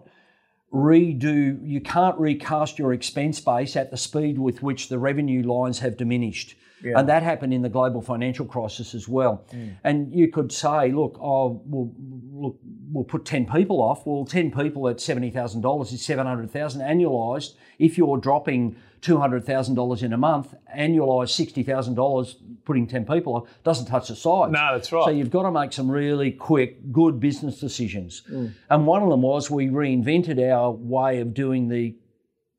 redo, 0.72 1.58
you 1.62 1.80
can't 1.80 2.18
recast 2.18 2.78
your 2.78 2.92
expense 2.92 3.40
base 3.40 3.76
at 3.76 3.90
the 3.90 3.96
speed 3.96 4.38
with 4.38 4.62
which 4.62 4.88
the 4.88 4.98
revenue 4.98 5.42
lines 5.42 5.80
have 5.80 5.96
diminished. 5.96 6.56
Yeah. 6.82 6.98
And 6.98 7.08
that 7.08 7.22
happened 7.22 7.54
in 7.54 7.62
the 7.62 7.68
global 7.68 8.02
financial 8.02 8.44
crisis 8.44 8.94
as 8.94 9.06
well. 9.06 9.44
Mm. 9.52 9.76
And 9.84 10.12
you 10.12 10.28
could 10.28 10.50
say, 10.50 10.90
look, 10.90 11.16
oh, 11.20 11.62
we'll, 11.64 11.92
look, 12.32 12.58
we'll 12.90 13.04
put 13.04 13.24
10 13.24 13.46
people 13.46 13.80
off. 13.80 14.04
Well, 14.04 14.24
10 14.24 14.50
people 14.50 14.88
at 14.88 14.96
$70,000 14.96 15.92
is 15.92 16.04
700,000 16.04 16.80
annualized. 16.80 17.54
If 17.78 17.96
you're 17.96 18.16
dropping 18.18 18.76
$200,000 19.02 20.02
in 20.02 20.12
a 20.12 20.16
month, 20.16 20.54
annualised 20.76 21.64
$60,000 21.64 22.34
putting 22.64 22.86
10 22.86 23.04
people 23.04 23.34
on, 23.34 23.42
doesn't 23.64 23.86
touch 23.86 24.08
the 24.08 24.16
sides. 24.16 24.52
No, 24.52 24.68
that's 24.72 24.92
right. 24.92 25.04
So 25.04 25.10
you've 25.10 25.30
got 25.30 25.42
to 25.42 25.50
make 25.50 25.72
some 25.72 25.90
really 25.90 26.30
quick, 26.30 26.92
good 26.92 27.18
business 27.18 27.58
decisions. 27.58 28.22
Mm. 28.30 28.52
And 28.70 28.86
one 28.86 29.02
of 29.02 29.10
them 29.10 29.22
was 29.22 29.50
we 29.50 29.66
reinvented 29.66 30.40
our 30.50 30.70
way 30.70 31.20
of 31.20 31.34
doing 31.34 31.68
the 31.68 31.96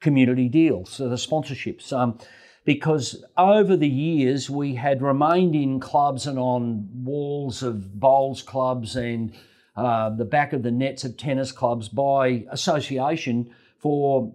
community 0.02 0.50
deals, 0.50 0.89
so 0.89 1.08
the 1.08 1.16
sponsorships. 1.16 1.94
Um, 1.94 2.20
because 2.66 3.24
over 3.38 3.76
the 3.76 3.88
years 3.88 4.50
we 4.50 4.76
had 4.76 5.02
remained 5.02 5.56
in 5.56 5.80
clubs 5.80 6.28
and 6.28 6.38
on 6.38 6.89
walls 6.94 7.64
of 7.64 8.00
bowls 8.00 8.41
clubs 8.41 8.96
and 8.96 9.34
uh, 9.76 10.10
the 10.10 10.26
back 10.26 10.54
of 10.54 10.64
the 10.64 10.72
nets 10.72 11.04
of 11.04 11.18
tennis 11.18 11.52
clubs 11.52 11.89
by 11.89 12.46
association 12.52 13.54
for 13.80 14.32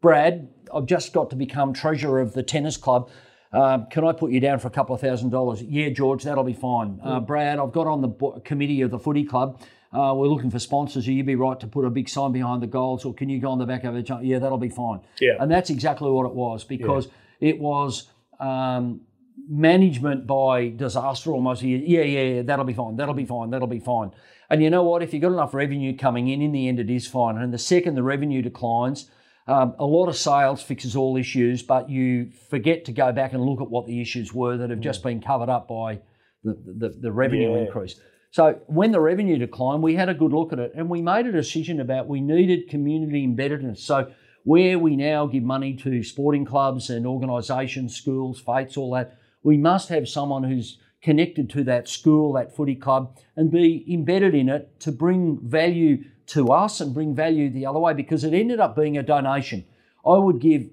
Brad, 0.00 0.48
I've 0.74 0.86
just 0.86 1.12
got 1.12 1.30
to 1.30 1.36
become 1.36 1.72
treasurer 1.72 2.20
of 2.20 2.32
the 2.32 2.42
tennis 2.42 2.76
club. 2.76 3.10
Uh, 3.52 3.84
can 3.86 4.04
I 4.04 4.12
put 4.12 4.30
you 4.30 4.38
down 4.38 4.60
for 4.60 4.68
a 4.68 4.70
couple 4.70 4.94
of 4.94 5.00
thousand 5.00 5.30
dollars? 5.30 5.62
Yeah, 5.62 5.88
George, 5.88 6.22
that'll 6.22 6.44
be 6.44 6.52
fine. 6.52 7.00
Uh, 7.02 7.18
Brad, 7.20 7.58
I've 7.58 7.72
got 7.72 7.86
on 7.86 8.00
the 8.00 8.08
bo- 8.08 8.40
committee 8.40 8.80
of 8.82 8.90
the 8.90 8.98
footy 8.98 9.24
club. 9.24 9.60
Uh, 9.92 10.14
we're 10.14 10.28
looking 10.28 10.50
for 10.50 10.60
sponsors. 10.60 11.08
Will 11.08 11.14
you 11.14 11.24
be 11.24 11.34
right 11.34 11.58
to 11.58 11.66
put 11.66 11.84
a 11.84 11.90
big 11.90 12.08
sign 12.08 12.30
behind 12.30 12.62
the 12.62 12.68
goals, 12.68 13.04
or 13.04 13.12
can 13.12 13.28
you 13.28 13.40
go 13.40 13.50
on 13.50 13.58
the 13.58 13.66
back 13.66 13.82
of 13.82 13.96
it? 13.96 14.08
Yeah, 14.22 14.38
that'll 14.38 14.58
be 14.58 14.68
fine. 14.68 15.00
Yeah, 15.20 15.32
and 15.40 15.50
that's 15.50 15.68
exactly 15.68 16.08
what 16.10 16.26
it 16.26 16.34
was 16.34 16.62
because 16.62 17.08
yeah. 17.40 17.50
it 17.50 17.58
was 17.58 18.08
um, 18.38 19.00
management 19.48 20.28
by 20.28 20.68
disaster 20.68 21.32
almost. 21.32 21.62
Yeah, 21.62 21.78
yeah, 21.78 22.02
yeah, 22.02 22.42
that'll 22.42 22.64
be 22.64 22.72
fine. 22.72 22.94
That'll 22.94 23.14
be 23.14 23.24
fine. 23.24 23.50
That'll 23.50 23.66
be 23.66 23.80
fine. 23.80 24.12
And 24.48 24.62
you 24.62 24.70
know 24.70 24.84
what? 24.84 25.02
If 25.02 25.12
you've 25.12 25.22
got 25.22 25.32
enough 25.32 25.54
revenue 25.54 25.96
coming 25.96 26.28
in, 26.28 26.40
in 26.40 26.52
the 26.52 26.68
end, 26.68 26.78
it 26.78 26.90
is 26.90 27.08
fine. 27.08 27.36
And 27.36 27.52
the 27.52 27.58
second 27.58 27.96
the 27.96 28.02
revenue 28.04 28.42
declines 28.42 29.10
um, 29.46 29.74
a 29.78 29.84
lot 29.84 30.08
of 30.08 30.16
sales 30.16 30.62
fixes 30.62 30.94
all 30.94 31.16
issues, 31.16 31.62
but 31.62 31.90
you 31.90 32.30
forget 32.50 32.84
to 32.86 32.92
go 32.92 33.12
back 33.12 33.32
and 33.32 33.42
look 33.42 33.60
at 33.60 33.70
what 33.70 33.86
the 33.86 34.00
issues 34.00 34.32
were 34.32 34.56
that 34.58 34.70
have 34.70 34.78
mm. 34.78 34.84
just 34.84 35.02
been 35.02 35.20
covered 35.20 35.48
up 35.48 35.68
by 35.68 36.00
the, 36.44 36.56
the, 36.66 36.88
the 37.00 37.12
revenue 37.12 37.52
yeah. 37.52 37.64
increase. 37.64 38.00
So 38.32 38.60
when 38.66 38.92
the 38.92 39.00
revenue 39.00 39.38
declined, 39.38 39.82
we 39.82 39.96
had 39.96 40.08
a 40.08 40.14
good 40.14 40.32
look 40.32 40.52
at 40.52 40.60
it 40.60 40.72
and 40.76 40.88
we 40.88 41.02
made 41.02 41.26
a 41.26 41.32
decision 41.32 41.80
about 41.80 42.06
we 42.06 42.20
needed 42.20 42.68
community 42.68 43.26
embeddedness. 43.26 43.78
So 43.78 44.12
where 44.44 44.78
we 44.78 44.94
now 44.96 45.26
give 45.26 45.42
money 45.42 45.74
to 45.76 46.02
sporting 46.02 46.44
clubs 46.44 46.90
and 46.90 47.06
organisations, 47.06 47.96
schools, 47.96 48.40
faiths, 48.40 48.76
all 48.76 48.92
that, 48.92 49.18
we 49.42 49.56
must 49.56 49.88
have 49.88 50.08
someone 50.08 50.44
who's 50.44 50.78
connected 51.02 51.50
to 51.50 51.64
that 51.64 51.88
school, 51.88 52.34
that 52.34 52.54
footy 52.54 52.76
club, 52.76 53.16
and 53.36 53.50
be 53.50 53.84
embedded 53.92 54.34
in 54.34 54.48
it 54.48 54.78
to 54.80 54.92
bring 54.92 55.38
value 55.42 56.04
to 56.30 56.48
us 56.48 56.80
and 56.80 56.94
bring 56.94 57.14
value 57.14 57.50
the 57.50 57.66
other 57.66 57.78
way 57.78 57.92
because 57.92 58.24
it 58.24 58.32
ended 58.32 58.60
up 58.60 58.76
being 58.76 58.96
a 58.96 59.02
donation. 59.02 59.64
I 60.06 60.16
would 60.16 60.40
give 60.40 60.66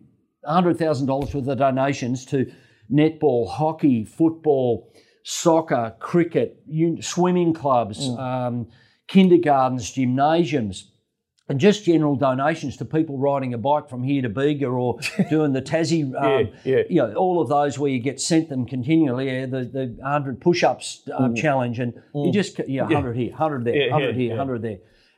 $100,000 0.45 1.07
worth 1.07 1.35
of 1.35 1.57
donations 1.57 2.25
to 2.27 2.51
netball, 2.91 3.49
hockey, 3.49 4.05
football, 4.05 4.93
soccer, 5.23 5.95
cricket, 5.99 6.63
swimming 7.01 7.53
clubs, 7.53 8.07
mm. 8.07 8.19
um, 8.19 8.67
kindergartens, 9.07 9.91
gymnasiums, 9.91 10.91
and 11.49 11.59
just 11.59 11.85
general 11.85 12.15
donations 12.15 12.77
to 12.77 12.85
people 12.85 13.17
riding 13.17 13.53
a 13.53 13.57
bike 13.57 13.89
from 13.89 14.03
here 14.03 14.21
to 14.21 14.29
Bega 14.29 14.67
or 14.67 14.99
doing 15.29 15.53
the 15.53 15.61
Tassie, 15.61 16.03
um, 16.03 16.53
yeah, 16.63 16.75
yeah. 16.75 16.83
you 16.89 17.01
know, 17.01 17.13
all 17.15 17.41
of 17.41 17.49
those 17.49 17.79
where 17.79 17.89
you 17.89 17.99
get 17.99 18.19
sent 18.21 18.49
them 18.49 18.65
continually, 18.65 19.27
yeah, 19.27 19.45
the, 19.45 19.63
the 19.63 19.95
100 19.99 20.39
push-ups 20.39 21.09
um, 21.17 21.33
mm. 21.33 21.37
challenge, 21.37 21.79
and 21.79 21.93
mm. 22.13 22.25
you 22.25 22.31
just, 22.31 22.59
yeah, 22.67 22.83
100 22.83 23.15
here, 23.15 23.31
100 23.31 23.65
there, 23.65 23.89
100 23.89 24.15
here, 24.15 24.29
100 24.29 24.61
there. 24.61 24.77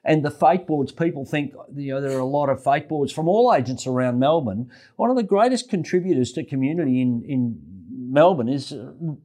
And 0.09 0.25
the 0.25 0.31
faith 0.31 0.65
boards, 0.65 0.91
people 0.91 1.23
think 1.23 1.53
you 1.75 1.93
know 1.93 2.01
there 2.01 2.17
are 2.17 2.19
a 2.19 2.25
lot 2.25 2.49
of 2.49 2.63
faith 2.63 2.87
boards 2.87 3.13
from 3.13 3.27
all 3.27 3.53
agents 3.53 3.85
around 3.85 4.17
Melbourne. 4.17 4.71
One 4.95 5.11
of 5.11 5.15
the 5.15 5.21
greatest 5.21 5.69
contributors 5.69 6.31
to 6.31 6.43
community 6.43 6.99
in, 6.99 7.23
in 7.27 7.61
Melbourne 8.11 8.49
is 8.49 8.73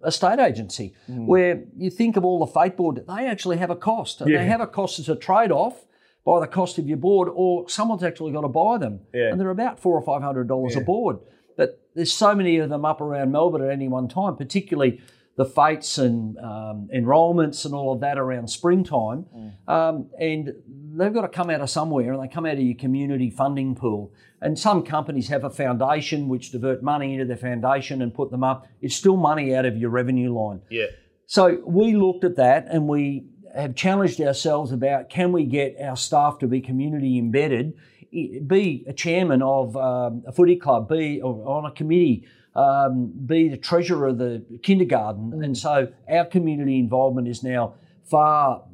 a 0.02 0.12
state 0.12 0.38
agency, 0.38 0.92
mm. 1.10 1.24
where 1.24 1.64
you 1.74 1.88
think 1.90 2.18
of 2.18 2.24
all 2.26 2.38
the 2.44 2.52
faith 2.52 2.76
board, 2.76 3.02
they 3.08 3.26
actually 3.26 3.56
have 3.56 3.70
a 3.70 3.76
cost. 3.76 4.20
And 4.20 4.30
yeah. 4.30 4.40
they 4.40 4.44
have 4.44 4.60
a 4.60 4.66
cost 4.66 4.98
as 4.98 5.08
a 5.08 5.16
trade 5.16 5.50
off 5.50 5.86
by 6.22 6.38
the 6.38 6.46
cost 6.46 6.76
of 6.76 6.86
your 6.86 6.98
board, 6.98 7.30
or 7.32 7.66
someone's 7.66 8.02
actually 8.02 8.32
got 8.32 8.42
to 8.42 8.48
buy 8.48 8.76
them. 8.76 9.00
Yeah. 9.14 9.30
And 9.30 9.40
they're 9.40 9.48
about 9.48 9.80
four 9.80 9.96
or 9.96 10.02
five 10.02 10.20
hundred 10.20 10.48
dollars 10.48 10.74
yeah. 10.74 10.82
a 10.82 10.84
board. 10.84 11.16
But 11.56 11.80
there's 11.94 12.12
so 12.12 12.34
many 12.34 12.58
of 12.58 12.68
them 12.68 12.84
up 12.84 13.00
around 13.00 13.32
Melbourne 13.32 13.64
at 13.64 13.70
any 13.70 13.88
one 13.88 14.06
time, 14.06 14.36
particularly 14.36 15.00
the 15.36 15.44
fêtes 15.44 15.98
and 15.98 16.38
um, 16.38 16.88
enrolments 16.92 17.64
and 17.64 17.74
all 17.74 17.92
of 17.92 18.00
that 18.00 18.18
around 18.18 18.48
springtime. 18.48 19.26
Um, 19.66 20.08
and 20.18 20.54
they've 20.96 21.12
got 21.12 21.22
to 21.22 21.28
come 21.28 21.50
out 21.50 21.60
of 21.60 21.68
somewhere 21.70 22.12
and 22.12 22.22
they 22.22 22.28
come 22.28 22.46
out 22.46 22.54
of 22.54 22.60
your 22.60 22.76
community 22.76 23.30
funding 23.30 23.74
pool. 23.74 24.12
And 24.40 24.58
some 24.58 24.84
companies 24.84 25.28
have 25.28 25.42
a 25.42 25.50
foundation 25.50 26.28
which 26.28 26.52
divert 26.52 26.82
money 26.82 27.14
into 27.14 27.24
their 27.24 27.36
foundation 27.36 28.02
and 28.02 28.14
put 28.14 28.30
them 28.30 28.44
up. 28.44 28.68
It's 28.80 28.94
still 28.94 29.16
money 29.16 29.54
out 29.54 29.64
of 29.64 29.76
your 29.76 29.90
revenue 29.90 30.32
line. 30.32 30.60
Yeah. 30.70 30.86
So 31.26 31.62
we 31.66 31.96
looked 31.96 32.24
at 32.24 32.36
that 32.36 32.66
and 32.68 32.86
we 32.86 33.26
have 33.56 33.74
challenged 33.74 34.20
ourselves 34.20 34.72
about 34.72 35.08
can 35.08 35.32
we 35.32 35.44
get 35.44 35.76
our 35.80 35.96
staff 35.96 36.38
to 36.40 36.46
be 36.46 36.60
community 36.60 37.18
embedded, 37.18 37.74
be 38.12 38.84
a 38.86 38.92
chairman 38.92 39.42
of 39.42 39.76
um, 39.76 40.22
a 40.26 40.32
footy 40.32 40.56
club, 40.56 40.88
be 40.88 41.22
on 41.22 41.64
a 41.64 41.72
committee, 41.72 42.26
um, 42.54 43.12
be 43.26 43.48
the 43.48 43.56
treasurer 43.56 44.08
of 44.08 44.18
the 44.18 44.44
kindergarten. 44.62 45.42
And 45.42 45.56
so 45.56 45.88
our 46.08 46.24
community 46.24 46.78
involvement 46.78 47.28
is 47.28 47.42
now 47.42 47.74
far 48.10 48.64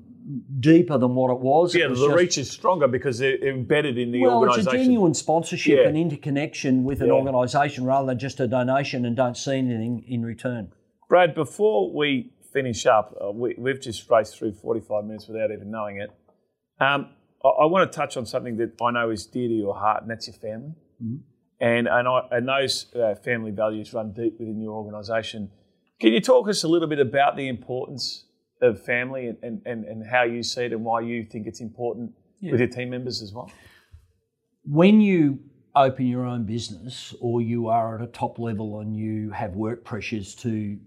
deeper 0.61 0.99
than 0.99 1.15
what 1.15 1.31
it 1.33 1.41
was. 1.41 1.75
It 1.75 1.81
Yeah, 1.81 1.87
was 1.89 2.01
the 2.01 2.07
just- 2.09 2.19
reach 2.19 2.39
is 2.39 2.51
stronger 2.51 2.87
because 2.87 3.19
they're 3.19 3.39
embedded 3.49 3.97
in 3.99 4.13
the 4.13 4.27
organization. 4.27 4.49
well, 4.49 4.59
it's 4.59 4.67
a 4.67 4.71
genuine 4.85 5.15
sponsorship 5.15 5.79
Yeah. 5.79 5.89
and 5.89 5.97
interconnection 5.97 6.85
with 6.85 7.01
an 7.01 7.09
Yeah. 7.09 7.15
organisation 7.15 7.85
rather 7.85 8.07
than 8.07 8.19
just 8.19 8.39
a 8.39 8.47
donation 8.47 9.05
and 9.07 9.17
don't 9.17 9.37
see 9.37 9.57
anything 9.57 10.05
in 10.07 10.23
return. 10.25 10.73
Brad, 11.09 11.35
before 11.35 11.93
we 11.93 12.33
finish 12.53 12.85
up, 12.87 13.17
uh, 13.21 13.31
we, 13.33 13.55
we've 13.59 13.81
just 13.81 14.09
raced 14.11 14.37
through 14.39 14.53
45 14.53 15.05
minutes 15.05 15.27
without 15.27 15.51
even 15.51 15.71
knowing 15.71 15.97
it. 16.01 16.11
Um, 16.81 17.09
I, 17.45 17.49
I 17.49 17.67
want 17.67 17.91
to 17.91 17.97
touch 17.97 18.17
on 18.17 18.27
something 18.27 18.57
that 18.59 18.73
I 18.83 18.91
know 18.91 19.11
is 19.11 19.27
dear 19.27 19.49
to 19.49 19.55
your 19.55 19.75
heart, 19.75 20.03
and 20.03 20.11
that's 20.11 20.27
your 20.29 20.35
family. 20.37 20.75
And, 21.61 21.89
and, 21.89 22.09
I, 22.09 22.23
and 22.31 22.49
those 22.49 22.87
uh, 22.95 23.15
family 23.17 23.51
values 23.51 23.93
run 23.93 24.13
deep 24.13 24.39
within 24.39 24.61
your 24.61 24.73
organisation. 24.73 25.51
Can 26.01 26.13
you 26.13 26.21
talk 26.21 26.49
us 26.49 26.65
a 26.65 26.69
little 26.69 26.89
bit 26.89 27.01
about 27.01 27.37
the 27.37 27.49
importance 27.49 28.25
of 28.63 28.83
family 28.83 29.27
and, 29.43 29.63
and, 29.65 29.85
and, 29.85 30.07
how 30.07 30.23
you 30.23 30.43
see 30.43 30.65
it 30.65 30.73
and 30.73 30.85
why 30.85 31.01
you 31.01 31.25
think 31.25 31.47
it's 31.47 31.61
important 31.61 32.13
with 32.43 32.61
your 32.61 32.69
team 32.69 32.91
members 32.91 33.23
as 33.23 33.33
well? 33.33 33.51
when 34.65 35.01
you 35.01 35.39
open 35.77 36.07
your 36.07 36.25
own 36.25 36.45
business 36.45 37.15
or 37.21 37.41
you 37.41 37.69
are 37.69 37.97
at 37.97 38.03
a 38.03 38.07
top 38.07 38.39
level 38.39 38.81
and 38.81 38.97
you 38.97 39.31
have 39.31 39.55
work 39.55 39.85
pressures 39.85 40.35
to 40.35 40.79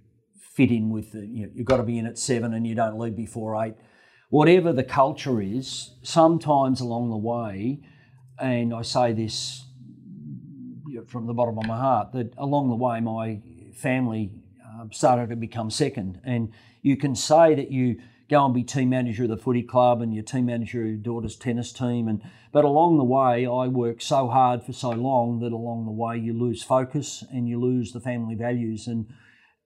fit 0.55 0.71
in 0.71 0.89
with 0.89 1.11
the, 1.11 1.25
you 1.25 1.45
know, 1.45 1.51
you've 1.53 1.65
got 1.65 1.77
to 1.77 1.83
be 1.83 1.97
in 1.97 2.05
at 2.05 2.17
seven 2.17 2.53
and 2.53 2.67
you 2.67 2.75
don't 2.75 2.99
leave 2.99 3.15
before 3.15 3.63
eight, 3.63 3.73
whatever 4.29 4.71
the 4.73 4.83
culture 4.83 5.41
is, 5.41 5.95
sometimes 6.03 6.81
along 6.81 7.09
the 7.09 7.17
way, 7.17 7.79
and 8.39 8.73
I 8.73 8.81
say 8.81 9.13
this 9.13 9.65
from 11.09 11.27
the 11.27 11.33
bottom 11.33 11.57
of 11.57 11.65
my 11.65 11.77
heart, 11.77 12.11
that 12.13 12.33
along 12.37 12.69
the 12.69 12.75
way 12.75 12.99
my 12.99 13.41
family 13.75 14.31
um, 14.65 14.91
started 14.91 15.29
to 15.29 15.35
become 15.35 15.69
second. 15.69 16.19
And 16.23 16.51
you 16.81 16.97
can 16.97 17.15
say 17.15 17.55
that 17.55 17.71
you 17.71 17.99
go 18.29 18.45
and 18.45 18.53
be 18.53 18.63
team 18.63 18.89
manager 18.89 19.23
of 19.23 19.29
the 19.29 19.37
footy 19.37 19.63
club 19.63 20.01
and 20.01 20.13
you're 20.13 20.23
team 20.23 20.45
manager 20.45 20.81
of 20.81 20.87
your 20.87 20.97
daughter's 20.97 21.35
tennis 21.35 21.71
team. 21.71 22.07
And 22.07 22.21
but 22.51 22.65
along 22.65 22.97
the 22.97 23.03
way, 23.03 23.45
I 23.45 23.67
worked 23.67 24.03
so 24.03 24.27
hard 24.27 24.63
for 24.63 24.73
so 24.73 24.91
long 24.91 25.39
that 25.39 25.51
along 25.51 25.85
the 25.85 25.91
way 25.91 26.17
you 26.17 26.33
lose 26.33 26.63
focus 26.63 27.23
and 27.31 27.47
you 27.47 27.59
lose 27.59 27.91
the 27.91 27.99
family 27.99 28.35
values. 28.35 28.87
And 28.87 29.07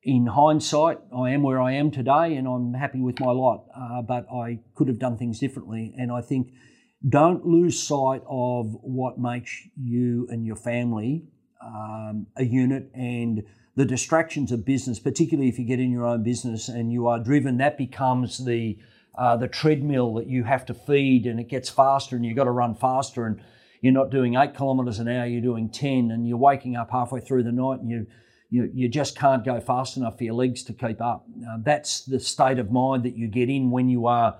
in 0.03 0.27
hindsight, 0.27 0.99
I 1.15 1.31
am 1.31 1.43
where 1.43 1.61
I 1.61 1.73
am 1.73 1.91
today, 1.91 2.35
and 2.35 2.47
I'm 2.47 2.73
happy 2.73 3.01
with 3.01 3.19
my 3.19 3.31
lot. 3.31 3.65
Uh, 3.75 4.01
but 4.01 4.25
I 4.31 4.59
could 4.75 4.87
have 4.87 4.99
done 4.99 5.17
things 5.17 5.39
differently, 5.39 5.93
and 5.97 6.11
I 6.11 6.21
think 6.21 6.51
don't 7.07 7.45
lose 7.45 7.81
sight 7.81 8.21
of 8.27 8.75
what 8.81 9.19
makes 9.19 9.51
you 9.75 10.27
and 10.29 10.45
your 10.45 10.55
family 10.55 11.25
um, 11.61 12.27
a 12.35 12.43
unit 12.43 12.89
and 12.93 13.43
the 13.75 13.85
distractions 13.85 14.51
of 14.51 14.65
business, 14.65 14.99
particularly 14.99 15.49
if 15.49 15.59
you 15.59 15.65
get 15.65 15.79
in 15.79 15.91
your 15.91 16.05
own 16.05 16.23
business 16.23 16.67
and 16.67 16.91
you 16.91 17.07
are 17.07 17.19
driven, 17.19 17.57
that 17.57 17.77
becomes 17.77 18.43
the 18.43 18.77
uh, 19.17 19.35
the 19.35 19.47
treadmill 19.47 20.13
that 20.13 20.27
you 20.27 20.43
have 20.43 20.63
to 20.63 20.75
feed, 20.75 21.25
and 21.25 21.39
it 21.39 21.49
gets 21.49 21.69
faster, 21.69 22.15
and 22.15 22.23
you've 22.23 22.35
got 22.35 22.43
to 22.43 22.51
run 22.51 22.75
faster, 22.75 23.25
and 23.25 23.41
you're 23.81 23.93
not 23.93 24.11
doing 24.11 24.35
eight 24.35 24.55
kilometres 24.55 24.99
an 24.99 25.07
hour, 25.07 25.25
you're 25.25 25.41
doing 25.41 25.69
ten, 25.69 26.11
and 26.11 26.27
you're 26.27 26.37
waking 26.37 26.75
up 26.75 26.91
halfway 26.91 27.19
through 27.19 27.41
the 27.43 27.51
night, 27.51 27.79
and 27.79 27.89
you 27.89 28.05
you, 28.49 28.69
you 28.73 28.87
just 28.87 29.17
can't 29.17 29.43
go 29.43 29.59
fast 29.59 29.97
enough 29.97 30.17
for 30.17 30.23
your 30.23 30.35
legs 30.35 30.63
to 30.63 30.73
keep 30.73 31.01
up. 31.01 31.25
Uh, 31.49 31.57
that's 31.63 32.05
the 32.05 32.19
state 32.19 32.59
of 32.59 32.71
mind 32.71 33.03
that 33.03 33.17
you 33.17 33.27
get 33.27 33.49
in 33.49 33.71
when 33.71 33.89
you 33.89 34.07
are. 34.07 34.37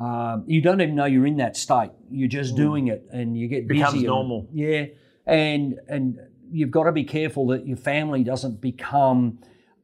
Um, 0.00 0.44
you 0.46 0.60
don't 0.62 0.80
even 0.80 0.94
know 0.94 1.04
you're 1.04 1.26
in 1.26 1.36
that 1.36 1.56
state. 1.56 1.90
You're 2.10 2.28
just 2.28 2.56
doing 2.56 2.88
it, 2.88 3.04
and 3.12 3.36
you 3.36 3.46
get 3.48 3.68
Becomes 3.68 3.92
busy 3.92 4.06
and- 4.06 4.14
normal. 4.14 4.48
yeah, 4.52 4.86
and 5.26 5.78
and 5.88 6.18
you've 6.50 6.70
got 6.70 6.84
to 6.84 6.92
be 6.92 7.04
careful 7.04 7.46
that 7.48 7.66
your 7.66 7.76
family 7.76 8.24
doesn't 8.24 8.60
become 8.60 9.38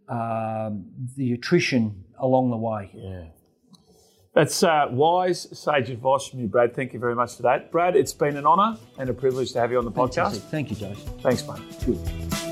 um, 0.09 0.85
the 1.17 1.33
attrition 1.33 2.05
along 2.19 2.51
the 2.51 2.57
way. 2.57 2.91
Yeah. 2.95 3.25
That's 4.35 4.63
uh, 4.63 4.87
wise, 4.91 5.49
sage 5.59 5.91
advice 5.91 6.29
from 6.29 6.41
you, 6.41 6.47
Brad. 6.47 6.75
Thank 6.77 6.93
you 6.93 7.01
very 7.01 7.15
much 7.15 7.37
for 7.37 7.43
that. 7.43 7.73
Brad, 7.73 7.97
it's 7.97 8.13
been 8.13 8.37
an 8.37 8.47
honour 8.47 8.79
and 8.99 9.11
a 9.11 9.15
privilege 9.15 9.53
to 9.53 9.59
have 9.61 9.71
you 9.73 9.79
on 9.79 9.85
the 9.85 9.91
podcast. 9.91 10.15
Fantastic. 10.15 10.43
Thank 10.45 10.71
you, 10.71 10.77
Jason. 10.77 11.19
Thanks, 11.21 11.47
mate. 11.47 11.61
Good. 11.85 12.47